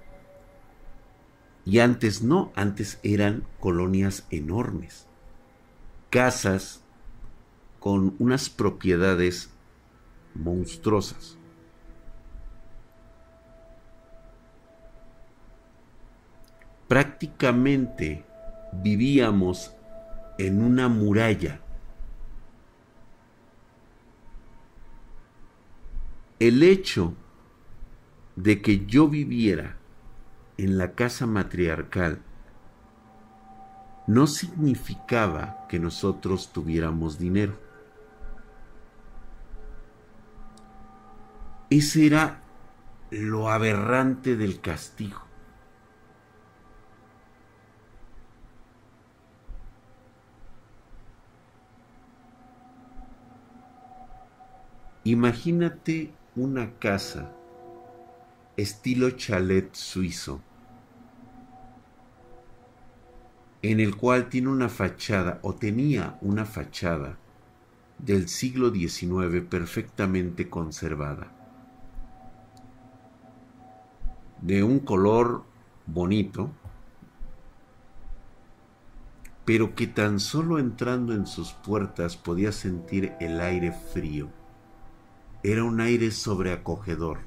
Y 1.64 1.78
antes 1.80 2.22
no, 2.22 2.52
antes 2.54 2.98
eran 3.02 3.44
colonias 3.60 4.26
enormes, 4.30 5.06
casas 6.08 6.82
con 7.78 8.14
unas 8.18 8.50
propiedades 8.50 9.50
monstruosas. 10.34 11.36
Prácticamente 16.88 18.24
vivíamos 18.72 19.72
en 20.38 20.62
una 20.62 20.88
muralla. 20.88 21.60
El 26.38 26.62
hecho 26.62 27.14
de 28.34 28.62
que 28.62 28.86
yo 28.86 29.08
viviera 29.08 29.79
en 30.64 30.76
la 30.76 30.92
casa 30.92 31.26
matriarcal 31.26 32.20
no 34.06 34.26
significaba 34.26 35.66
que 35.70 35.78
nosotros 35.78 36.52
tuviéramos 36.52 37.18
dinero. 37.18 37.54
Ese 41.70 42.06
era 42.06 42.42
lo 43.10 43.48
aberrante 43.48 44.36
del 44.36 44.60
castigo. 44.60 45.22
Imagínate 55.04 56.12
una 56.36 56.74
casa 56.78 57.32
estilo 58.58 59.10
chalet 59.12 59.74
suizo 59.74 60.42
en 63.62 63.78
el 63.80 63.96
cual 63.96 64.28
tiene 64.28 64.48
una 64.48 64.68
fachada 64.68 65.38
o 65.42 65.54
tenía 65.54 66.18
una 66.22 66.46
fachada 66.46 67.18
del 67.98 68.28
siglo 68.28 68.70
XIX 68.70 69.42
perfectamente 69.48 70.48
conservada, 70.48 71.30
de 74.40 74.62
un 74.62 74.78
color 74.80 75.44
bonito, 75.84 76.50
pero 79.44 79.74
que 79.74 79.86
tan 79.86 80.20
solo 80.20 80.58
entrando 80.58 81.12
en 81.12 81.26
sus 81.26 81.52
puertas 81.52 82.16
podía 82.16 82.52
sentir 82.52 83.12
el 83.20 83.40
aire 83.40 83.72
frío. 83.72 84.30
Era 85.42 85.64
un 85.64 85.80
aire 85.80 86.10
sobreacogedor, 86.10 87.18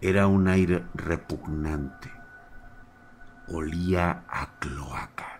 era 0.00 0.26
un 0.26 0.48
aire 0.48 0.84
repugnante, 0.94 2.10
olía 3.48 4.24
a 4.28 4.58
cloaca 4.58 5.39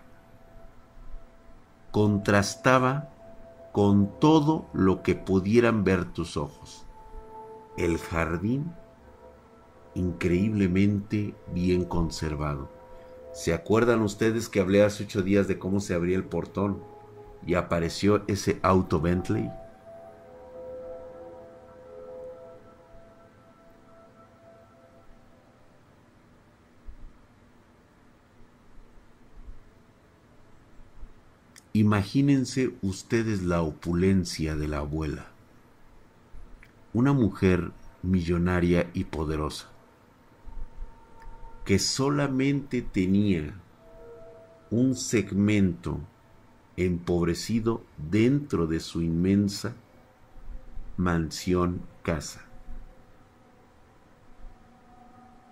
contrastaba 1.91 3.09
con 3.71 4.19
todo 4.19 4.65
lo 4.73 5.03
que 5.03 5.15
pudieran 5.15 5.83
ver 5.83 6.05
tus 6.05 6.37
ojos. 6.37 6.85
El 7.77 7.97
jardín 7.97 8.73
increíblemente 9.93 11.35
bien 11.53 11.85
conservado. 11.85 12.69
¿Se 13.33 13.53
acuerdan 13.53 14.01
ustedes 14.01 14.49
que 14.49 14.59
hablé 14.59 14.83
hace 14.83 15.03
ocho 15.03 15.21
días 15.21 15.47
de 15.47 15.57
cómo 15.57 15.79
se 15.79 15.93
abría 15.93 16.17
el 16.17 16.25
portón 16.25 16.83
y 17.45 17.55
apareció 17.55 18.23
ese 18.27 18.59
auto 18.61 18.99
Bentley? 18.99 19.49
Imagínense 31.73 32.75
ustedes 32.81 33.43
la 33.43 33.61
opulencia 33.61 34.57
de 34.57 34.67
la 34.67 34.79
abuela. 34.79 35.27
Una 36.93 37.13
mujer 37.13 37.71
millonaria 38.03 38.89
y 38.93 39.05
poderosa, 39.05 39.69
que 41.63 41.79
solamente 41.79 42.81
tenía 42.81 43.53
un 44.69 44.95
segmento 44.95 46.01
empobrecido 46.75 47.83
dentro 47.97 48.67
de 48.67 48.81
su 48.81 49.01
inmensa 49.01 49.73
mansión 50.97 51.83
casa. 52.03 52.41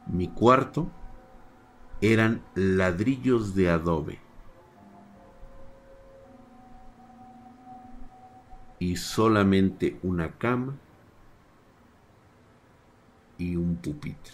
Mi 0.06 0.28
cuarto 0.28 0.92
eran 2.02 2.42
ladrillos 2.56 3.56
de 3.56 3.70
adobe 3.70 4.29
y 8.80 8.96
solamente 8.96 10.00
una 10.02 10.32
cama 10.32 10.76
y 13.38 13.56
un 13.56 13.76
pupitre. 13.76 14.34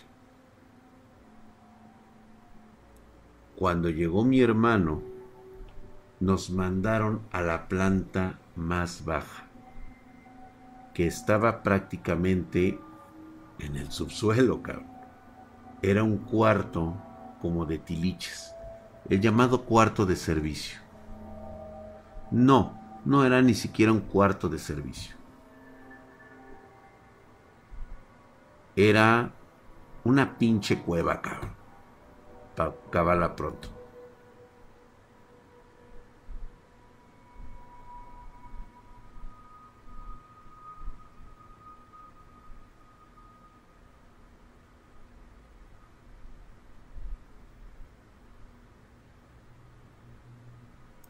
Cuando 3.56 3.90
llegó 3.90 4.24
mi 4.24 4.42
hermano, 4.42 5.02
nos 6.20 6.50
mandaron 6.50 7.22
a 7.32 7.42
la 7.42 7.68
planta 7.68 8.40
más 8.56 9.04
baja, 9.06 9.46
que 10.94 11.08
estaba 11.08 11.64
prácticamente 11.64 12.80
en 13.60 13.76
el 13.76 13.92
subsuelo, 13.92 14.62
cabrón. 14.62 14.88
Era 15.82 16.04
un 16.04 16.18
cuarto 16.18 16.96
como 17.42 17.66
de 17.66 17.78
tiliches, 17.78 18.54
el 19.10 19.22
llamado 19.22 19.64
cuarto 19.64 20.06
de 20.06 20.16
servicio. 20.16 20.80
No, 22.32 22.85
no 23.06 23.24
era 23.24 23.42
ni 23.42 23.54
siquiera 23.54 23.92
un 23.92 24.02
cuarto 24.02 24.50
de 24.50 24.60
servicio. 24.60 25.16
Era 28.76 29.32
una 30.04 30.38
pinche 30.38 30.80
cueva, 30.80 31.22
cabrón. 31.22 31.52
Para 32.56 32.72
acabarla 32.72 33.36
pronto. 33.36 33.70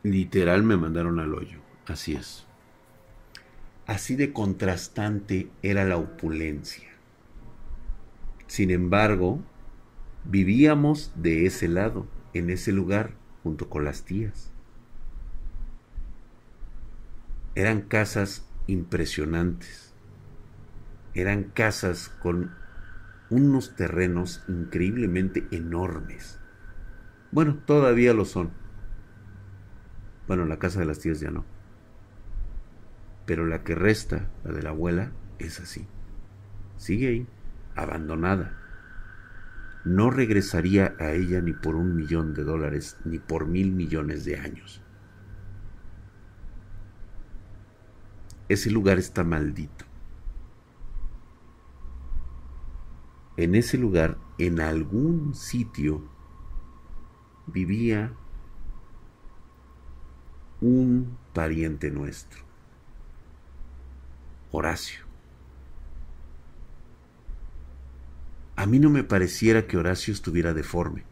Literal 0.03 0.61
me 0.61 0.77
mandaron 0.77 1.19
al 1.19 1.33
hoyo. 1.33 1.64
Así 1.88 2.15
es. 2.15 2.45
Así 3.86 4.15
de 4.15 4.33
contrastante 4.33 5.49
era 5.61 5.86
la 5.86 5.97
opulencia. 5.97 6.89
Sin 8.47 8.71
embargo, 8.71 9.43
vivíamos 10.23 11.11
de 11.15 11.45
ese 11.45 11.67
lado, 11.67 12.07
en 12.33 12.49
ese 12.49 12.71
lugar, 12.71 13.13
junto 13.43 13.69
con 13.69 13.86
las 13.86 14.03
tías. 14.03 14.51
Eran 17.53 17.81
casas 17.81 18.47
impresionantes. 18.65 19.93
Eran 21.13 21.43
casas 21.43 22.09
con 22.09 22.51
unos 23.29 23.75
terrenos 23.75 24.43
increíblemente 24.47 25.47
enormes. 25.51 26.39
Bueno, 27.31 27.59
todavía 27.65 28.13
lo 28.13 28.25
son. 28.25 28.49
Bueno, 30.27 30.45
la 30.45 30.57
casa 30.57 30.79
de 30.79 30.86
las 30.88 30.99
tías 30.99 31.19
ya 31.19 31.29
no 31.29 31.55
Pero 33.26 33.45
la 33.45 33.63
que 33.63 33.76
resta, 33.76 34.30
la 34.43 34.51
de 34.51 34.61
la 34.61 34.69
abuela, 34.69 35.11
es 35.39 35.59
así. 35.59 35.88
Sigue 36.78 37.07
ahí, 37.07 37.28
abandonada. 37.76 38.57
No 39.84 40.09
regresaría 40.09 40.95
a 40.99 41.11
ella 41.11 41.41
ni 41.41 41.53
por 41.53 41.76
un 41.76 41.95
millón 41.95 42.34
de 42.34 42.43
dólares, 42.43 42.97
ni 43.05 43.19
por 43.19 43.47
mil 43.47 43.71
millones 43.71 44.26
de 44.26 44.38
años. 44.38 44.82
Ese 48.47 48.69
lugar 48.69 48.99
está 48.99 49.23
maldito. 49.23 49.86
En 53.38 53.55
ese 53.55 53.78
lugar, 53.78 54.17
en 54.38 54.61
algún 54.61 55.36
sitio, 55.36 56.07
vivía 57.47 58.13
un 60.61 61.17
pariente 61.34 61.91
nuestro, 61.91 62.44
Horacio. 64.56 65.06
A 68.56 68.66
mí 68.66 68.80
no 68.80 68.89
me 68.89 69.03
pareciera 69.03 69.68
que 69.68 69.78
Horacio 69.78 70.14
estuviera 70.14 70.53
deforme. 70.53 71.03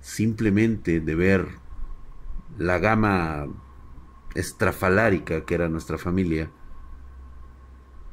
Simplemente 0.00 1.00
de 1.00 1.14
ver 1.14 1.48
la 2.56 2.78
gama 2.78 3.46
estrafalárica 4.34 5.44
que 5.44 5.54
era 5.54 5.68
nuestra 5.68 5.98
familia, 5.98 6.50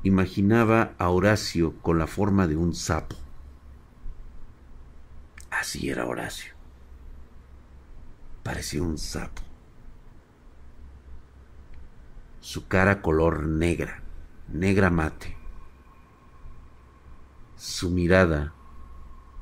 imaginaba 0.04 0.94
a 0.98 1.10
Horacio 1.10 1.76
con 1.82 2.00
la 2.00 2.08
forma 2.08 2.48
de 2.48 2.56
un 2.56 2.74
sapo. 2.74 3.16
Así 5.52 5.90
era 5.90 6.06
Horacio. 6.06 6.54
Parecía 8.44 8.82
un 8.84 8.98
sapo. 8.98 9.45
Su 12.46 12.68
cara 12.68 13.02
color 13.02 13.48
negra, 13.48 14.04
negra 14.50 14.92
mate. 14.92 15.36
Su 17.56 17.90
mirada 17.90 18.54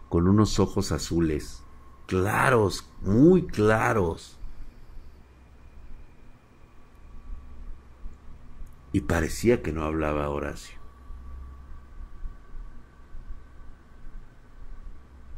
con 0.08 0.30
unos 0.30 0.58
ojos 0.58 0.94
azules, 0.94 1.66
claros, 2.08 2.90
muy 3.02 3.46
claros. 3.46 4.40
Y 8.94 9.02
parecía 9.02 9.62
que 9.62 9.74
no 9.74 9.84
hablaba 9.84 10.30
Horacio. 10.30 10.80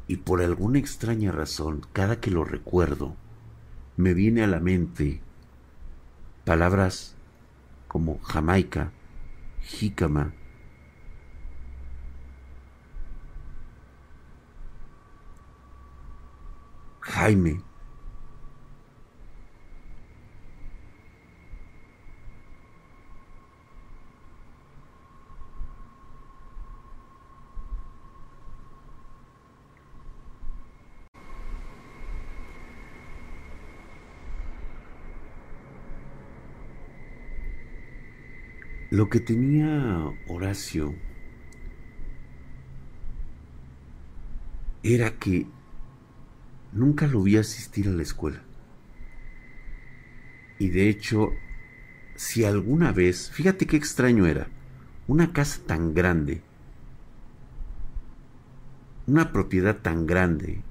Y 0.07 0.17
por 0.17 0.43
alguna 0.43 0.77
extraña 0.77 1.31
razón, 1.31 1.81
cada 1.93 2.19
que 2.19 2.29
lo 2.29 2.43
recuerdo, 2.43 3.15
me 3.97 4.13
viene 4.13 4.43
a 4.43 4.47
la 4.47 4.59
mente 4.59 5.23
palabras 6.45 7.14
como 7.95 8.19
Jamaica, 8.23 8.91
jícama, 9.61 10.33
Jaime. 16.99 17.61
Lo 38.95 39.09
que 39.09 39.19
tenía 39.19 40.09
Horacio 40.25 40.95
era 44.83 45.19
que 45.19 45.45
nunca 46.71 47.05
lo 47.05 47.21
vi 47.21 47.35
asistir 47.35 47.89
a 47.89 47.91
la 47.91 48.03
escuela. 48.03 48.41
Y 50.59 50.69
de 50.69 50.87
hecho, 50.87 51.33
si 52.15 52.45
alguna 52.45 52.93
vez, 52.93 53.31
fíjate 53.31 53.65
qué 53.65 53.75
extraño 53.75 54.27
era, 54.27 54.47
una 55.09 55.33
casa 55.33 55.59
tan 55.67 55.93
grande, 55.93 56.41
una 59.07 59.33
propiedad 59.33 59.75
tan 59.75 60.05
grande, 60.05 60.61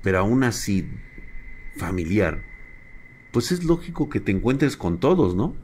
pero 0.00 0.20
aún 0.20 0.44
así 0.44 0.88
familiar, 1.76 2.44
pues 3.32 3.50
es 3.50 3.64
lógico 3.64 4.08
que 4.08 4.20
te 4.20 4.30
encuentres 4.30 4.76
con 4.76 5.00
todos, 5.00 5.34
¿no? 5.34 5.63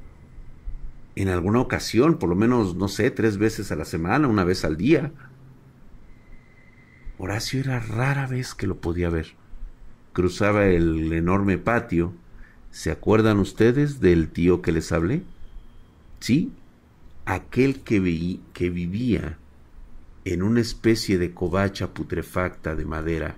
En 1.21 1.29
alguna 1.29 1.61
ocasión, 1.61 2.19
por 2.19 2.29
lo 2.29 2.37
menos, 2.37 2.77
no 2.77 2.89
sé, 2.89 3.11
tres 3.11 3.37
veces 3.37 3.71
a 3.73 3.77
la 3.77 3.85
semana, 3.85 4.29
una 4.29 4.45
vez 4.45 4.65
al 4.65 4.77
día. 4.77 5.13
Horacio 7.19 7.61
era 7.61 7.81
rara 7.81 8.27
vez 8.27 8.55
que 8.55 8.67
lo 8.67 8.81
podía 8.81 9.11
ver 9.11 9.41
cruzaba 10.13 10.67
el 10.67 11.13
enorme 11.13 11.59
patio. 11.59 12.13
¿Se 12.71 12.91
acuerdan 12.91 13.39
ustedes 13.39 14.01
del 14.01 14.29
tío 14.29 14.63
que 14.63 14.73
les 14.73 14.93
hablé? 14.93 15.23
Sí, 16.21 16.53
aquel 17.25 17.81
que, 17.81 18.39
que 18.53 18.71
vivía 18.71 19.39
en 20.25 20.43
una 20.43 20.61
especie 20.61 21.19
de 21.19 21.33
covacha 21.33 21.95
putrefacta 21.95 22.77
de 22.77 22.85
madera 22.85 23.37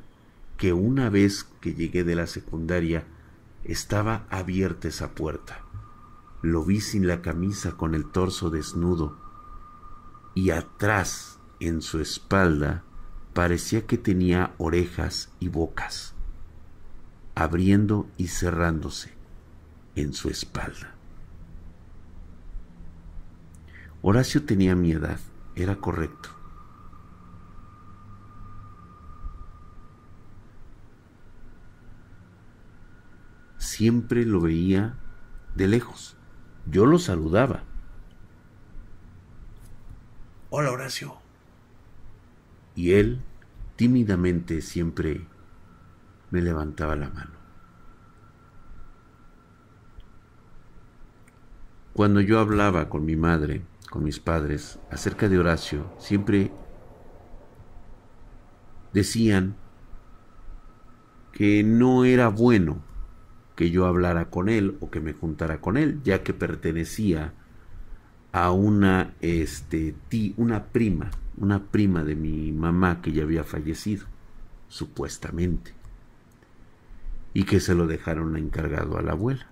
que 0.56 0.72
una 0.72 1.08
vez 1.08 1.46
que 1.60 1.74
llegué 1.74 2.04
de 2.04 2.14
la 2.14 2.26
secundaria 2.26 3.04
estaba 3.64 4.26
abierta 4.28 4.88
esa 4.88 5.12
puerta. 5.12 5.62
Lo 6.42 6.64
vi 6.64 6.80
sin 6.80 7.06
la 7.06 7.22
camisa 7.22 7.72
con 7.72 7.94
el 7.94 8.04
torso 8.10 8.50
desnudo 8.50 9.16
y 10.34 10.50
atrás 10.50 11.38
en 11.60 11.82
su 11.82 12.00
espalda 12.00 12.82
parecía 13.32 13.86
que 13.86 13.96
tenía 13.96 14.54
orejas 14.58 15.30
y 15.38 15.48
bocas 15.48 16.14
abriendo 17.34 18.08
y 18.16 18.28
cerrándose 18.28 19.12
en 19.96 20.12
su 20.12 20.28
espalda. 20.28 20.94
Horacio 24.02 24.44
tenía 24.44 24.74
mi 24.74 24.92
edad, 24.92 25.20
era 25.54 25.76
correcto. 25.76 26.30
Siempre 33.58 34.26
lo 34.26 34.40
veía 34.40 34.98
de 35.54 35.68
lejos. 35.68 36.16
Yo 36.66 36.86
lo 36.86 36.98
saludaba. 36.98 37.62
Hola 40.50 40.70
Horacio. 40.70 41.16
Y 42.74 42.92
él 42.92 43.20
tímidamente 43.76 44.60
siempre 44.60 45.26
me 46.30 46.40
levantaba 46.40 46.96
la 46.96 47.10
mano. 47.10 47.32
Cuando 51.92 52.20
yo 52.20 52.38
hablaba 52.38 52.88
con 52.88 53.04
mi 53.04 53.16
madre, 53.16 53.62
con 53.90 54.02
mis 54.04 54.18
padres, 54.18 54.78
acerca 54.90 55.28
de 55.28 55.38
Horacio, 55.38 55.92
siempre 55.98 56.50
decían 58.94 59.56
que 61.32 61.62
no 61.64 62.04
era 62.04 62.28
bueno 62.28 62.82
que 63.56 63.70
yo 63.70 63.86
hablara 63.86 64.30
con 64.30 64.48
él 64.48 64.76
o 64.80 64.90
que 64.90 65.00
me 65.00 65.12
juntara 65.12 65.60
con 65.60 65.76
él, 65.76 66.00
ya 66.04 66.22
que 66.22 66.34
pertenecía 66.34 67.34
a 68.32 68.50
una 68.50 69.14
este 69.20 69.94
una 70.36 70.64
prima, 70.64 71.10
una 71.36 71.64
prima 71.64 72.04
de 72.04 72.16
mi 72.16 72.52
mamá 72.52 73.02
que 73.02 73.12
ya 73.12 73.22
había 73.22 73.44
fallecido, 73.44 74.06
supuestamente 74.68 75.74
y 77.34 77.44
que 77.44 77.60
se 77.60 77.74
lo 77.74 77.86
dejaron 77.86 78.36
encargado 78.36 78.98
a 78.98 79.02
la 79.02 79.12
abuela. 79.12 79.46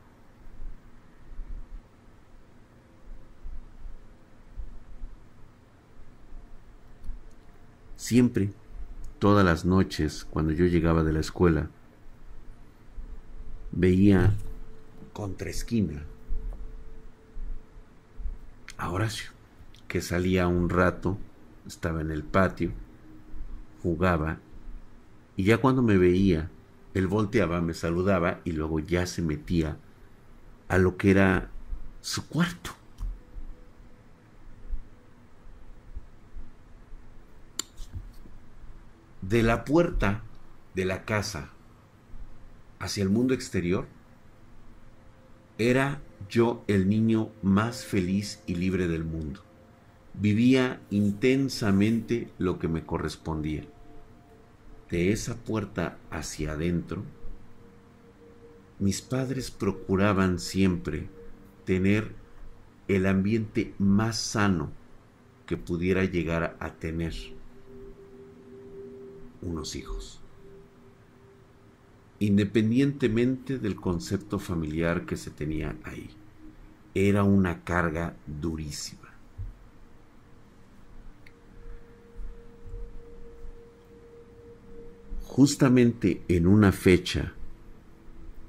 Siempre, 7.96 8.50
todas 9.18 9.44
las 9.44 9.64
noches, 9.64 10.26
cuando 10.28 10.52
yo 10.52 10.66
llegaba 10.66 11.04
de 11.04 11.12
la 11.12 11.20
escuela, 11.20 11.70
veía 13.72 14.34
contra 15.12 15.50
esquina 15.50 16.02
a 18.76 18.90
Horacio, 18.90 19.30
que 19.88 20.00
salía 20.00 20.46
un 20.46 20.70
rato, 20.70 21.18
estaba 21.66 22.00
en 22.00 22.10
el 22.10 22.22
patio, 22.22 22.72
jugaba, 23.82 24.38
y 25.36 25.44
ya 25.44 25.58
cuando 25.58 25.82
me 25.82 25.98
veía, 25.98 26.50
él 26.94 27.06
volteaba, 27.06 27.60
me 27.60 27.74
saludaba 27.74 28.40
y 28.44 28.52
luego 28.52 28.80
ya 28.80 29.06
se 29.06 29.22
metía 29.22 29.76
a 30.68 30.78
lo 30.78 30.96
que 30.96 31.10
era 31.10 31.50
su 32.00 32.26
cuarto. 32.26 32.70
De 39.22 39.42
la 39.42 39.64
puerta 39.64 40.22
de 40.74 40.84
la 40.86 41.04
casa 41.04 41.50
hacia 42.80 43.04
el 43.04 43.10
mundo 43.10 43.34
exterior 43.34 43.86
Era 45.58 46.02
yo 46.28 46.64
el 46.66 46.88
niño 46.88 47.30
más 47.42 47.84
feliz 47.84 48.42
y 48.46 48.54
libre 48.54 48.88
del 48.88 49.04
mundo. 49.04 49.42
Vivía 50.14 50.80
intensamente 50.90 52.30
lo 52.38 52.58
que 52.58 52.68
me 52.68 52.84
correspondía. 52.84 53.64
De 54.90 55.12
esa 55.12 55.36
puerta 55.36 55.98
hacia 56.10 56.52
adentro, 56.52 57.04
mis 58.78 59.02
padres 59.02 59.50
procuraban 59.50 60.38
siempre 60.38 61.08
tener 61.64 62.12
el 62.88 63.06
ambiente 63.06 63.74
más 63.78 64.18
sano 64.18 64.72
que 65.46 65.56
pudiera 65.56 66.04
llegar 66.04 66.56
a 66.60 66.74
tener 66.74 67.14
unos 69.42 69.76
hijos. 69.76 70.19
Independientemente 72.22 73.58
del 73.58 73.76
concepto 73.76 74.38
familiar 74.38 75.06
que 75.06 75.16
se 75.16 75.30
tenía 75.30 75.74
ahí, 75.84 76.10
era 76.94 77.24
una 77.24 77.64
carga 77.64 78.14
durísima. 78.26 79.08
Justamente 85.22 86.20
en 86.28 86.46
una 86.46 86.72
fecha 86.72 87.32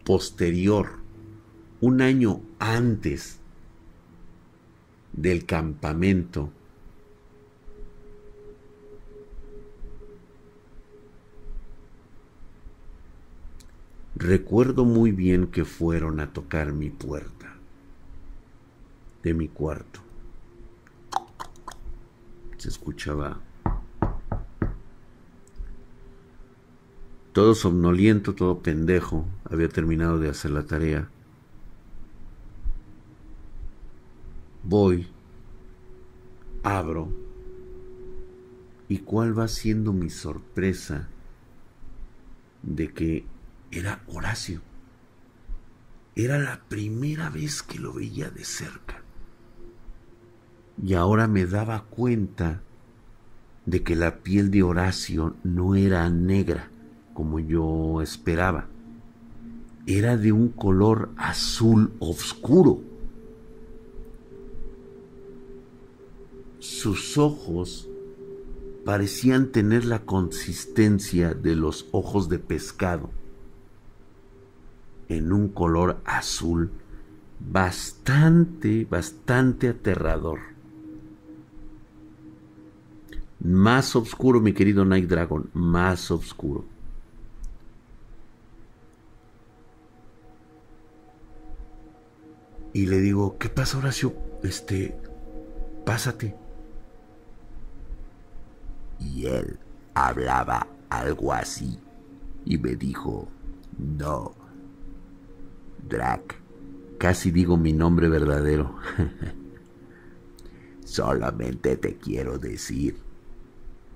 posterior, 0.03 0.97
un 1.79 2.01
año 2.01 2.41
antes 2.59 3.39
del 5.13 5.45
campamento, 5.45 6.51
Recuerdo 14.15 14.85
muy 14.85 15.11
bien 15.11 15.47
que 15.47 15.65
fueron 15.65 16.19
a 16.19 16.33
tocar 16.33 16.73
mi 16.73 16.89
puerta 16.89 17.55
de 19.23 19.33
mi 19.33 19.47
cuarto. 19.47 20.01
Se 22.57 22.69
escuchaba 22.69 23.39
todo 27.31 27.55
somnoliento, 27.55 28.35
todo 28.35 28.59
pendejo. 28.59 29.25
Había 29.49 29.69
terminado 29.69 30.19
de 30.19 30.29
hacer 30.29 30.51
la 30.51 30.65
tarea. 30.65 31.09
Voy, 34.63 35.07
abro, 36.63 37.09
y 38.87 38.99
cuál 38.99 39.37
va 39.37 39.47
siendo 39.47 39.93
mi 39.93 40.09
sorpresa 40.09 41.07
de 42.61 42.93
que 42.93 43.25
era 43.71 44.03
Horacio. 44.07 44.61
Era 46.15 46.37
la 46.37 46.61
primera 46.67 47.29
vez 47.29 47.63
que 47.63 47.79
lo 47.79 47.93
veía 47.93 48.29
de 48.29 48.43
cerca. 48.43 49.01
Y 50.83 50.93
ahora 50.93 51.27
me 51.27 51.45
daba 51.45 51.85
cuenta 51.85 52.61
de 53.65 53.83
que 53.83 53.95
la 53.95 54.17
piel 54.17 54.51
de 54.51 54.63
Horacio 54.63 55.35
no 55.43 55.75
era 55.75 56.09
negra 56.09 56.69
como 57.13 57.39
yo 57.39 58.01
esperaba. 58.01 58.67
Era 59.85 60.17
de 60.17 60.31
un 60.31 60.49
color 60.49 61.11
azul 61.15 61.93
oscuro. 61.99 62.81
Sus 66.59 67.17
ojos 67.17 67.89
parecían 68.85 69.51
tener 69.51 69.85
la 69.85 70.03
consistencia 70.03 71.33
de 71.33 71.55
los 71.55 71.87
ojos 71.91 72.29
de 72.29 72.39
pescado 72.39 73.20
en 75.11 75.33
un 75.33 75.49
color 75.49 76.01
azul 76.05 76.71
bastante, 77.39 78.85
bastante 78.85 79.67
aterrador. 79.67 80.39
Más 83.41 83.95
oscuro, 83.95 84.39
mi 84.39 84.53
querido 84.53 84.85
Night 84.85 85.09
Dragon, 85.09 85.49
más 85.53 86.11
oscuro. 86.11 86.63
Y 92.73 92.85
le 92.85 93.01
digo, 93.01 93.37
¿qué 93.37 93.49
pasa, 93.49 93.79
Horacio? 93.79 94.13
Este, 94.43 94.95
pásate. 95.85 96.33
Y 98.99 99.25
él 99.25 99.59
hablaba 99.93 100.67
algo 100.89 101.33
así 101.33 101.79
y 102.45 102.57
me 102.57 102.75
dijo, 102.75 103.27
no, 103.77 104.40
Drac. 105.87 106.35
Casi 106.97 107.31
digo 107.31 107.57
mi 107.57 107.73
nombre 107.73 108.09
verdadero. 108.09 108.75
Solamente 110.85 111.77
te 111.77 111.95
quiero 111.95 112.37
decir 112.37 112.97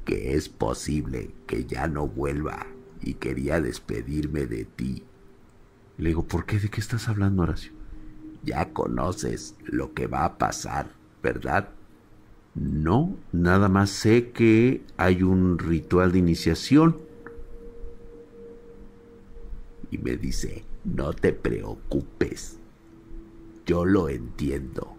que 0.06 0.36
es 0.36 0.50
posible 0.50 1.32
que 1.48 1.66
ya 1.66 1.88
no 1.88 2.08
vuelva 2.08 2.68
y 3.02 3.16
quería 3.16 3.60
despedirme 3.60 4.46
de 4.46 4.66
ti. 4.66 5.04
Le 5.98 6.10
digo, 6.10 6.24
¿por 6.24 6.46
qué? 6.46 6.60
¿De 6.60 6.70
qué 6.70 6.80
estás 6.80 7.08
hablando, 7.08 7.44
Horacio? 7.44 7.72
Ya 8.44 8.72
conoces 8.74 9.56
lo 9.64 9.94
que 9.94 10.08
va 10.08 10.26
a 10.26 10.38
pasar, 10.38 10.92
¿verdad? 11.24 11.70
No, 12.54 13.18
nada 13.32 13.68
más 13.68 13.90
sé 13.90 14.32
que 14.32 14.84
hay 14.98 15.24
un 15.24 15.60
ritual 15.60 16.12
de 16.12 16.20
iniciación. 16.20 16.98
Y 19.92 19.98
me 19.98 20.16
dice, 20.16 20.64
no 20.86 21.14
te 21.14 21.34
preocupes. 21.34 22.60
Yo 23.66 23.84
lo 23.84 24.10
entiendo. 24.10 24.96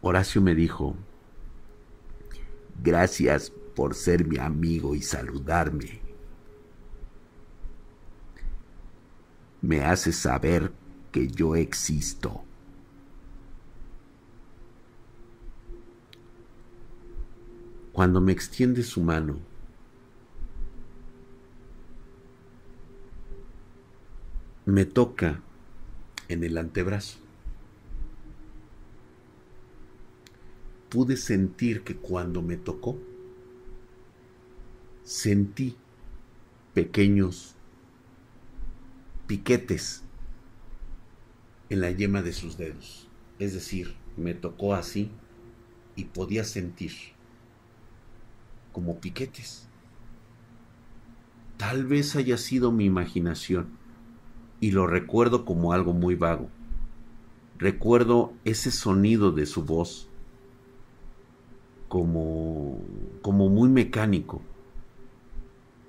Horacio 0.00 0.40
me 0.40 0.54
dijo, 0.54 0.96
gracias 2.82 3.52
por 3.74 3.94
ser 3.94 4.26
mi 4.26 4.38
amigo 4.38 4.94
y 4.94 5.02
saludarme. 5.02 6.00
Me 9.60 9.84
hace 9.84 10.12
saber 10.12 10.72
que 11.10 11.28
yo 11.28 11.56
existo. 11.56 12.44
Cuando 17.92 18.20
me 18.20 18.32
extiende 18.32 18.82
su 18.82 19.02
mano, 19.02 19.51
me 24.64 24.84
toca 24.84 25.40
en 26.28 26.44
el 26.44 26.56
antebrazo. 26.56 27.18
Pude 30.88 31.16
sentir 31.16 31.82
que 31.82 31.96
cuando 31.96 32.42
me 32.42 32.56
tocó, 32.56 32.98
sentí 35.02 35.76
pequeños 36.74 37.56
piquetes 39.26 40.02
en 41.70 41.80
la 41.80 41.90
yema 41.90 42.22
de 42.22 42.32
sus 42.32 42.56
dedos. 42.56 43.08
Es 43.38 43.54
decir, 43.54 43.96
me 44.16 44.34
tocó 44.34 44.74
así 44.74 45.10
y 45.96 46.04
podía 46.04 46.44
sentir 46.44 46.92
como 48.72 49.00
piquetes. 49.00 49.66
Tal 51.56 51.86
vez 51.86 52.14
haya 52.16 52.36
sido 52.36 52.70
mi 52.70 52.84
imaginación 52.84 53.81
y 54.62 54.70
lo 54.70 54.86
recuerdo 54.86 55.44
como 55.44 55.72
algo 55.72 55.92
muy 55.92 56.14
vago. 56.14 56.48
Recuerdo 57.58 58.32
ese 58.44 58.70
sonido 58.70 59.32
de 59.32 59.44
su 59.44 59.64
voz 59.64 60.08
como 61.88 62.80
como 63.22 63.48
muy 63.48 63.68
mecánico. 63.68 64.40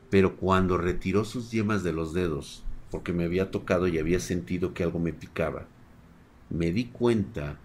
Pero 0.09 0.37
cuando 0.37 0.79
retiró 0.79 1.23
sus 1.23 1.51
yemas 1.51 1.83
de 1.83 1.93
los 1.93 2.13
dedos, 2.13 2.63
porque 2.89 3.13
me 3.13 3.25
había 3.25 3.51
tocado 3.51 3.87
y 3.87 3.99
había 3.99 4.19
sentido 4.19 4.73
que 4.73 4.83
algo 4.83 4.97
me 4.97 5.13
picaba, 5.13 5.67
me 6.49 6.71
di 6.71 6.85
cuenta 6.85 7.59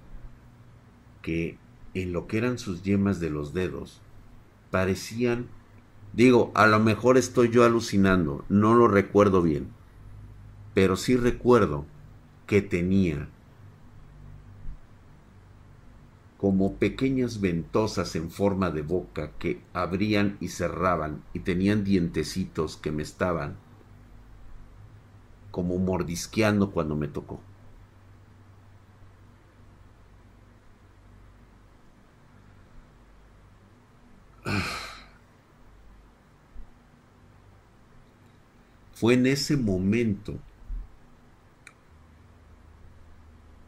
que 1.23 1.57
en 1.95 2.13
lo 2.13 2.27
que 2.27 2.37
eran 2.37 2.59
sus 2.59 2.83
yemas 2.83 3.19
de 3.19 3.31
los 3.31 3.55
dedos 3.55 4.03
parecían 4.71 5.47
digo, 6.13 6.53
a 6.55 6.67
lo 6.67 6.81
mejor 6.81 7.17
estoy 7.17 7.49
yo 7.49 7.65
alucinando, 7.65 8.45
no 8.51 8.75
lo 8.75 8.89
recuerdo 8.89 9.41
bien 9.41 9.78
pero 10.79 10.95
sí 10.95 11.17
recuerdo 11.17 11.87
que 12.47 12.63
tenía 12.63 13.29
como 16.37 16.77
pequeñas 16.77 17.41
ventosas 17.41 18.15
en 18.15 18.31
forma 18.31 18.71
de 18.71 18.83
boca 18.83 19.33
que 19.41 19.61
abrían 19.73 20.37
y 20.39 20.51
cerraban 20.51 21.25
y 21.33 21.41
tenían 21.41 21.83
dientecitos 21.83 22.77
que 22.77 22.93
me 22.93 23.03
estaban 23.03 23.57
como 25.51 25.79
mordisqueando 25.79 26.71
cuando 26.71 26.95
me 26.95 27.09
tocó. 27.09 27.41
Fue 38.93 39.15
en 39.15 39.27
ese 39.27 39.57
momento 39.57 40.39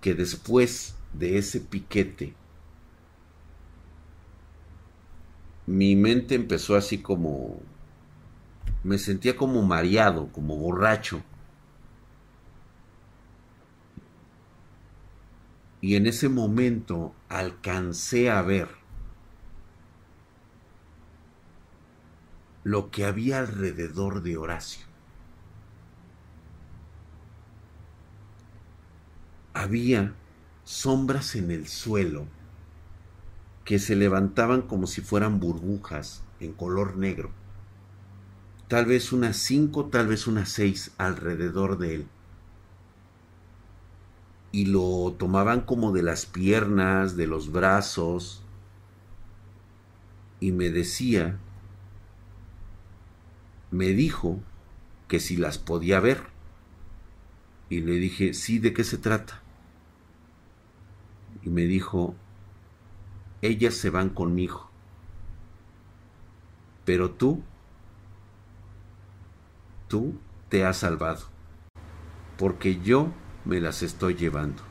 que 0.00 0.14
después 0.14 0.94
de 1.12 1.38
ese 1.38 1.60
piquete, 1.60 2.34
mi 5.66 5.94
mente 5.96 6.34
empezó 6.34 6.76
así 6.76 6.98
como... 6.98 7.60
Me 8.82 8.98
sentía 8.98 9.36
como 9.36 9.62
mareado, 9.62 10.32
como 10.32 10.56
borracho. 10.56 11.22
Y 15.82 15.96
en 15.96 16.06
ese 16.06 16.28
momento 16.28 17.14
alcancé 17.28 18.30
a 18.30 18.42
ver 18.42 18.68
lo 22.64 22.90
que 22.90 23.04
había 23.04 23.38
alrededor 23.38 24.22
de 24.22 24.36
Horacio. 24.36 24.89
Había 29.54 30.14
sombras 30.64 31.34
en 31.34 31.50
el 31.50 31.66
suelo 31.66 32.26
que 33.64 33.78
se 33.78 33.96
levantaban 33.96 34.62
como 34.62 34.86
si 34.86 35.00
fueran 35.00 35.40
burbujas 35.40 36.22
en 36.40 36.52
color 36.52 36.96
negro. 36.96 37.30
Tal 38.68 38.86
vez 38.86 39.12
unas 39.12 39.36
cinco, 39.36 39.86
tal 39.86 40.06
vez 40.06 40.26
unas 40.26 40.48
seis 40.48 40.92
alrededor 40.98 41.78
de 41.78 41.94
él 41.96 42.06
y 44.52 44.66
lo 44.66 45.14
tomaban 45.18 45.60
como 45.60 45.92
de 45.92 46.02
las 46.02 46.26
piernas, 46.26 47.16
de 47.16 47.26
los 47.26 47.52
brazos, 47.52 48.42
y 50.40 50.52
me 50.52 50.70
decía, 50.70 51.38
me 53.70 53.88
dijo 53.88 54.40
que 55.06 55.20
si 55.20 55.36
las 55.36 55.58
podía 55.58 56.00
ver. 56.00 56.22
Y 57.70 57.80
le 57.80 57.92
dije, 57.92 58.34
sí, 58.34 58.58
¿de 58.58 58.74
qué 58.74 58.82
se 58.82 58.98
trata? 58.98 59.40
Y 61.42 61.50
me 61.50 61.62
dijo, 61.62 62.16
ellas 63.42 63.74
se 63.74 63.90
van 63.90 64.10
conmigo, 64.10 64.68
pero 66.84 67.12
tú, 67.12 67.42
tú 69.86 70.18
te 70.48 70.66
has 70.66 70.78
salvado, 70.78 71.28
porque 72.36 72.80
yo 72.80 73.12
me 73.44 73.60
las 73.60 73.82
estoy 73.82 74.16
llevando. 74.16 74.64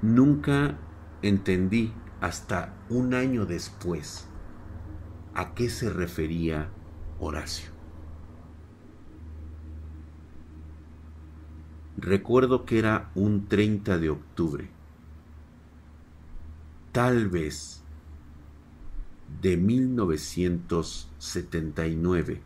Nunca 0.00 0.78
entendí 1.22 1.92
hasta 2.20 2.72
un 2.88 3.14
año 3.14 3.46
después 3.46 4.28
a 5.34 5.54
qué 5.54 5.68
se 5.68 5.90
refería 5.90 6.70
Horacio. 7.18 7.77
Recuerdo 12.00 12.64
que 12.64 12.78
era 12.78 13.10
un 13.16 13.48
30 13.48 13.98
de 13.98 14.10
octubre, 14.10 14.70
tal 16.92 17.28
vez 17.28 17.82
de 19.42 19.56
1979 19.56 22.40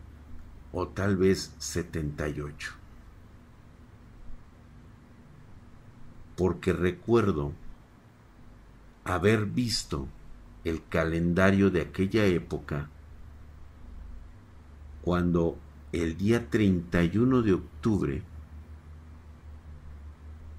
o 0.71 0.87
tal 0.87 1.17
vez 1.17 1.53
78. 1.59 2.71
Porque 6.35 6.73
recuerdo 6.73 7.51
haber 9.03 9.45
visto 9.45 10.07
el 10.63 10.83
calendario 10.87 11.69
de 11.69 11.81
aquella 11.81 12.25
época 12.25 12.89
cuando 15.03 15.59
el 15.91 16.17
día 16.17 16.49
31 16.49 17.43
de 17.43 17.53
octubre 17.53 18.32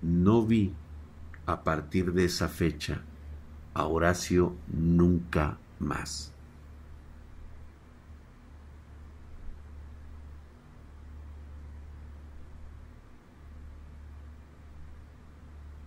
no 0.05 0.45
vi 0.45 0.73
a 1.47 1.65
partir 1.65 2.13
de 2.13 2.27
esa 2.27 2.49
fecha 2.49 3.03
a 3.73 3.87
Horacio 3.87 4.55
nunca 4.69 5.59
más. 5.81 6.35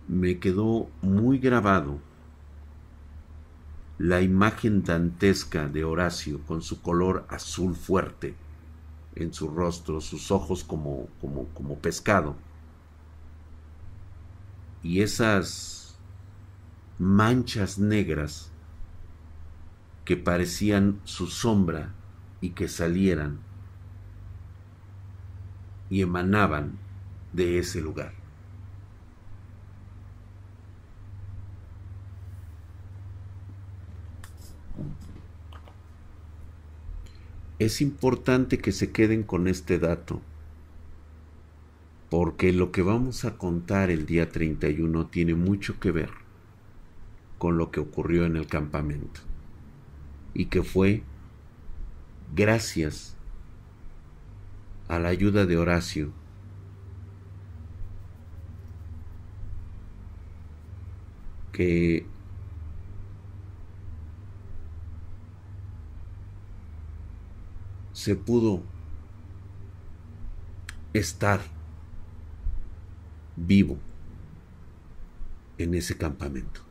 me 0.08 0.38
quedó 0.38 0.88
muy 1.02 1.38
grabado 1.38 1.98
la 3.98 4.22
imagen 4.22 4.82
dantesca 4.82 5.68
de 5.68 5.84
Horacio 5.84 6.40
con 6.46 6.62
su 6.62 6.80
color 6.80 7.26
azul 7.28 7.76
fuerte 7.76 8.34
en 9.14 9.34
su 9.34 9.48
rostro, 9.48 10.00
sus 10.00 10.30
ojos 10.30 10.64
como, 10.64 11.08
como, 11.20 11.44
como 11.48 11.76
pescado, 11.76 12.36
y 14.82 15.02
esas 15.02 15.98
manchas 16.98 17.78
negras 17.78 18.50
que 20.04 20.16
parecían 20.16 21.00
su 21.04 21.26
sombra 21.26 21.94
y 22.40 22.50
que 22.50 22.68
salieran 22.68 23.40
y 25.90 26.02
emanaban 26.02 26.78
de 27.32 27.58
ese 27.58 27.80
lugar. 27.80 28.18
es 37.58 37.80
importante 37.80 38.58
que 38.58 38.72
se 38.72 38.92
queden 38.92 39.22
con 39.22 39.48
este 39.48 39.78
dato, 39.78 40.20
porque 42.10 42.52
lo 42.52 42.72
que 42.72 42.82
vamos 42.82 43.24
a 43.24 43.36
contar 43.36 43.90
el 43.90 44.06
día 44.06 44.30
31 44.30 45.06
tiene 45.08 45.34
mucho 45.34 45.78
que 45.78 45.90
ver 45.90 46.10
con 47.36 47.58
lo 47.58 47.70
que 47.70 47.80
ocurrió 47.80 48.24
en 48.24 48.36
el 48.36 48.46
campamento 48.46 49.20
y 50.32 50.46
que 50.46 50.62
fue 50.62 51.02
gracias 52.34 53.16
a 54.88 54.98
la 54.98 55.08
ayuda 55.08 55.44
de 55.44 55.56
Horacio 55.58 56.12
que 61.52 62.06
se 67.92 68.14
pudo 68.14 68.62
estar 70.94 71.57
vivo 73.46 73.78
en 75.58 75.74
ese 75.74 75.96
campamento. 75.96 76.62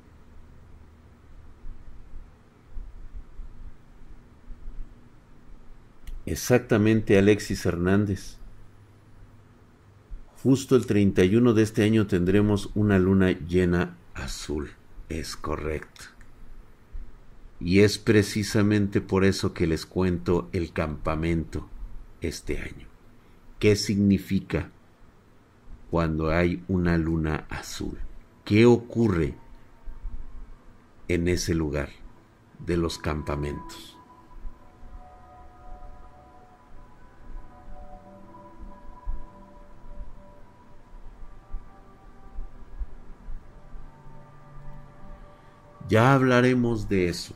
Exactamente, 6.26 7.18
Alexis 7.18 7.65
Hernández. 7.65 8.38
Justo 10.44 10.76
el 10.76 10.85
31 10.85 11.53
de 11.53 11.64
este 11.64 11.84
año 11.84 12.06
tendremos 12.06 12.69
una 12.76 12.99
luna 12.99 13.31
llena 13.31 13.98
azul. 14.14 14.72
Es 15.10 15.38
correcto. 15.38 16.06
Y 17.60 17.80
es 17.80 17.98
precisamente 17.98 18.99
por 18.99 19.23
eso 19.23 19.53
que 19.53 19.68
les 19.68 19.85
cuento 19.85 20.49
el 20.52 20.73
campamento 20.73 21.69
este 22.22 22.60
año. 22.60 22.88
¿Qué 23.57 23.76
significa 23.76 24.69
cuando 25.89 26.31
hay 26.31 26.64
una 26.68 26.97
luna 26.97 27.45
azul? 27.49 27.97
¿Qué 28.43 28.65
ocurre 28.65 29.35
en 31.07 31.27
ese 31.27 31.53
lugar 31.53 31.89
de 32.65 32.77
los 32.77 32.97
campamentos? 32.97 33.97
Ya 45.89 46.14
hablaremos 46.14 46.89
de 46.89 47.07
eso. 47.07 47.34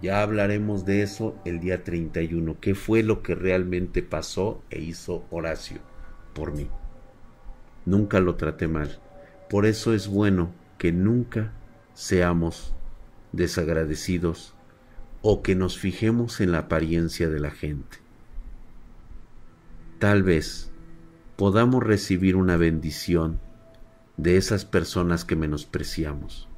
Ya 0.00 0.22
hablaremos 0.22 0.86
de 0.86 1.02
eso 1.02 1.36
el 1.44 1.60
día 1.60 1.84
31. 1.84 2.56
¿Qué 2.60 2.74
fue 2.74 3.02
lo 3.02 3.22
que 3.22 3.34
realmente 3.34 4.02
pasó 4.02 4.62
e 4.70 4.80
hizo 4.80 5.24
Horacio 5.30 5.80
por 6.34 6.52
mí? 6.52 6.68
Nunca 7.86 8.20
lo 8.20 8.36
traté 8.36 8.68
mal. 8.68 8.98
Por 9.48 9.66
eso 9.66 9.94
es 9.94 10.08
bueno 10.08 10.52
que 10.78 10.92
nunca 10.92 11.52
seamos 11.92 12.74
desagradecidos 13.32 14.54
o 15.22 15.42
que 15.42 15.54
nos 15.54 15.78
fijemos 15.78 16.40
en 16.40 16.52
la 16.52 16.58
apariencia 16.58 17.28
de 17.28 17.40
la 17.40 17.50
gente. 17.50 17.98
Tal 19.98 20.22
vez 20.22 20.70
podamos 21.36 21.82
recibir 21.82 22.36
una 22.36 22.56
bendición 22.56 23.40
de 24.16 24.36
esas 24.36 24.64
personas 24.64 25.24
que 25.24 25.36
menospreciamos 25.36 26.48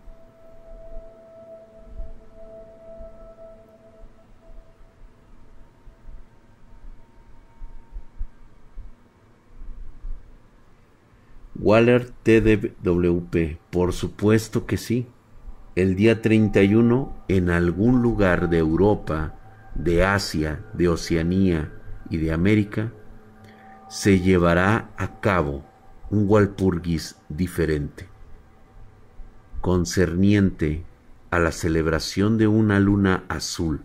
Waller 11.58 12.10
TDWP, 12.22 13.58
por 13.70 13.92
supuesto 13.92 14.66
que 14.66 14.76
sí. 14.76 15.06
El 15.74 15.96
día 15.96 16.20
31 16.20 17.12
en 17.28 17.50
algún 17.50 18.02
lugar 18.02 18.50
de 18.50 18.58
Europa, 18.58 19.34
de 19.74 20.04
Asia, 20.04 20.64
de 20.74 20.88
Oceanía 20.88 21.72
y 22.10 22.18
de 22.18 22.32
América, 22.32 22.92
se 23.88 24.20
llevará 24.20 24.90
a 24.96 25.20
cabo 25.20 25.64
un 26.10 26.26
Walpurgis 26.28 27.16
diferente, 27.28 28.06
concerniente 29.60 30.84
a 31.30 31.38
la 31.38 31.52
celebración 31.52 32.38
de 32.38 32.48
una 32.48 32.80
luna 32.80 33.24
azul 33.28 33.82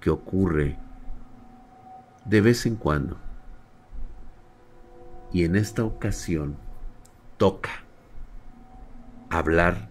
que 0.00 0.10
ocurre 0.10 0.78
de 2.24 2.40
vez 2.40 2.66
en 2.66 2.76
cuando. 2.76 3.25
Y 5.36 5.44
en 5.44 5.54
esta 5.54 5.84
ocasión 5.84 6.56
toca 7.36 7.84
hablar 9.28 9.90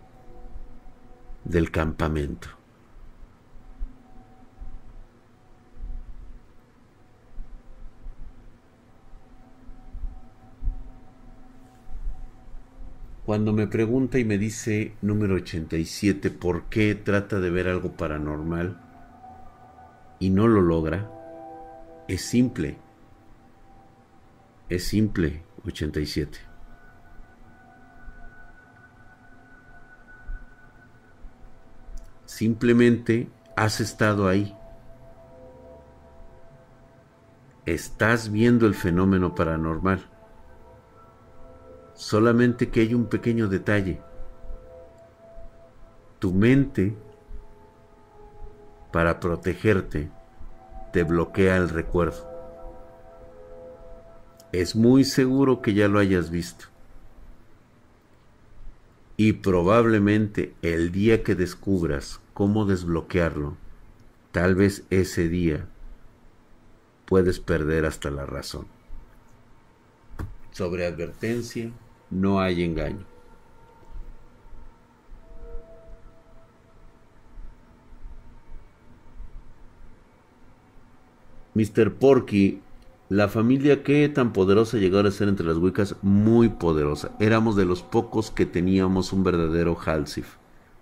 del 1.44 1.70
campamento. 1.70 2.48
Cuando 13.24 13.54
me 13.54 13.68
pregunta 13.68 14.18
y 14.18 14.26
me 14.26 14.40
dice 14.40 14.96
número 15.04 15.36
87 15.36 16.32
por 16.32 16.64
qué 16.70 16.96
trata 16.96 17.40
de 17.40 17.52
ver 17.52 17.68
algo 17.68 17.92
paranormal 17.92 18.82
y 20.18 20.32
no 20.32 20.48
lo 20.48 20.62
logra, 20.62 21.08
es 22.08 22.22
simple. 22.24 22.84
Es 24.68 24.88
simple 24.88 25.44
87. 25.64 26.40
Simplemente 32.26 33.30
has 33.56 33.80
estado 33.80 34.28
ahí. 34.28 34.58
Estás 37.68 38.32
viendo 38.32 38.66
el 38.66 38.74
fenómeno 38.74 39.36
paranormal. 39.36 40.04
Solamente 41.94 42.70
que 42.70 42.82
hay 42.82 42.96
un 42.96 43.06
pequeño 43.06 43.48
detalle. 43.48 44.02
Tu 46.18 46.34
mente, 46.34 46.98
para 48.92 49.20
protegerte, 49.20 50.10
te 50.92 51.04
bloquea 51.04 51.56
el 51.58 51.70
recuerdo. 51.70 52.35
Es 54.56 54.74
muy 54.74 55.04
seguro 55.04 55.62
que 55.62 55.74
ya 55.74 55.90
lo 55.90 56.00
hayas 56.00 56.30
visto. 56.30 56.68
Y 59.18 59.34
probablemente 59.34 60.54
el 60.62 60.94
día 60.94 61.24
que 61.24 61.36
descubras 61.36 62.22
cómo 62.34 62.64
desbloquearlo, 62.64 63.58
tal 64.32 64.56
vez 64.56 64.86
ese 64.92 65.28
día 65.28 65.68
puedes 67.06 67.42
perder 67.42 67.84
hasta 67.84 68.10
la 68.12 68.26
razón. 68.26 68.66
Sobre 70.52 70.86
advertencia, 70.86 71.70
no 72.10 72.40
hay 72.40 72.64
engaño. 72.64 73.06
Mr. 81.56 81.94
Porky, 81.96 82.62
la 83.10 83.28
familia 83.28 83.84
que 83.84 84.10
tan 84.10 84.34
poderosa 84.34 84.78
llegó 84.78 85.00
a 85.00 85.12
ser 85.12 85.28
entre 85.28 85.46
las 85.46 85.58
Wiccas, 85.58 85.96
muy 86.02 86.50
poderosa. 86.50 87.12
Éramos 87.20 87.56
de 87.56 87.66
los 87.66 87.84
pocos 87.84 88.32
que 88.32 88.48
teníamos 88.48 89.14
un 89.14 89.24
verdadero 89.24 89.78
Halsif, 89.80 90.36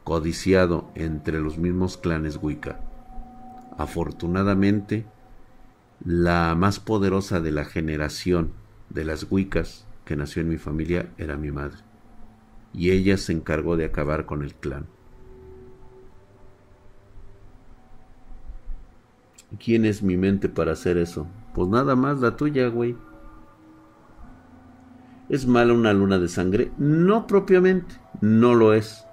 codiciado 0.06 0.90
entre 0.96 1.42
los 1.42 1.58
mismos 1.58 1.98
clanes 1.98 2.40
Wicca. 2.42 2.80
Afortunadamente, 3.78 5.06
la 6.06 6.56
más 6.56 6.80
poderosa 6.80 7.42
de 7.42 7.52
la 7.52 7.66
generación 7.66 8.52
de 8.90 9.04
las 9.04 9.28
Wiccas 9.30 9.86
que 10.06 10.16
nació 10.16 10.42
en 10.42 10.50
mi 10.50 10.58
familia 10.58 11.10
era 11.18 11.36
mi 11.36 11.52
madre, 11.52 11.80
y 12.74 12.92
ella 12.92 13.18
se 13.18 13.34
encargó 13.34 13.76
de 13.76 13.86
acabar 13.86 14.26
con 14.26 14.44
el 14.44 14.54
clan. 14.54 14.86
¿Quién 19.64 19.86
es 19.86 20.02
mi 20.02 20.18
mente 20.18 20.50
para 20.50 20.72
hacer 20.72 20.98
eso? 20.98 21.28
Pues 21.54 21.70
nada 21.70 21.96
más 21.96 22.20
la 22.20 22.36
tuya, 22.36 22.68
güey. 22.68 22.96
¿Es 25.30 25.48
mala 25.48 25.74
una 25.74 25.94
luna 25.94 26.20
de 26.20 26.28
sangre? 26.28 26.72
No 26.78 27.28
propiamente, 27.28 27.96
no 28.22 28.56
lo 28.56 28.74
es. 28.74 29.06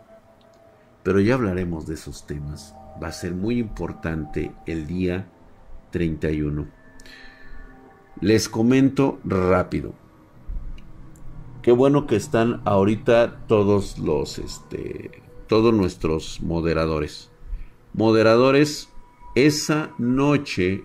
Pero 1.02 1.20
ya 1.20 1.34
hablaremos 1.34 1.86
de 1.86 1.94
esos 1.94 2.26
temas. 2.26 2.74
Va 3.02 3.08
a 3.08 3.12
ser 3.12 3.34
muy 3.34 3.58
importante 3.58 4.52
el 4.66 4.86
día 4.86 5.28
31. 5.90 6.66
Les 8.20 8.48
comento 8.48 9.18
rápido. 9.24 9.94
Qué 11.62 11.72
bueno 11.72 12.06
que 12.06 12.16
están 12.16 12.62
ahorita 12.64 13.46
todos 13.46 13.98
los, 13.98 14.38
este, 14.38 15.22
todos 15.46 15.74
nuestros 15.74 16.40
moderadores. 16.42 17.30
Moderadores, 17.92 18.88
esa 19.34 19.90
noche 19.98 20.84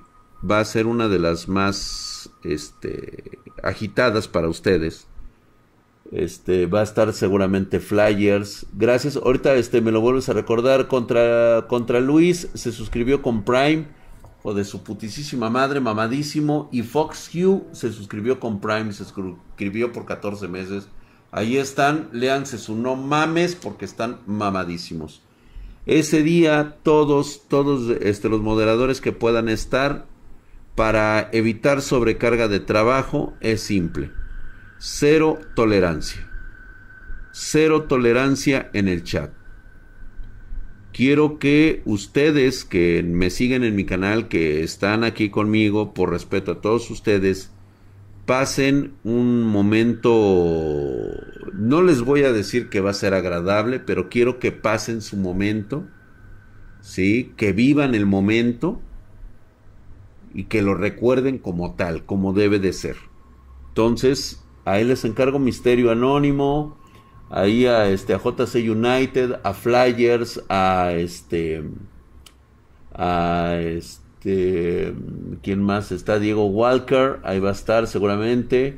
va 0.50 0.60
a 0.60 0.66
ser 0.66 0.88
una 0.88 1.08
de 1.08 1.20
las 1.20 1.48
más, 1.48 2.30
este, 2.44 3.40
agitadas 3.64 4.28
para 4.28 4.50
ustedes. 4.50 5.08
Este, 6.12 6.68
va 6.68 6.82
a 6.82 6.84
estar 6.84 7.12
seguramente 7.14 7.80
Flyers. 7.80 8.68
Gracias. 8.74 9.16
Ahorita 9.16 9.56
este, 9.56 9.82
me 9.82 9.92
lo 9.92 10.02
vuelves 10.02 10.30
a 10.30 10.34
recordar. 10.34 10.88
Contra, 10.88 11.66
contra 11.68 12.00
Luis 12.00 12.50
se 12.54 12.72
suscribió 12.72 13.22
con 13.22 13.44
Prime 13.44 13.88
o 14.44 14.54
de 14.54 14.64
su 14.64 14.84
putisísima 14.84 15.50
madre, 15.50 15.80
mamadísimo. 15.80 16.70
Y 16.72 16.84
Fox 16.84 17.32
Hugh 17.34 17.66
se 17.72 17.92
suscribió 17.92 18.40
con 18.40 18.62
Prime, 18.62 18.94
se 18.94 19.06
suscribió 19.06 19.92
por 19.92 20.06
14 20.06 20.48
meses. 20.48 20.88
Ahí 21.32 21.58
están, 21.58 22.10
léanse 22.14 22.58
su 22.58 22.76
no 22.76 22.96
mames 22.96 23.56
porque 23.56 23.86
están 23.86 24.20
mamadísimos. 24.26 25.22
Ese 25.86 26.24
día 26.24 26.78
todos, 26.84 27.42
todos 27.48 27.90
este, 28.02 28.30
los 28.30 28.42
moderadores 28.42 29.02
que 29.02 29.12
puedan 29.12 29.50
estar 29.50 30.06
para 30.76 31.30
evitar 31.32 31.82
sobrecarga 31.82 32.48
de 32.48 32.60
trabajo 32.60 33.36
es 33.40 33.62
simple. 33.62 34.12
Cero 34.78 35.40
tolerancia. 35.56 36.30
Cero 37.32 37.84
tolerancia 37.84 38.70
en 38.74 38.88
el 38.88 39.04
chat 39.04 39.32
quiero 40.96 41.40
que 41.40 41.82
ustedes 41.84 42.64
que 42.64 43.04
me 43.04 43.30
siguen 43.30 43.66
en 43.66 43.76
mi 43.76 43.84
canal, 43.84 44.30
que 44.30 44.64
están 44.64 45.04
aquí 45.04 45.30
conmigo, 45.30 45.94
por 45.94 46.10
respeto 46.10 46.54
a 46.54 46.62
todos 46.62 46.90
ustedes, 46.90 47.52
pasen 48.26 48.94
un 49.04 49.44
momento, 49.44 51.12
no 51.54 51.82
les 51.82 52.02
voy 52.02 52.24
a 52.24 52.32
decir 52.32 52.70
que 52.70 52.80
va 52.80 52.92
a 52.92 52.94
ser 52.94 53.14
agradable, 53.14 53.80
pero 53.80 54.08
quiero 54.08 54.40
que 54.40 54.54
pasen 54.54 55.02
su 55.02 55.18
momento, 55.18 55.86
¿sí? 56.80 57.34
Que 57.36 57.52
vivan 57.52 57.94
el 57.94 58.06
momento 58.06 58.82
y 60.36 60.44
que 60.44 60.62
lo 60.62 60.76
recuerden 60.76 61.40
como 61.40 61.74
tal, 61.76 62.06
como 62.06 62.34
debe 62.34 62.60
de 62.60 62.74
ser. 62.74 62.98
Entonces, 63.70 64.44
ahí 64.66 64.84
les 64.84 65.06
encargo 65.06 65.40
Misterio 65.40 65.92
Anónimo, 65.92 66.78
ahí 67.30 67.66
a 67.66 67.88
este 67.90 68.14
a 68.14 68.18
JC 68.18 68.56
United, 68.70 69.40
a 69.44 69.54
Flyers, 69.54 70.44
a 70.50 70.92
este 70.92 71.64
a 72.94 73.56
este 73.62 74.94
quién 75.42 75.64
más 75.64 75.92
está 75.94 76.20
Diego 76.20 76.46
Walker, 76.48 77.22
ahí 77.24 77.40
va 77.40 77.50
a 77.50 77.54
estar 77.54 77.88
seguramente. 77.88 78.78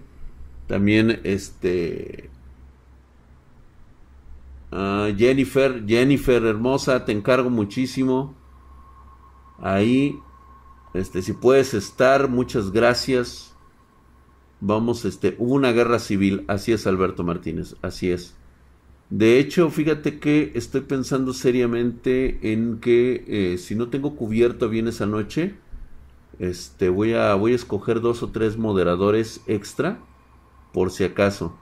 También 0.68 1.22
este 1.24 2.30
Jennifer, 5.18 5.84
Jennifer 5.88 6.44
hermosa, 6.46 7.04
te 7.04 7.14
encargo 7.14 7.50
muchísimo. 7.50 8.36
Ahí 9.60 10.20
este 10.98 11.22
si 11.22 11.34
puedes 11.34 11.74
estar, 11.74 12.30
muchas 12.30 12.72
gracias. 12.72 13.56
Vamos, 14.60 15.06
este, 15.06 15.36
hubo 15.38 15.54
una 15.54 15.72
guerra 15.72 16.00
civil, 16.00 16.44
así 16.48 16.72
es 16.72 16.88
Alberto 16.88 17.24
Martínez, 17.24 17.76
así 17.82 18.12
es. 18.12 18.36
De 19.10 19.40
hecho, 19.40 19.70
fíjate 19.70 20.20
que 20.20 20.52
estoy 20.56 20.82
pensando 20.82 21.32
seriamente 21.34 22.52
en 22.52 22.80
que 22.80 23.24
eh, 23.28 23.58
si 23.58 23.76
no 23.76 23.90
tengo 23.90 24.16
cubierto 24.16 24.68
bien 24.68 24.88
esa 24.88 25.06
noche, 25.06 25.56
este, 26.40 26.90
voy 26.90 27.14
a, 27.14 27.34
voy 27.36 27.54
a 27.54 27.56
escoger 27.56 28.02
dos 28.02 28.22
o 28.24 28.32
tres 28.32 28.58
moderadores 28.58 29.42
extra, 29.48 30.00
por 30.74 30.92
si 30.92 31.04
acaso. 31.04 31.58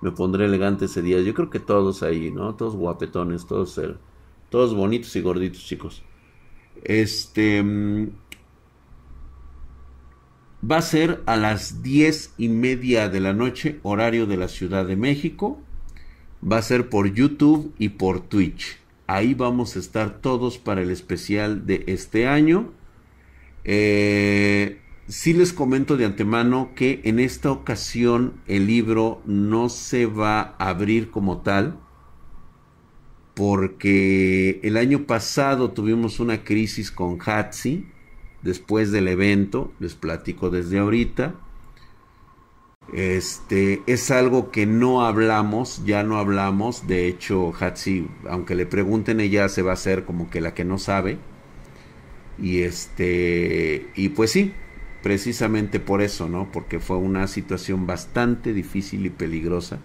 Me 0.00 0.12
pondré 0.12 0.46
elegante 0.46 0.86
ese 0.86 1.02
día. 1.02 1.20
Yo 1.20 1.34
creo 1.34 1.50
que 1.50 1.60
todos 1.60 2.02
ahí, 2.02 2.30
¿no? 2.30 2.54
Todos 2.54 2.76
guapetones, 2.76 3.46
todos, 3.46 3.78
todos 4.48 4.74
bonitos 4.74 5.14
y 5.16 5.20
gorditos, 5.20 5.64
chicos. 5.64 6.02
Este, 6.84 7.62
mm, 7.62 8.08
Va 10.68 10.76
a 10.76 10.82
ser 10.82 11.22
a 11.24 11.36
las 11.36 11.82
diez 11.82 12.34
y 12.36 12.50
media 12.50 13.08
de 13.08 13.20
la 13.20 13.32
noche, 13.32 13.80
horario 13.82 14.26
de 14.26 14.36
la 14.36 14.48
Ciudad 14.48 14.84
de 14.84 14.96
México. 14.96 15.58
Va 16.44 16.58
a 16.58 16.62
ser 16.62 16.90
por 16.90 17.14
YouTube 17.14 17.72
y 17.78 17.90
por 17.90 18.20
Twitch. 18.20 18.78
Ahí 19.06 19.32
vamos 19.32 19.74
a 19.74 19.78
estar 19.78 20.20
todos 20.20 20.58
para 20.58 20.82
el 20.82 20.90
especial 20.90 21.66
de 21.66 21.84
este 21.86 22.26
año. 22.26 22.72
Eh, 23.64 24.80
sí 25.08 25.32
les 25.32 25.54
comento 25.54 25.96
de 25.96 26.04
antemano 26.04 26.72
que 26.74 27.00
en 27.04 27.20
esta 27.20 27.50
ocasión 27.50 28.34
el 28.46 28.66
libro 28.66 29.22
no 29.24 29.70
se 29.70 30.04
va 30.04 30.56
a 30.58 30.68
abrir 30.68 31.10
como 31.10 31.38
tal. 31.38 31.78
Porque 33.40 34.60
el 34.62 34.76
año 34.76 35.06
pasado 35.06 35.70
tuvimos 35.70 36.20
una 36.20 36.44
crisis 36.44 36.90
con 36.90 37.18
Hatsi 37.24 37.86
después 38.42 38.92
del 38.92 39.08
evento, 39.08 39.72
les 39.80 39.94
platico 39.94 40.50
desde 40.50 40.78
ahorita. 40.78 41.36
Este 42.92 43.80
es 43.86 44.10
algo 44.10 44.50
que 44.50 44.66
no 44.66 45.06
hablamos, 45.06 45.82
ya 45.86 46.02
no 46.02 46.18
hablamos. 46.18 46.86
De 46.86 47.08
hecho, 47.08 47.54
Hatsi, 47.58 48.08
aunque 48.28 48.54
le 48.54 48.66
pregunten, 48.66 49.20
ella 49.20 49.48
se 49.48 49.62
va 49.62 49.70
a 49.70 49.72
hacer 49.72 50.04
como 50.04 50.28
que 50.28 50.42
la 50.42 50.52
que 50.52 50.66
no 50.66 50.76
sabe. 50.76 51.16
Y 52.36 52.60
este, 52.60 53.86
y 53.96 54.10
pues 54.10 54.32
sí, 54.32 54.52
precisamente 55.02 55.80
por 55.80 56.02
eso, 56.02 56.28
¿no? 56.28 56.52
Porque 56.52 56.78
fue 56.78 56.98
una 56.98 57.26
situación 57.26 57.86
bastante 57.86 58.52
difícil 58.52 59.06
y 59.06 59.10
peligrosa, 59.10 59.80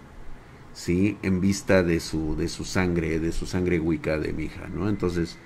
sí, 0.76 1.16
en 1.22 1.40
vista 1.40 1.82
de 1.82 2.00
su, 2.00 2.36
de 2.36 2.48
su 2.48 2.64
sangre, 2.64 3.18
de 3.18 3.32
su 3.32 3.46
sangre 3.46 3.80
wicca 3.80 4.18
de 4.18 4.34
mi 4.34 4.44
hija, 4.44 4.68
¿no? 4.68 4.90
Entonces, 4.90 5.38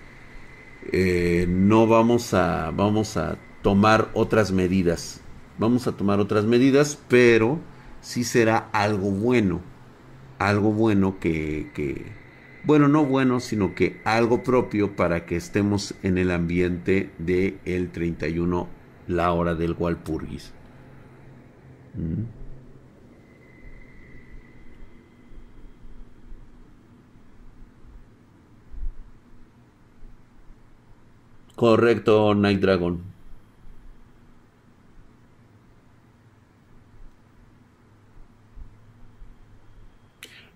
eh, 0.90 1.46
no 1.48 1.86
vamos 1.86 2.34
a, 2.34 2.72
vamos 2.72 3.16
a 3.16 3.38
tomar 3.62 4.10
otras 4.14 4.50
medidas. 4.50 5.20
Vamos 5.56 5.86
a 5.86 5.92
tomar 5.92 6.18
otras 6.18 6.46
medidas, 6.46 6.98
pero 7.08 7.60
sí 8.00 8.24
será 8.24 8.68
algo 8.72 9.12
bueno. 9.12 9.60
Algo 10.40 10.72
bueno 10.72 11.20
que, 11.20 12.06
bueno, 12.64 12.88
no 12.88 13.04
bueno, 13.04 13.38
sino 13.38 13.74
que 13.76 14.00
algo 14.04 14.42
propio 14.42 14.96
para 14.96 15.26
que 15.26 15.36
estemos 15.36 15.94
en 16.02 16.18
el 16.18 16.32
ambiente 16.32 17.10
de 17.18 17.58
el 17.66 17.92
31, 17.92 18.68
la 19.06 19.30
hora 19.32 19.54
del 19.54 19.76
Walpurgis. 19.78 20.52
¿Mm? 21.94 22.39
Correcto, 31.60 32.34
Night 32.34 32.58
Dragon. 32.58 33.02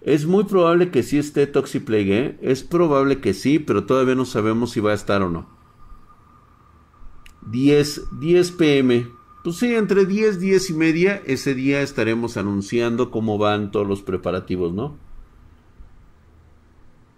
Es 0.00 0.24
muy 0.24 0.44
probable 0.44 0.90
que 0.90 1.02
sí 1.02 1.18
esté 1.18 1.46
Toxiplague, 1.46 2.18
¿eh? 2.18 2.38
Es 2.40 2.62
probable 2.62 3.20
que 3.20 3.34
sí, 3.34 3.58
pero 3.58 3.84
todavía 3.84 4.14
no 4.14 4.24
sabemos 4.24 4.70
si 4.70 4.80
va 4.80 4.92
a 4.92 4.94
estar 4.94 5.20
o 5.20 5.28
no. 5.28 5.46
10, 7.50 8.00
10 8.18 8.52
pm. 8.52 9.06
Pues 9.42 9.56
sí, 9.56 9.74
entre 9.74 10.06
10, 10.06 10.40
10 10.40 10.70
y 10.70 10.72
media, 10.72 11.22
ese 11.26 11.54
día 11.54 11.82
estaremos 11.82 12.38
anunciando 12.38 13.10
cómo 13.10 13.36
van 13.36 13.70
todos 13.72 13.86
los 13.86 14.00
preparativos, 14.00 14.72
¿no? 14.72 15.03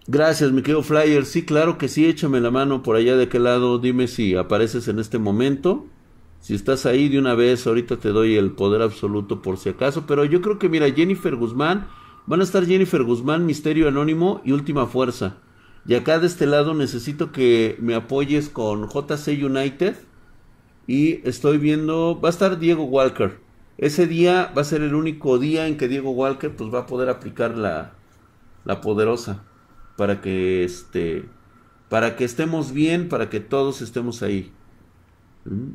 Gracias, 0.08 0.52
mi 0.52 0.62
querido 0.62 0.84
Flyer. 0.84 1.26
Sí, 1.26 1.44
claro 1.44 1.78
que 1.78 1.88
sí, 1.88 2.06
échame 2.06 2.40
la 2.40 2.52
mano 2.52 2.80
por 2.84 2.94
allá 2.94 3.16
de 3.16 3.24
aquel 3.24 3.42
lado. 3.42 3.80
Dime 3.80 4.06
si 4.06 4.36
apareces 4.36 4.86
en 4.86 5.00
este 5.00 5.18
momento. 5.18 5.86
Si 6.40 6.54
estás 6.54 6.86
ahí 6.86 7.08
de 7.08 7.18
una 7.18 7.34
vez, 7.34 7.66
ahorita 7.66 7.96
te 7.96 8.10
doy 8.10 8.36
el 8.36 8.52
poder 8.52 8.82
absoluto 8.82 9.42
por 9.42 9.58
si 9.58 9.70
acaso. 9.70 10.06
Pero 10.06 10.24
yo 10.24 10.40
creo 10.42 10.60
que, 10.60 10.68
mira, 10.68 10.88
Jennifer 10.92 11.34
Guzmán, 11.34 11.88
van 12.26 12.40
a 12.40 12.44
estar 12.44 12.64
Jennifer 12.64 13.02
Guzmán, 13.02 13.46
Misterio 13.46 13.88
Anónimo 13.88 14.42
y 14.44 14.52
Última 14.52 14.86
Fuerza. 14.86 15.38
Y 15.88 15.94
acá 15.94 16.20
de 16.20 16.28
este 16.28 16.46
lado 16.46 16.72
necesito 16.74 17.32
que 17.32 17.76
me 17.80 17.96
apoyes 17.96 18.48
con 18.48 18.88
JC 18.88 19.44
United. 19.44 19.96
Y 20.86 21.26
estoy 21.28 21.58
viendo, 21.58 22.20
va 22.20 22.28
a 22.28 22.30
estar 22.30 22.60
Diego 22.60 22.84
Walker. 22.84 23.40
Ese 23.76 24.06
día 24.06 24.52
va 24.56 24.62
a 24.62 24.64
ser 24.64 24.82
el 24.82 24.94
único 24.94 25.40
día 25.40 25.66
en 25.66 25.76
que 25.76 25.88
Diego 25.88 26.12
Walker 26.12 26.54
pues 26.54 26.72
va 26.72 26.80
a 26.80 26.86
poder 26.86 27.08
aplicar 27.08 27.58
la, 27.58 27.94
la 28.64 28.80
poderosa 28.80 29.42
para 29.96 30.20
que 30.20 30.64
este 30.64 31.24
para 31.88 32.16
que 32.16 32.24
estemos 32.24 32.72
bien, 32.72 33.08
para 33.08 33.30
que 33.30 33.40
todos 33.40 33.80
estemos 33.80 34.22
ahí. 34.22 34.52
¿Mm? 35.44 35.74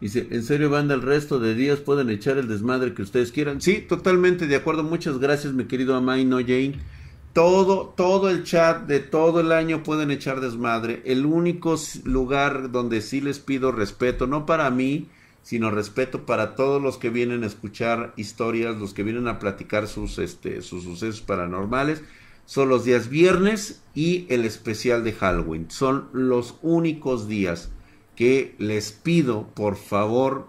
Dice, 0.00 0.28
¿en 0.30 0.42
serio 0.42 0.68
banda 0.70 0.94
el 0.94 1.02
resto 1.02 1.38
de 1.38 1.54
días 1.54 1.80
pueden 1.80 2.10
echar 2.10 2.36
el 2.36 2.48
desmadre 2.48 2.92
que 2.94 3.02
ustedes 3.02 3.32
quieran? 3.32 3.60
Sí, 3.60 3.80
totalmente 3.80 4.46
de 4.46 4.54
acuerdo. 4.56 4.82
Muchas 4.82 5.18
gracias, 5.18 5.52
mi 5.54 5.64
querido 5.64 5.94
Amay 5.96 6.24
No 6.24 6.38
Jane. 6.38 6.78
Todo, 7.36 7.92
todo 7.94 8.30
el 8.30 8.44
chat 8.44 8.86
de 8.86 8.98
todo 8.98 9.40
el 9.40 9.52
año 9.52 9.82
pueden 9.82 10.10
echar 10.10 10.40
desmadre. 10.40 11.02
El 11.04 11.26
único 11.26 11.76
lugar 12.04 12.70
donde 12.70 13.02
sí 13.02 13.20
les 13.20 13.40
pido 13.40 13.72
respeto, 13.72 14.26
no 14.26 14.46
para 14.46 14.70
mí, 14.70 15.10
sino 15.42 15.70
respeto 15.70 16.24
para 16.24 16.54
todos 16.54 16.80
los 16.80 16.96
que 16.96 17.10
vienen 17.10 17.44
a 17.44 17.46
escuchar 17.46 18.14
historias, 18.16 18.78
los 18.78 18.94
que 18.94 19.02
vienen 19.02 19.28
a 19.28 19.38
platicar 19.38 19.86
sus, 19.86 20.18
este, 20.18 20.62
sus 20.62 20.84
sucesos 20.84 21.20
paranormales, 21.20 22.02
son 22.46 22.70
los 22.70 22.86
días 22.86 23.10
viernes 23.10 23.82
y 23.94 24.24
el 24.30 24.46
especial 24.46 25.04
de 25.04 25.12
Halloween. 25.12 25.70
Son 25.70 26.08
los 26.14 26.54
únicos 26.62 27.28
días 27.28 27.70
que 28.16 28.54
les 28.56 28.92
pido, 28.92 29.48
por 29.48 29.76
favor, 29.76 30.48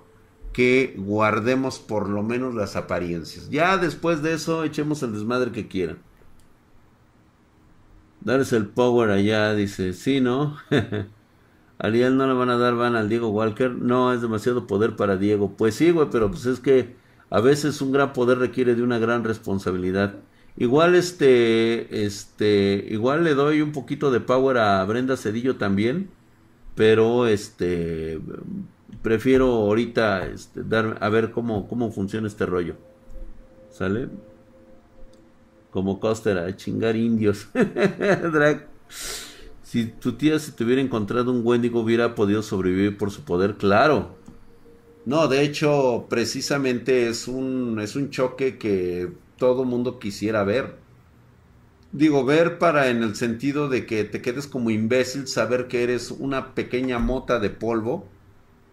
que 0.54 0.96
guardemos 0.98 1.80
por 1.80 2.08
lo 2.08 2.24
menos 2.24 2.56
las 2.56 2.78
apariencias. 2.78 3.50
Ya 3.50 3.76
después 3.76 4.24
de 4.24 4.36
eso, 4.36 4.64
echemos 4.64 5.04
el 5.04 5.12
desmadre 5.12 5.52
que 5.52 5.68
quieran. 5.68 6.07
Darles 8.28 8.52
el 8.52 8.66
power 8.68 9.10
allá, 9.10 9.56
dice, 9.56 9.94
sí, 9.94 10.20
¿no? 10.20 10.58
Ariel 11.80 12.18
no 12.18 12.28
le 12.28 12.34
van 12.34 12.50
a 12.50 12.58
dar 12.58 12.76
van 12.76 12.98
al 12.98 13.08
Diego 13.08 13.30
Walker. 13.30 13.72
No, 13.72 14.12
es 14.12 14.22
demasiado 14.22 14.68
poder 14.68 14.98
para 14.98 15.16
Diego. 15.16 15.54
Pues 15.56 15.76
sí, 15.76 15.92
güey, 15.92 16.10
pero 16.12 16.30
pues 16.30 16.46
es 16.46 16.60
que 16.60 16.98
a 17.30 17.40
veces 17.40 17.82
un 17.82 17.94
gran 17.94 18.12
poder 18.12 18.40
requiere 18.40 18.76
de 18.76 18.84
una 18.84 19.00
gran 19.00 19.24
responsabilidad. 19.24 20.16
Igual 20.58 20.96
este, 20.96 22.06
este, 22.06 22.86
igual 22.90 23.24
le 23.24 23.34
doy 23.34 23.62
un 23.62 23.72
poquito 23.72 24.12
de 24.12 24.20
power 24.20 24.58
a 24.58 24.84
Brenda 24.84 25.16
Cedillo 25.16 25.56
también, 25.56 26.10
pero 26.76 27.28
este, 27.28 28.20
prefiero 29.02 29.48
ahorita 29.48 30.26
este, 30.28 30.64
dar, 30.64 30.98
a 31.00 31.08
ver 31.08 31.32
cómo, 31.32 31.70
cómo 31.70 31.92
funciona 31.92 32.28
este 32.28 32.46
rollo. 32.46 32.76
¿Sale? 33.70 34.10
Como 35.72 36.00
Coster 36.00 36.38
a 36.38 36.56
chingar 36.56 36.96
indios. 36.96 37.48
Drag. 37.54 38.68
Si 39.64 39.86
tu 39.86 40.14
tía 40.14 40.40
se 40.40 40.54
te 40.54 40.64
hubiera 40.64 40.82
encontrado 40.82 41.32
un 41.32 41.46
Wendigo 41.46 41.82
hubiera 41.82 42.16
podido 42.16 42.42
sobrevivir 42.42 42.98
por 42.98 43.12
su 43.12 43.24
poder, 43.24 43.56
claro. 43.56 44.16
No, 45.06 45.28
de 45.28 45.42
hecho, 45.42 46.06
precisamente 46.10 47.08
es 47.08 47.28
un, 47.28 47.80
es 47.82 47.96
un 47.96 48.10
choque 48.10 48.58
que 48.58 49.12
todo 49.38 49.66
mundo 49.66 50.00
quisiera 50.00 50.44
ver. 50.44 50.76
Digo, 51.92 52.26
ver 52.26 52.58
para 52.60 52.90
en 52.90 53.04
el 53.04 53.16
sentido 53.16 53.70
de 53.70 53.86
que 53.86 54.04
te 54.04 54.22
quedes 54.22 54.48
como 54.48 54.70
imbécil, 54.70 55.28
saber 55.28 55.68
que 55.68 55.84
eres 55.84 56.12
una 56.12 56.54
pequeña 56.54 57.00
mota 57.00 57.40
de 57.40 57.50
polvo 57.50 58.06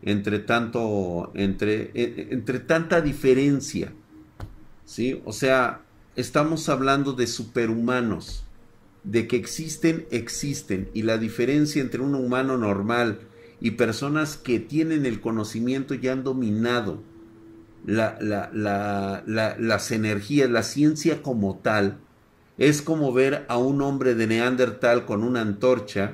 entre 0.05 0.39
tanto, 0.41 1.33
entre, 1.35 1.91
e, 1.95 2.29
entre 2.31 2.61
tanta 2.61 3.01
diferencia. 3.01 3.93
¿Sí? 4.85 5.23
O 5.25 5.33
sea, 5.33 5.81
estamos 6.17 6.69
hablando 6.69 7.13
de 7.13 7.27
superhumanos, 7.27 8.45
de 9.03 9.27
que 9.27 9.37
existen, 9.37 10.07
existen, 10.11 10.89
y 10.95 11.03
la 11.03 11.19
diferencia 11.19 11.83
entre 11.83 12.01
un 12.01 12.15
humano 12.15 12.57
normal 12.57 13.21
y 13.61 13.73
personas 13.73 14.37
que 14.37 14.61
tienen 14.61 15.07
el 15.07 15.21
conocimiento 15.21 15.95
y 15.95 16.09
han 16.09 16.25
dominado 16.25 17.03
la, 17.85 18.17
las 19.59 19.91
energías, 19.91 20.51
la 20.51 20.63
ciencia 20.63 21.23
como 21.23 21.57
tal, 21.57 21.99
es 22.57 22.83
como 22.83 23.13
ver 23.13 23.45
a 23.49 23.59
un 23.59 23.83
hombre 23.83 24.15
de 24.15 24.27
Neandertal 24.27 25.05
con 25.07 25.25
una 25.25 25.41
antorcha 25.41 26.13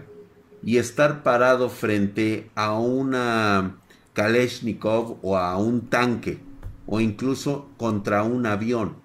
y 0.63 0.79
estar 0.79 1.23
parado 1.23 1.69
frente 1.69 2.51
a 2.55 2.79
una 2.79 3.77
Kalashnikov 4.15 5.19
o 5.23 5.37
a 5.37 5.57
un 5.59 5.89
tanque 5.89 6.39
o 6.87 7.01
incluso 7.01 7.69
contra 7.77 8.23
un 8.23 8.47
avión 8.47 9.00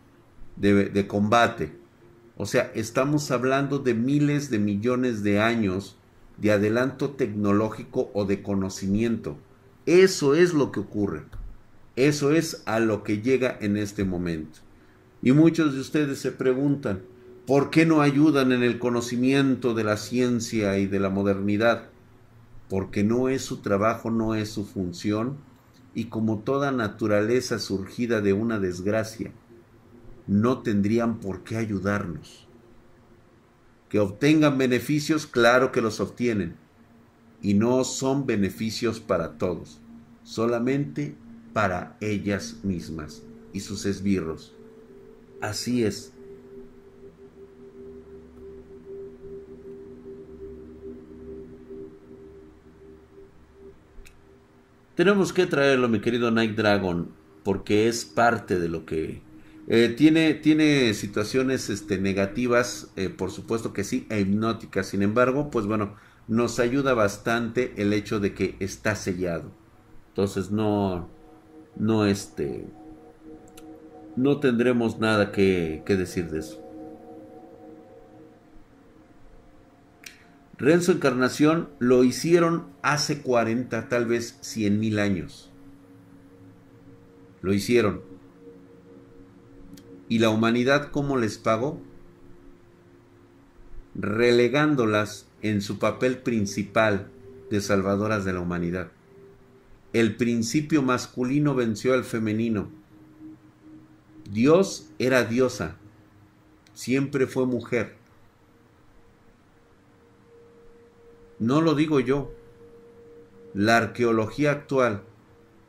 de, 0.56 1.08
combate. 1.08 1.74
O 2.38 2.46
sea, 2.46 2.72
estamos 2.76 3.32
hablando 3.32 3.80
de 3.80 3.94
miles 3.94 4.50
de 4.50 4.60
millones 4.60 5.24
de 5.24 5.40
años 5.40 5.98
de 6.38 6.52
adelanto 6.52 7.12
tecnológico 7.12 8.12
o 8.14 8.26
de 8.26 8.42
conocimiento. 8.42 9.38
Eso 9.86 10.36
es 10.36 10.54
lo 10.54 10.72
que 10.72 10.82
ocurre. 10.82 11.24
Eso 11.96 12.32
es 12.32 12.62
a 12.66 12.80
lo 12.80 13.04
que 13.04 13.22
llega 13.22 13.58
en 13.62 13.78
este 13.78 14.04
momento. 14.04 14.60
Y 15.22 15.32
muchos 15.32 15.74
de 15.74 15.80
ustedes 15.80 16.20
se 16.20 16.32
preguntan, 16.32 17.04
¿Por 17.46 17.70
qué 17.70 17.86
no 17.86 18.02
ayudan 18.02 18.52
en 18.52 18.64
el 18.64 18.80
conocimiento 18.80 19.76
de 19.76 19.84
la 19.84 19.98
ciencia 19.98 20.80
y 20.80 20.88
de 20.88 21.00
la 21.00 21.12
modernidad? 21.12 21.90
Porque 22.70 23.04
no 23.04 23.30
es 23.30 23.44
su 23.44 23.58
trabajo, 23.58 24.10
no 24.10 24.34
es 24.34 24.50
su 24.50 24.66
función, 24.66 25.38
y 25.94 26.06
como 26.06 26.40
toda 26.40 26.72
naturaleza 26.72 27.60
surgida 27.60 28.22
de 28.22 28.34
una 28.34 28.58
desgracia, 28.58 29.32
no 30.28 30.62
tendrían 30.62 31.20
por 31.20 31.44
qué 31.44 31.58
ayudarnos. 31.58 32.48
Que 33.90 34.00
obtengan 34.00 34.58
beneficios, 34.58 35.28
claro 35.28 35.72
que 35.72 35.82
los 35.82 36.00
obtienen, 36.00 36.56
y 37.42 37.54
no 37.54 37.84
son 37.84 38.26
beneficios 38.26 39.00
para 39.00 39.38
todos, 39.38 39.80
solamente 40.24 41.16
para 41.54 41.96
ellas 42.02 42.58
mismas 42.64 43.22
y 43.54 43.60
sus 43.60 43.86
esbirros. 43.86 44.54
Así 45.42 45.84
es. 45.84 46.12
Tenemos 54.96 55.34
que 55.34 55.46
traerlo, 55.46 55.90
mi 55.90 56.00
querido 56.00 56.32
Night 56.32 56.56
Dragon, 56.56 57.10
porque 57.44 57.90
es 57.90 58.06
parte 58.06 58.58
de 58.60 58.70
lo 58.70 58.86
que 58.86 59.22
eh, 59.68 59.94
tiene, 59.98 60.36
tiene 60.36 60.94
situaciones 60.94 61.70
este, 61.70 61.98
negativas, 61.98 62.92
eh, 62.96 63.10
por 63.10 63.32
supuesto 63.32 63.74
que 63.74 63.84
sí, 63.84 64.06
e 64.10 64.22
hipnóticas. 64.22 64.88
Sin 64.88 65.02
embargo, 65.02 65.50
pues 65.50 65.66
bueno, 65.66 65.96
nos 66.28 66.60
ayuda 66.60 66.94
bastante 66.94 67.74
el 67.78 67.94
hecho 67.94 68.20
de 68.20 68.34
que 68.34 68.56
está 68.60 68.96
sellado. 68.96 69.52
Entonces 70.10 70.52
no, 70.52 71.10
no 71.76 72.06
este, 72.06 72.68
no 74.16 74.40
tendremos 74.40 75.00
nada 75.00 75.32
que, 75.32 75.82
que 75.86 75.96
decir 75.96 76.30
de 76.30 76.40
eso. 76.40 76.62
Renzo 80.58 80.94
Encarnación 80.94 81.70
lo 81.80 82.04
hicieron 82.04 82.68
hace 82.82 83.22
40, 83.22 83.90
tal 83.90 84.06
vez 84.06 84.38
100 84.42 84.80
mil 84.80 85.00
años. 85.00 85.52
Lo 87.42 87.54
hicieron. 87.54 88.15
¿Y 90.08 90.20
la 90.20 90.30
humanidad 90.30 90.92
cómo 90.92 91.18
les 91.18 91.38
pagó? 91.38 91.80
Relegándolas 93.96 95.28
en 95.42 95.62
su 95.62 95.80
papel 95.80 96.18
principal 96.18 97.10
de 97.50 97.62
salvadoras 97.62 98.26
de 98.26 98.34
la 98.34 98.42
humanidad. 98.42 98.92
El 99.94 100.16
principio 100.16 100.82
masculino 100.82 101.56
venció 101.56 101.94
al 101.94 102.04
femenino. 102.04 102.70
Dios 104.32 104.90
era 105.00 105.24
diosa, 105.24 105.78
siempre 106.74 107.28
fue 107.28 107.46
mujer 107.46 107.96
No 111.40 111.60
lo 111.60 111.76
digo 111.76 112.00
yo. 112.00 112.32
La 113.54 113.78
arqueología 113.78 114.52
actual, 114.52 115.04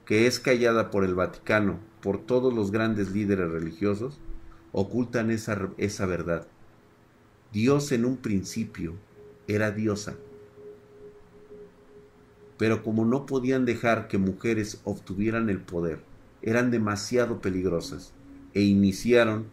que 0.04 0.26
es 0.26 0.38
callada 0.38 0.90
por 0.90 1.04
el 1.04 1.14
Vaticano, 1.14 1.80
por 2.00 2.18
todos 2.18 2.54
los 2.54 2.70
grandes 2.70 3.10
líderes 3.10 3.50
religiosos, 3.50 4.20
ocultan 4.78 5.30
esa, 5.30 5.70
esa 5.78 6.04
verdad. 6.04 6.46
Dios 7.50 7.92
en 7.92 8.04
un 8.04 8.18
principio 8.18 8.92
era 9.48 9.70
diosa. 9.70 10.16
Pero 12.58 12.82
como 12.82 13.06
no 13.06 13.24
podían 13.24 13.64
dejar 13.64 14.06
que 14.06 14.18
mujeres 14.18 14.82
obtuvieran 14.84 15.48
el 15.48 15.62
poder, 15.62 16.00
eran 16.42 16.70
demasiado 16.70 17.40
peligrosas 17.40 18.12
e 18.52 18.60
iniciaron 18.64 19.46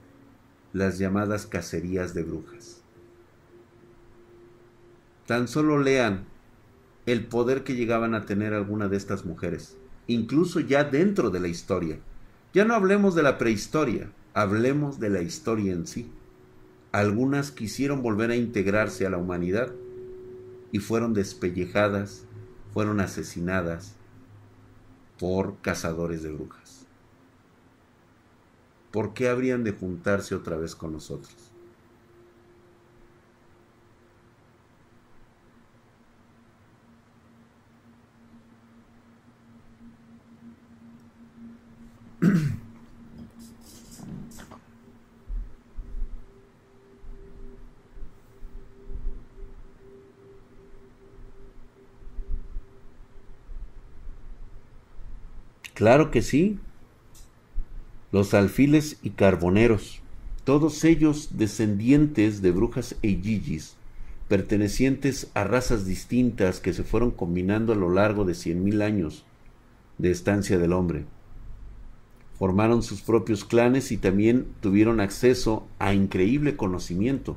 las 0.73 0.97
llamadas 0.99 1.47
cacerías 1.47 2.13
de 2.13 2.23
brujas. 2.23 2.81
Tan 5.25 5.47
solo 5.47 5.79
lean 5.79 6.25
el 7.05 7.27
poder 7.27 7.63
que 7.63 7.75
llegaban 7.75 8.13
a 8.13 8.25
tener 8.25 8.53
alguna 8.53 8.89
de 8.89 8.97
estas 8.97 9.23
mujeres, 9.23 9.77
incluso 10.05 10.59
ya 10.59 10.83
dentro 10.83 11.29
de 11.29 11.39
la 11.39 11.47
historia. 11.47 11.99
Ya 12.53 12.65
no 12.65 12.73
hablemos 12.73 13.15
de 13.15 13.23
la 13.23 13.37
prehistoria, 13.37 14.11
hablemos 14.33 14.99
de 14.99 15.09
la 15.09 15.21
historia 15.21 15.73
en 15.73 15.87
sí. 15.87 16.11
Algunas 16.91 17.51
quisieron 17.51 18.01
volver 18.01 18.31
a 18.31 18.35
integrarse 18.35 19.05
a 19.05 19.09
la 19.09 19.17
humanidad 19.17 19.71
y 20.71 20.79
fueron 20.79 21.13
despellejadas, 21.13 22.25
fueron 22.73 22.99
asesinadas 22.99 23.95
por 25.19 25.57
cazadores 25.61 26.23
de 26.23 26.31
brujas. 26.31 26.85
¿Por 28.91 29.13
qué 29.13 29.29
habrían 29.29 29.63
de 29.63 29.71
juntarse 29.71 30.35
otra 30.35 30.57
vez 30.57 30.75
con 30.75 30.91
nosotros? 30.91 31.52
Claro 55.83 56.11
que 56.11 56.21
sí. 56.21 56.59
Los 58.13 58.33
alfiles 58.33 58.99
y 59.03 59.09
carboneros, 59.09 60.01
todos 60.45 60.81
ellos 60.85 61.31
descendientes 61.37 62.41
de 62.41 62.51
brujas 62.51 62.95
e 63.01 63.19
yiyis, 63.19 63.75
pertenecientes 64.29 65.29
a 65.33 65.43
razas 65.43 65.85
distintas 65.85 66.61
que 66.61 66.71
se 66.71 66.85
fueron 66.85 67.11
combinando 67.11 67.73
a 67.73 67.75
lo 67.75 67.89
largo 67.89 68.23
de 68.23 68.33
cien 68.33 68.63
mil 68.63 68.81
años 68.81 69.25
de 69.97 70.11
estancia 70.11 70.57
del 70.57 70.71
hombre. 70.71 71.03
Formaron 72.39 72.81
sus 72.81 73.01
propios 73.01 73.43
clanes 73.43 73.91
y 73.91 73.97
también 73.97 74.47
tuvieron 74.61 75.01
acceso 75.01 75.67
a 75.79 75.93
increíble 75.93 76.55
conocimiento. 76.55 77.35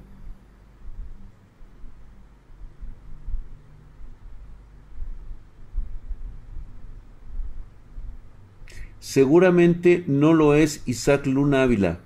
Seguramente 9.07 10.03
no 10.09 10.35
lo 10.35 10.55
es 10.55 10.83
Isaac 10.85 11.27
Luna 11.27 11.63
Ávila, 11.63 12.01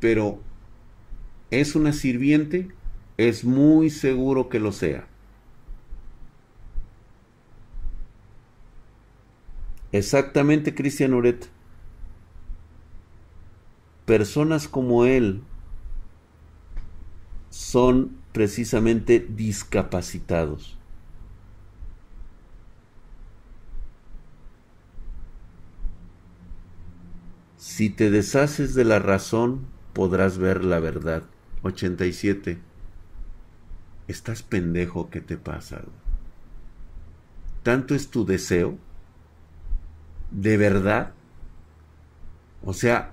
pero 0.00 0.40
¿es 1.52 1.76
una 1.76 1.92
sirviente? 1.92 2.72
Es 3.16 3.44
muy 3.44 3.90
seguro 3.90 4.48
que 4.48 4.58
lo 4.58 4.72
sea. 4.72 5.06
Exactamente, 9.92 10.74
Cristian 10.74 11.14
Uret. 11.14 11.48
Personas 14.04 14.66
como 14.66 15.04
él 15.04 15.42
son 17.50 18.16
precisamente 18.32 19.20
discapacitados. 19.20 20.76
Si 27.66 27.90
te 27.90 28.12
deshaces 28.12 28.74
de 28.74 28.84
la 28.84 29.00
razón, 29.00 29.66
podrás 29.92 30.38
ver 30.38 30.64
la 30.64 30.78
verdad. 30.78 31.24
87. 31.62 32.58
¿Estás 34.06 34.44
pendejo? 34.44 35.10
¿Qué 35.10 35.20
te 35.20 35.36
pasa? 35.36 35.82
¿Tanto 37.64 37.96
es 37.96 38.08
tu 38.08 38.24
deseo? 38.24 38.78
¿De 40.30 40.56
verdad? 40.56 41.12
O 42.62 42.72
sea, 42.72 43.10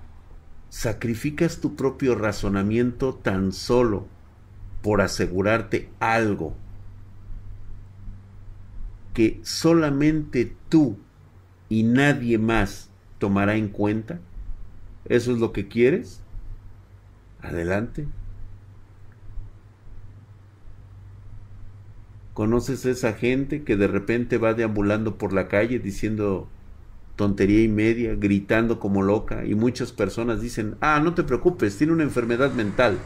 sacrificas 0.68 1.58
tu 1.60 1.74
propio 1.74 2.14
razonamiento 2.14 3.12
tan 3.12 3.50
solo 3.50 4.06
por 4.82 5.00
asegurarte 5.00 5.90
algo 5.98 6.54
que 9.14 9.40
solamente 9.42 10.56
tú 10.68 10.96
y 11.68 11.82
nadie 11.82 12.38
más 12.38 12.88
tomará 13.18 13.56
en 13.56 13.68
cuenta. 13.68 14.20
¿Eso 15.06 15.32
es 15.32 15.38
lo 15.38 15.52
que 15.52 15.68
quieres? 15.68 16.22
Adelante. 17.42 18.06
¿Conoces 22.32 22.84
a 22.86 22.90
esa 22.90 23.12
gente 23.12 23.62
que 23.62 23.76
de 23.76 23.86
repente 23.86 24.38
va 24.38 24.54
deambulando 24.54 25.18
por 25.18 25.32
la 25.32 25.46
calle 25.46 25.78
diciendo 25.78 26.48
tontería 27.16 27.62
y 27.62 27.68
media, 27.68 28.16
gritando 28.16 28.80
como 28.80 29.02
loca 29.02 29.44
y 29.44 29.54
muchas 29.54 29.92
personas 29.92 30.40
dicen, 30.40 30.76
ah, 30.80 31.00
no 31.02 31.14
te 31.14 31.22
preocupes, 31.22 31.76
tiene 31.78 31.92
una 31.92 32.02
enfermedad 32.02 32.52
mental. 32.52 32.98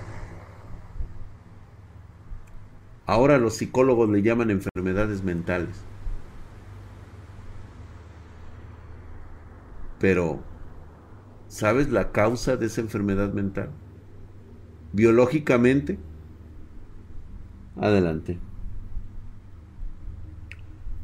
Ahora 3.06 3.38
los 3.38 3.54
psicólogos 3.56 4.08
le 4.08 4.22
llaman 4.22 4.50
enfermedades 4.50 5.22
mentales. 5.22 5.82
Pero 9.98 10.40
¿Sabes 11.48 11.90
la 11.90 12.12
causa 12.12 12.56
de 12.56 12.66
esa 12.66 12.80
enfermedad 12.80 13.32
mental? 13.32 13.70
biológicamente. 14.92 15.98
Adelante. 17.76 18.38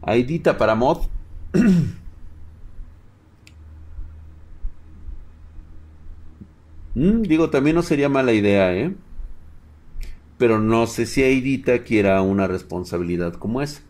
Aidita 0.03 0.59
para 0.59 0.75
mod. 0.75 0.99
Mm, 6.97 7.23
digo, 7.23 7.51
también 7.51 7.75
no 7.75 7.83
sería 7.83 8.09
mala 8.09 8.33
idea, 8.33 8.73
¿eh? 8.73 8.95
Pero 10.39 10.61
no 10.61 10.87
sé 10.87 11.07
si 11.07 11.23
Aidita 11.25 11.83
quiera 11.83 12.23
una 12.23 12.47
responsabilidad 12.47 13.35
como 13.35 13.63
esa. 13.63 13.83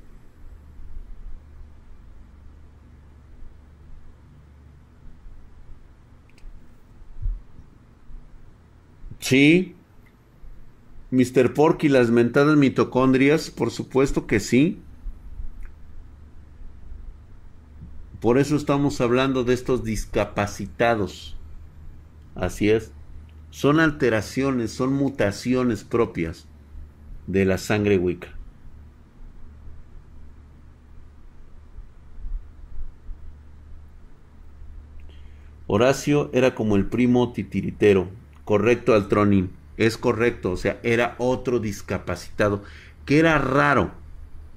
Sí. 9.25 9.75
Mr. 11.11 11.55
Porky, 11.55 11.89
las 11.89 12.11
mentadas 12.11 12.59
mitocondrias, 12.59 13.51
por 13.51 13.71
supuesto 13.71 14.27
que 14.27 14.39
sí. 14.39 14.83
Por 18.21 18.37
eso 18.37 18.55
estamos 18.55 19.01
hablando 19.01 19.43
de 19.43 19.55
estos 19.55 19.83
discapacitados. 19.83 21.39
Así 22.35 22.69
es. 22.69 22.93
Son 23.49 23.81
alteraciones, 23.81 24.73
son 24.73 24.93
mutaciones 24.93 25.85
propias 25.85 26.47
de 27.27 27.47
la 27.47 27.57
sangre 27.57 27.97
Wicca. 27.97 28.29
Horacio 35.67 36.29
era 36.35 36.55
como 36.55 36.77
el 36.77 36.85
primo 36.85 37.33
titiritero, 37.33 38.11
correcto 38.45 38.95
al 38.95 39.09
Tronin, 39.09 39.51
es 39.77 39.99
correcto, 39.99 40.53
o 40.53 40.57
sea, 40.57 40.79
era 40.83 41.15
otro 41.19 41.59
discapacitado, 41.59 42.63
que 43.05 43.19
era 43.19 43.39
raro, 43.39 43.93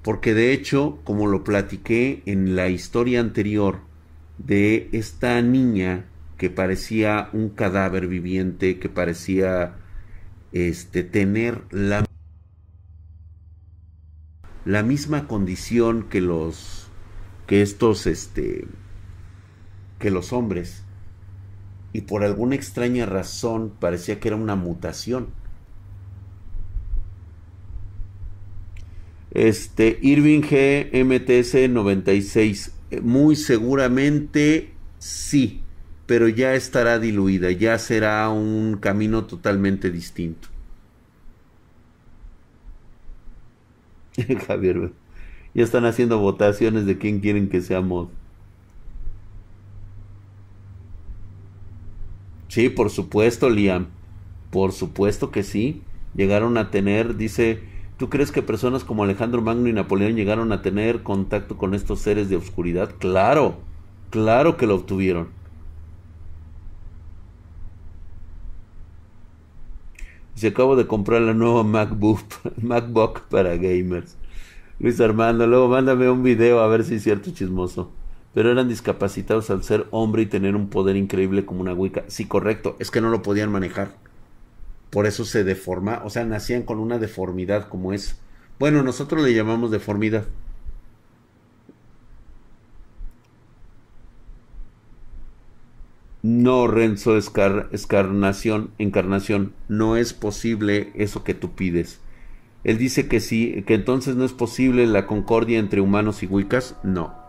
porque 0.02 0.34
de 0.34 0.52
hecho, 0.52 0.98
como 1.04 1.26
lo 1.26 1.44
platiqué 1.44 2.22
en 2.26 2.56
la 2.56 2.68
historia 2.68 3.20
anterior 3.20 3.80
de 4.38 4.88
esta 4.92 5.40
niña 5.42 6.04
que 6.36 6.50
parecía 6.50 7.28
un 7.32 7.50
cadáver 7.50 8.06
viviente, 8.06 8.78
que 8.78 8.88
parecía 8.88 9.74
este, 10.52 11.02
tener 11.02 11.62
la, 11.70 12.04
la 14.64 14.82
misma 14.82 15.26
condición 15.26 16.04
que 16.04 16.20
los 16.20 16.88
que 17.46 17.62
estos 17.62 18.06
este 18.06 18.66
que 19.98 20.10
los 20.10 20.34
hombres 20.34 20.84
y 21.92 22.02
por 22.02 22.24
alguna 22.24 22.54
extraña 22.54 23.06
razón 23.06 23.72
parecía 23.78 24.20
que 24.20 24.28
era 24.28 24.36
una 24.36 24.56
mutación. 24.56 25.28
Este 29.30 29.98
Irving 30.02 30.40
GMTS 30.40 31.70
96 31.70 32.72
muy 33.02 33.36
seguramente 33.36 34.72
sí 34.98 35.62
pero 36.08 36.26
ya 36.26 36.54
estará 36.54 36.98
diluida, 36.98 37.50
ya 37.50 37.78
será 37.78 38.30
un 38.30 38.78
camino 38.80 39.26
totalmente 39.26 39.90
distinto. 39.90 40.48
Javier, 44.46 44.90
ya 45.52 45.62
están 45.64 45.84
haciendo 45.84 46.18
votaciones 46.18 46.86
de 46.86 46.96
quién 46.96 47.20
quieren 47.20 47.50
que 47.50 47.60
seamos. 47.60 48.08
Sí, 52.58 52.70
por 52.70 52.90
supuesto, 52.90 53.50
Liam. 53.50 53.86
Por 54.50 54.72
supuesto 54.72 55.30
que 55.30 55.44
sí. 55.44 55.80
Llegaron 56.16 56.58
a 56.58 56.72
tener, 56.72 57.16
dice, 57.16 57.60
¿tú 57.98 58.10
crees 58.10 58.32
que 58.32 58.42
personas 58.42 58.82
como 58.82 59.04
Alejandro 59.04 59.40
Magno 59.42 59.68
y 59.68 59.72
Napoleón 59.72 60.16
llegaron 60.16 60.50
a 60.50 60.60
tener 60.60 61.04
contacto 61.04 61.56
con 61.56 61.72
estos 61.72 62.00
seres 62.00 62.28
de 62.28 62.34
oscuridad? 62.34 62.96
Claro, 62.98 63.58
claro 64.10 64.56
que 64.56 64.66
lo 64.66 64.74
obtuvieron. 64.74 65.28
Se 70.34 70.48
acabo 70.48 70.74
de 70.74 70.88
comprar 70.88 71.22
la 71.22 71.34
nueva 71.34 71.62
MacBook, 71.62 72.24
MacBook 72.60 73.20
para 73.28 73.54
gamers. 73.54 74.16
Luis 74.80 75.00
Armando, 75.00 75.46
luego 75.46 75.68
mándame 75.68 76.10
un 76.10 76.24
video 76.24 76.58
a 76.58 76.66
ver 76.66 76.82
si 76.82 76.96
es 76.96 77.04
cierto 77.04 77.30
chismoso. 77.30 77.92
Pero 78.34 78.50
eran 78.50 78.68
discapacitados 78.68 79.50
al 79.50 79.64
ser 79.64 79.86
hombre 79.90 80.22
y 80.22 80.26
tener 80.26 80.54
un 80.54 80.68
poder 80.68 80.96
increíble 80.96 81.44
como 81.44 81.60
una 81.60 81.74
Wicca. 81.74 82.04
Sí, 82.08 82.26
correcto, 82.26 82.76
es 82.78 82.90
que 82.90 83.00
no 83.00 83.10
lo 83.10 83.22
podían 83.22 83.50
manejar. 83.50 83.92
Por 84.90 85.06
eso 85.06 85.24
se 85.24 85.44
deforma, 85.44 86.02
o 86.04 86.10
sea, 86.10 86.24
nacían 86.24 86.62
con 86.62 86.78
una 86.78 86.98
deformidad 86.98 87.68
como 87.68 87.92
es. 87.92 88.16
Bueno, 88.58 88.82
nosotros 88.82 89.22
le 89.22 89.34
llamamos 89.34 89.70
deformidad. 89.70 90.24
No, 96.22 96.66
Renzo 96.66 97.16
Escarnación, 97.16 98.70
encarnación, 98.78 99.52
no 99.68 99.96
es 99.96 100.12
posible 100.12 100.90
eso 100.94 101.22
que 101.22 101.34
tú 101.34 101.52
pides. 101.52 102.00
Él 102.64 102.76
dice 102.76 103.08
que 103.08 103.20
sí, 103.20 103.62
que 103.66 103.74
entonces 103.74 104.16
no 104.16 104.24
es 104.24 104.32
posible 104.32 104.86
la 104.86 105.06
concordia 105.06 105.58
entre 105.58 105.80
humanos 105.80 106.22
y 106.22 106.26
Wiccas. 106.26 106.74
No. 106.82 107.27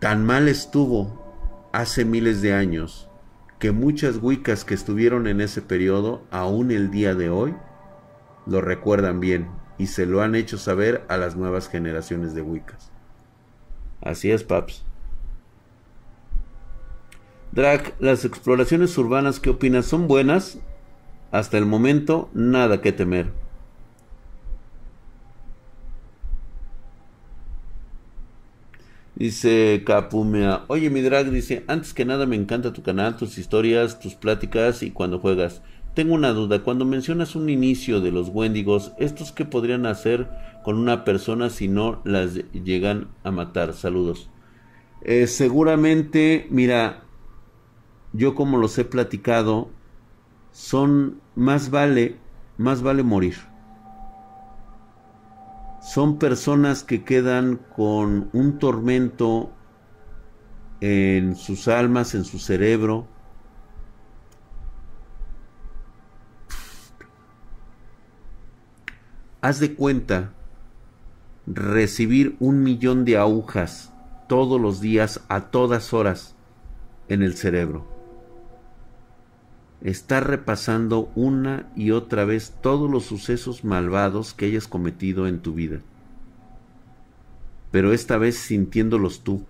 Tan 0.00 0.24
mal 0.24 0.48
estuvo 0.48 1.68
hace 1.72 2.06
miles 2.06 2.40
de 2.40 2.54
años 2.54 3.10
que 3.58 3.70
muchas 3.70 4.16
Wiccas 4.16 4.64
que 4.64 4.72
estuvieron 4.72 5.26
en 5.26 5.42
ese 5.42 5.60
periodo, 5.60 6.22
aún 6.30 6.70
el 6.70 6.90
día 6.90 7.14
de 7.14 7.28
hoy, 7.28 7.54
lo 8.46 8.62
recuerdan 8.62 9.20
bien 9.20 9.48
y 9.76 9.88
se 9.88 10.06
lo 10.06 10.22
han 10.22 10.34
hecho 10.34 10.56
saber 10.56 11.04
a 11.08 11.18
las 11.18 11.36
nuevas 11.36 11.68
generaciones 11.68 12.34
de 12.34 12.40
Wiccas. 12.40 12.90
Así 14.00 14.30
es, 14.30 14.42
Paps. 14.42 14.86
Drag, 17.52 17.92
las 18.00 18.24
exploraciones 18.24 18.96
urbanas, 18.96 19.38
¿qué 19.38 19.50
opinas? 19.50 19.84
¿Son 19.84 20.08
buenas? 20.08 20.58
Hasta 21.30 21.58
el 21.58 21.66
momento, 21.66 22.30
nada 22.32 22.80
que 22.80 22.92
temer. 22.92 23.32
Dice 29.20 29.82
Capumea, 29.84 30.64
oye 30.68 30.88
mi 30.88 31.02
drag, 31.02 31.30
dice, 31.30 31.62
antes 31.66 31.92
que 31.92 32.06
nada 32.06 32.24
me 32.24 32.36
encanta 32.36 32.72
tu 32.72 32.82
canal, 32.82 33.18
tus 33.18 33.36
historias, 33.36 34.00
tus 34.00 34.14
pláticas 34.14 34.82
y 34.82 34.92
cuando 34.92 35.18
juegas. 35.18 35.60
Tengo 35.94 36.14
una 36.14 36.30
duda, 36.30 36.62
cuando 36.62 36.86
mencionas 36.86 37.36
un 37.36 37.50
inicio 37.50 38.00
de 38.00 38.12
los 38.12 38.30
Wendigos, 38.30 38.92
¿estos 38.98 39.32
qué 39.32 39.44
podrían 39.44 39.84
hacer 39.84 40.26
con 40.64 40.78
una 40.78 41.04
persona 41.04 41.50
si 41.50 41.68
no 41.68 42.00
las 42.02 42.36
llegan 42.54 43.08
a 43.22 43.30
matar? 43.30 43.74
Saludos. 43.74 44.30
Eh, 45.02 45.26
seguramente, 45.26 46.46
mira, 46.48 47.02
yo 48.14 48.34
como 48.34 48.56
los 48.56 48.78
he 48.78 48.86
platicado, 48.86 49.68
son 50.50 51.20
más 51.36 51.68
vale, 51.68 52.16
más 52.56 52.80
vale 52.80 53.02
morir. 53.02 53.49
Son 55.92 56.20
personas 56.20 56.84
que 56.84 57.02
quedan 57.02 57.56
con 57.56 58.30
un 58.32 58.60
tormento 58.60 59.50
en 60.80 61.34
sus 61.34 61.66
almas, 61.66 62.14
en 62.14 62.24
su 62.24 62.38
cerebro. 62.38 63.08
Haz 69.40 69.58
de 69.58 69.74
cuenta 69.74 70.32
recibir 71.48 72.36
un 72.38 72.62
millón 72.62 73.04
de 73.04 73.16
agujas 73.16 73.92
todos 74.28 74.60
los 74.60 74.80
días 74.80 75.24
a 75.26 75.50
todas 75.50 75.92
horas 75.92 76.36
en 77.08 77.24
el 77.24 77.34
cerebro 77.34 77.99
estar 79.82 80.28
repasando 80.28 81.10
una 81.14 81.70
y 81.74 81.90
otra 81.90 82.24
vez 82.24 82.54
todos 82.60 82.90
los 82.90 83.04
sucesos 83.04 83.64
malvados 83.64 84.34
que 84.34 84.46
hayas 84.46 84.68
cometido 84.68 85.26
en 85.26 85.40
tu 85.40 85.54
vida. 85.54 85.80
Pero 87.70 87.92
esta 87.92 88.18
vez 88.18 88.36
sintiéndolos 88.36 89.20
tú. 89.20 89.44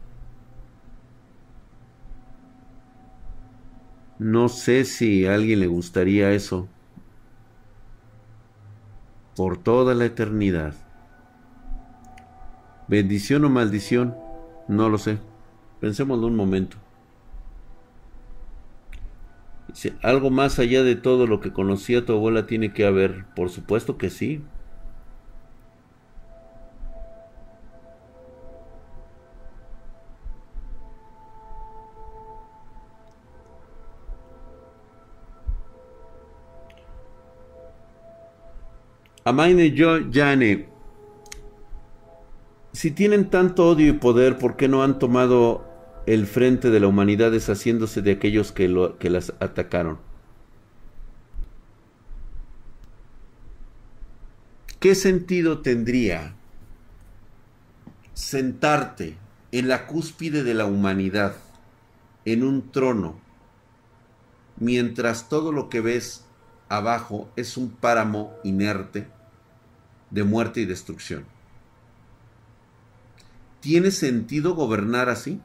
No 4.18 4.48
sé 4.48 4.84
si 4.84 5.26
a 5.26 5.34
alguien 5.34 5.60
le 5.60 5.66
gustaría 5.66 6.32
eso. 6.32 6.68
Por 9.34 9.56
toda 9.56 9.94
la 9.94 10.04
eternidad. 10.04 10.74
Bendición 12.86 13.44
o 13.44 13.50
maldición, 13.50 14.14
no 14.68 14.90
lo 14.90 14.98
sé. 14.98 15.18
Pensémoslo 15.80 16.26
un 16.26 16.36
momento 16.36 16.76
algo 20.02 20.30
más 20.30 20.58
allá 20.58 20.82
de 20.82 20.96
todo 20.96 21.26
lo 21.26 21.40
que 21.40 21.52
conocía 21.52 22.04
tu 22.04 22.12
abuela 22.14 22.46
tiene 22.46 22.72
que 22.72 22.84
haber. 22.86 23.24
Por 23.34 23.50
supuesto 23.50 23.98
que 23.98 24.10
sí. 24.10 24.42
Amaine 39.24 39.72
yo, 39.72 39.98
Yane. 40.10 40.68
Si 42.72 42.90
tienen 42.90 43.30
tanto 43.30 43.68
odio 43.68 43.88
y 43.88 43.92
poder, 43.92 44.38
¿por 44.38 44.56
qué 44.56 44.66
no 44.68 44.82
han 44.82 44.98
tomado 44.98 45.69
el 46.06 46.26
frente 46.26 46.70
de 46.70 46.80
la 46.80 46.86
humanidad 46.86 47.30
deshaciéndose 47.30 48.02
de 48.02 48.12
aquellos 48.12 48.52
que, 48.52 48.92
que 48.98 49.10
las 49.10 49.32
atacaron? 49.40 49.98
¿Qué 54.80 54.94
sentido 54.94 55.58
tendría 55.58 56.34
sentarte 58.14 59.18
en 59.52 59.68
la 59.68 59.86
cúspide 59.86 60.42
de 60.42 60.54
la 60.54 60.64
humanidad, 60.64 61.36
en 62.24 62.44
un 62.44 62.72
trono, 62.72 63.20
mientras 64.56 65.28
todo 65.28 65.52
lo 65.52 65.68
que 65.68 65.82
ves 65.82 66.24
abajo 66.70 67.30
es 67.36 67.58
un 67.58 67.70
páramo 67.70 68.34
inerte 68.42 69.06
de 70.10 70.24
muerte 70.24 70.62
y 70.62 70.64
destrucción? 70.64 71.26
¿Tiene 73.60 73.90
sentido 73.90 74.54
gobernar 74.54 75.10
así? 75.10 75.42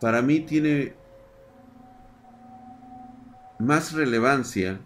Para 0.00 0.22
mí 0.22 0.40
tiene 0.40 0.94
más 3.58 3.92
relevancia 3.92 4.78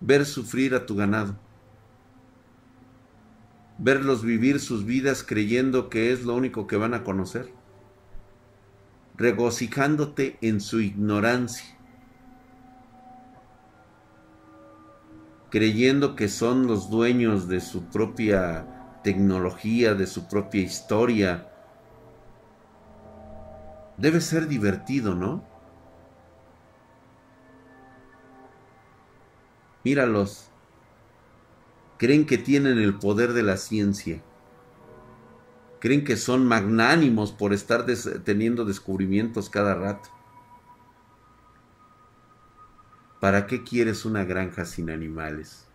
ver 0.00 0.24
sufrir 0.24 0.74
a 0.74 0.86
tu 0.86 0.96
ganado, 0.96 1.36
verlos 3.78 4.22
vivir 4.22 4.60
sus 4.60 4.84
vidas 4.84 5.22
creyendo 5.22 5.90
que 5.90 6.12
es 6.12 6.24
lo 6.24 6.34
único 6.34 6.66
que 6.66 6.76
van 6.76 6.94
a 6.94 7.04
conocer 7.04 7.52
regocijándote 9.20 10.38
en 10.40 10.62
su 10.62 10.80
ignorancia, 10.80 11.76
creyendo 15.50 16.16
que 16.16 16.28
son 16.28 16.66
los 16.66 16.88
dueños 16.88 17.46
de 17.46 17.60
su 17.60 17.82
propia 17.84 18.64
tecnología, 19.04 19.94
de 19.94 20.06
su 20.06 20.26
propia 20.26 20.62
historia. 20.62 21.49
Debe 24.00 24.20
ser 24.20 24.48
divertido, 24.48 25.14
¿no? 25.14 25.44
Míralos. 29.84 30.50
Creen 31.98 32.26
que 32.26 32.38
tienen 32.38 32.78
el 32.78 32.98
poder 32.98 33.32
de 33.32 33.42
la 33.42 33.56
ciencia 33.56 34.22
creen 35.80 36.04
que 36.04 36.16
son 36.16 36.46
magnánimos 36.46 37.32
por 37.32 37.52
estar 37.52 37.86
teniendo 38.24 38.64
descubrimientos 38.64 39.50
cada 39.50 39.74
rato. 39.74 40.10
¿Para 43.18 43.46
qué 43.46 43.64
quieres 43.64 44.04
una 44.04 44.24
granja 44.24 44.64
sin 44.66 44.90
animales? 44.90 45.69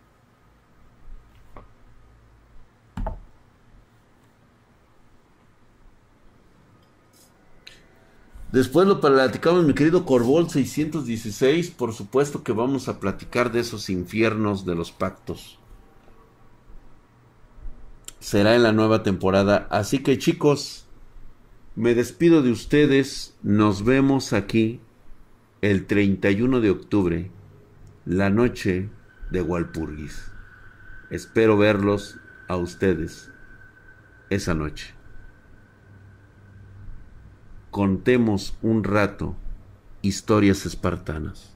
Después 8.52 8.86
lo 8.86 9.00
platicamos, 9.00 9.64
mi 9.64 9.74
querido 9.74 10.04
Corbol 10.04 10.48
616. 10.48 11.70
Por 11.70 11.92
supuesto 11.92 12.42
que 12.42 12.52
vamos 12.52 12.88
a 12.88 13.00
platicar 13.00 13.52
de 13.52 13.60
esos 13.60 13.90
infiernos 13.90 14.64
de 14.64 14.74
los 14.74 14.92
pactos 14.92 15.58
será 18.26 18.56
en 18.56 18.64
la 18.64 18.72
nueva 18.72 19.04
temporada. 19.04 19.68
Así 19.70 20.00
que 20.00 20.18
chicos, 20.18 20.84
me 21.76 21.94
despido 21.94 22.42
de 22.42 22.50
ustedes. 22.50 23.36
Nos 23.44 23.84
vemos 23.84 24.32
aquí 24.32 24.80
el 25.62 25.86
31 25.86 26.60
de 26.60 26.70
octubre, 26.70 27.30
la 28.04 28.28
noche 28.28 28.88
de 29.30 29.42
Walpurgis. 29.42 30.32
Espero 31.08 31.56
verlos 31.56 32.18
a 32.48 32.56
ustedes 32.56 33.30
esa 34.28 34.54
noche. 34.54 34.95
Contemos 37.76 38.56
un 38.62 38.84
rato 38.84 39.36
historias 40.00 40.64
espartanas. 40.64 41.54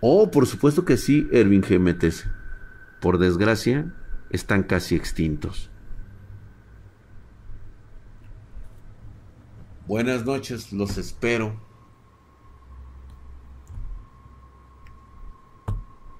Oh, 0.00 0.30
por 0.30 0.46
supuesto 0.46 0.86
que 0.86 0.96
sí, 0.96 1.28
Erwin 1.30 1.60
GMTS. 1.60 2.24
Por 3.02 3.18
desgracia, 3.18 3.94
están 4.30 4.62
casi 4.62 4.96
extintos. 4.96 5.68
Buenas 9.86 10.24
noches, 10.24 10.72
los 10.72 10.96
espero. 10.96 11.60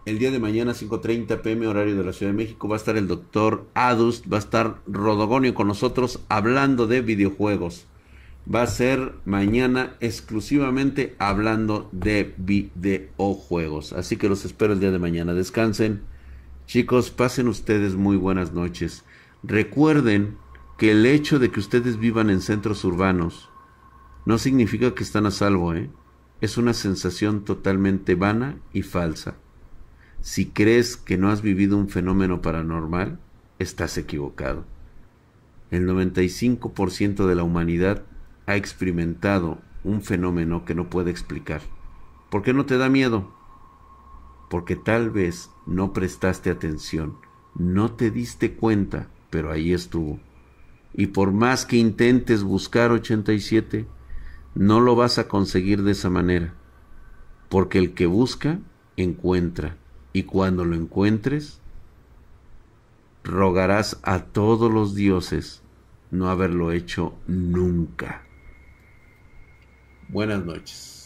El 0.09 0.19
día 0.19 0.31
de 0.31 0.39
mañana, 0.39 0.73
5.30 0.73 1.43
pm, 1.43 1.67
horario 1.67 1.95
de 1.95 2.03
la 2.03 2.15
Ciudad 2.15 2.33
de 2.33 2.39
México, 2.39 2.67
va 2.67 2.77
a 2.77 2.79
estar 2.79 2.97
el 2.97 3.09
doctor 3.09 3.67
Adust, 3.75 4.25
va 4.33 4.39
a 4.39 4.41
estar 4.41 4.81
Rodogonio 4.87 5.55
con 5.55 5.69
nosotros 5.69 6.21
hablando 6.31 6.87
de 6.87 7.03
videojuegos 7.03 7.85
va 8.53 8.63
a 8.63 8.67
ser 8.67 9.13
mañana 9.27 9.97
exclusivamente 10.01 11.15
hablando 11.19 11.91
de 11.93 12.35
videojuegos. 12.39 13.93
Así 13.93 14.17
que 14.17 14.31
los 14.31 14.47
espero 14.47 14.73
el 14.73 14.81
día 14.81 14.91
de 14.91 14.99
mañana. 14.99 15.35
Descansen. 15.35 16.01
Chicos, 16.67 17.11
pasen 17.11 17.47
ustedes 17.47 17.95
muy 17.95 18.17
buenas 18.17 18.55
noches. 18.55 19.05
Recuerden 19.43 20.39
que 20.79 20.93
el 20.93 21.05
hecho 21.05 21.39
de 21.39 21.51
que 21.51 21.61
ustedes 21.61 21.99
vivan 21.99 22.31
en 22.31 22.41
centros 22.41 22.83
urbanos 22.83 23.51
no 24.25 24.39
significa 24.39 24.95
que 24.95 25.03
están 25.03 25.27
a 25.27 25.31
salvo, 25.31 25.75
¿eh? 25.75 25.91
Es 26.41 26.57
una 26.57 26.73
sensación 26.73 27.45
totalmente 27.45 28.15
vana 28.15 28.59
y 28.73 28.81
falsa. 28.81 29.37
Si 30.21 30.47
crees 30.47 30.97
que 30.97 31.17
no 31.17 31.31
has 31.31 31.43
vivido 31.43 31.77
un 31.77 31.89
fenómeno 31.89 32.43
paranormal, 32.43 33.19
estás 33.59 33.97
equivocado. 33.99 34.65
El 35.71 35.87
95% 35.87 37.27
de 37.27 37.35
la 37.35 37.43
humanidad 37.45 38.03
ha 38.47 38.57
experimentado 38.57 39.59
un 39.85 40.03
fenómeno 40.03 40.65
que 40.65 40.75
no 40.75 40.91
puede 40.91 41.11
explicar. 41.11 41.61
¿Por 42.31 42.43
qué 42.43 42.53
no 42.53 42.67
te 42.67 42.79
da 42.79 42.89
miedo? 42.89 43.33
Porque 44.51 44.77
tal 44.77 45.11
vez 45.11 45.51
no 45.67 45.93
prestaste 45.93 46.51
atención, 46.51 47.17
no 47.55 47.93
te 47.93 48.11
diste 48.11 48.55
cuenta, 48.55 49.09
pero 49.31 49.51
ahí 49.51 49.73
estuvo. 49.73 50.19
Y 50.95 51.09
por 51.09 51.33
más 51.33 51.67
que 51.67 51.77
intentes 51.77 52.43
buscar 52.43 52.91
87, 52.91 53.87
no 54.55 54.81
lo 54.81 54.97
vas 54.97 55.19
a 55.19 55.29
conseguir 55.29 55.83
de 55.83 55.93
esa 55.93 56.11
manera. 56.11 56.55
Porque 57.49 57.79
el 57.79 57.95
que 57.95 58.07
busca, 58.07 58.59
encuentra. 58.97 59.77
Y 60.19 60.25
cuando 60.25 60.65
lo 60.65 60.75
encuentres, 60.75 61.61
rogarás 63.23 64.01
a 64.03 64.25
todos 64.25 64.69
los 64.69 64.97
dioses 64.97 65.63
no 66.11 66.29
haberlo 66.29 66.73
hecho 66.73 67.15
nunca. 67.29 68.25
Buenas 70.09 70.45
noches. 70.45 70.98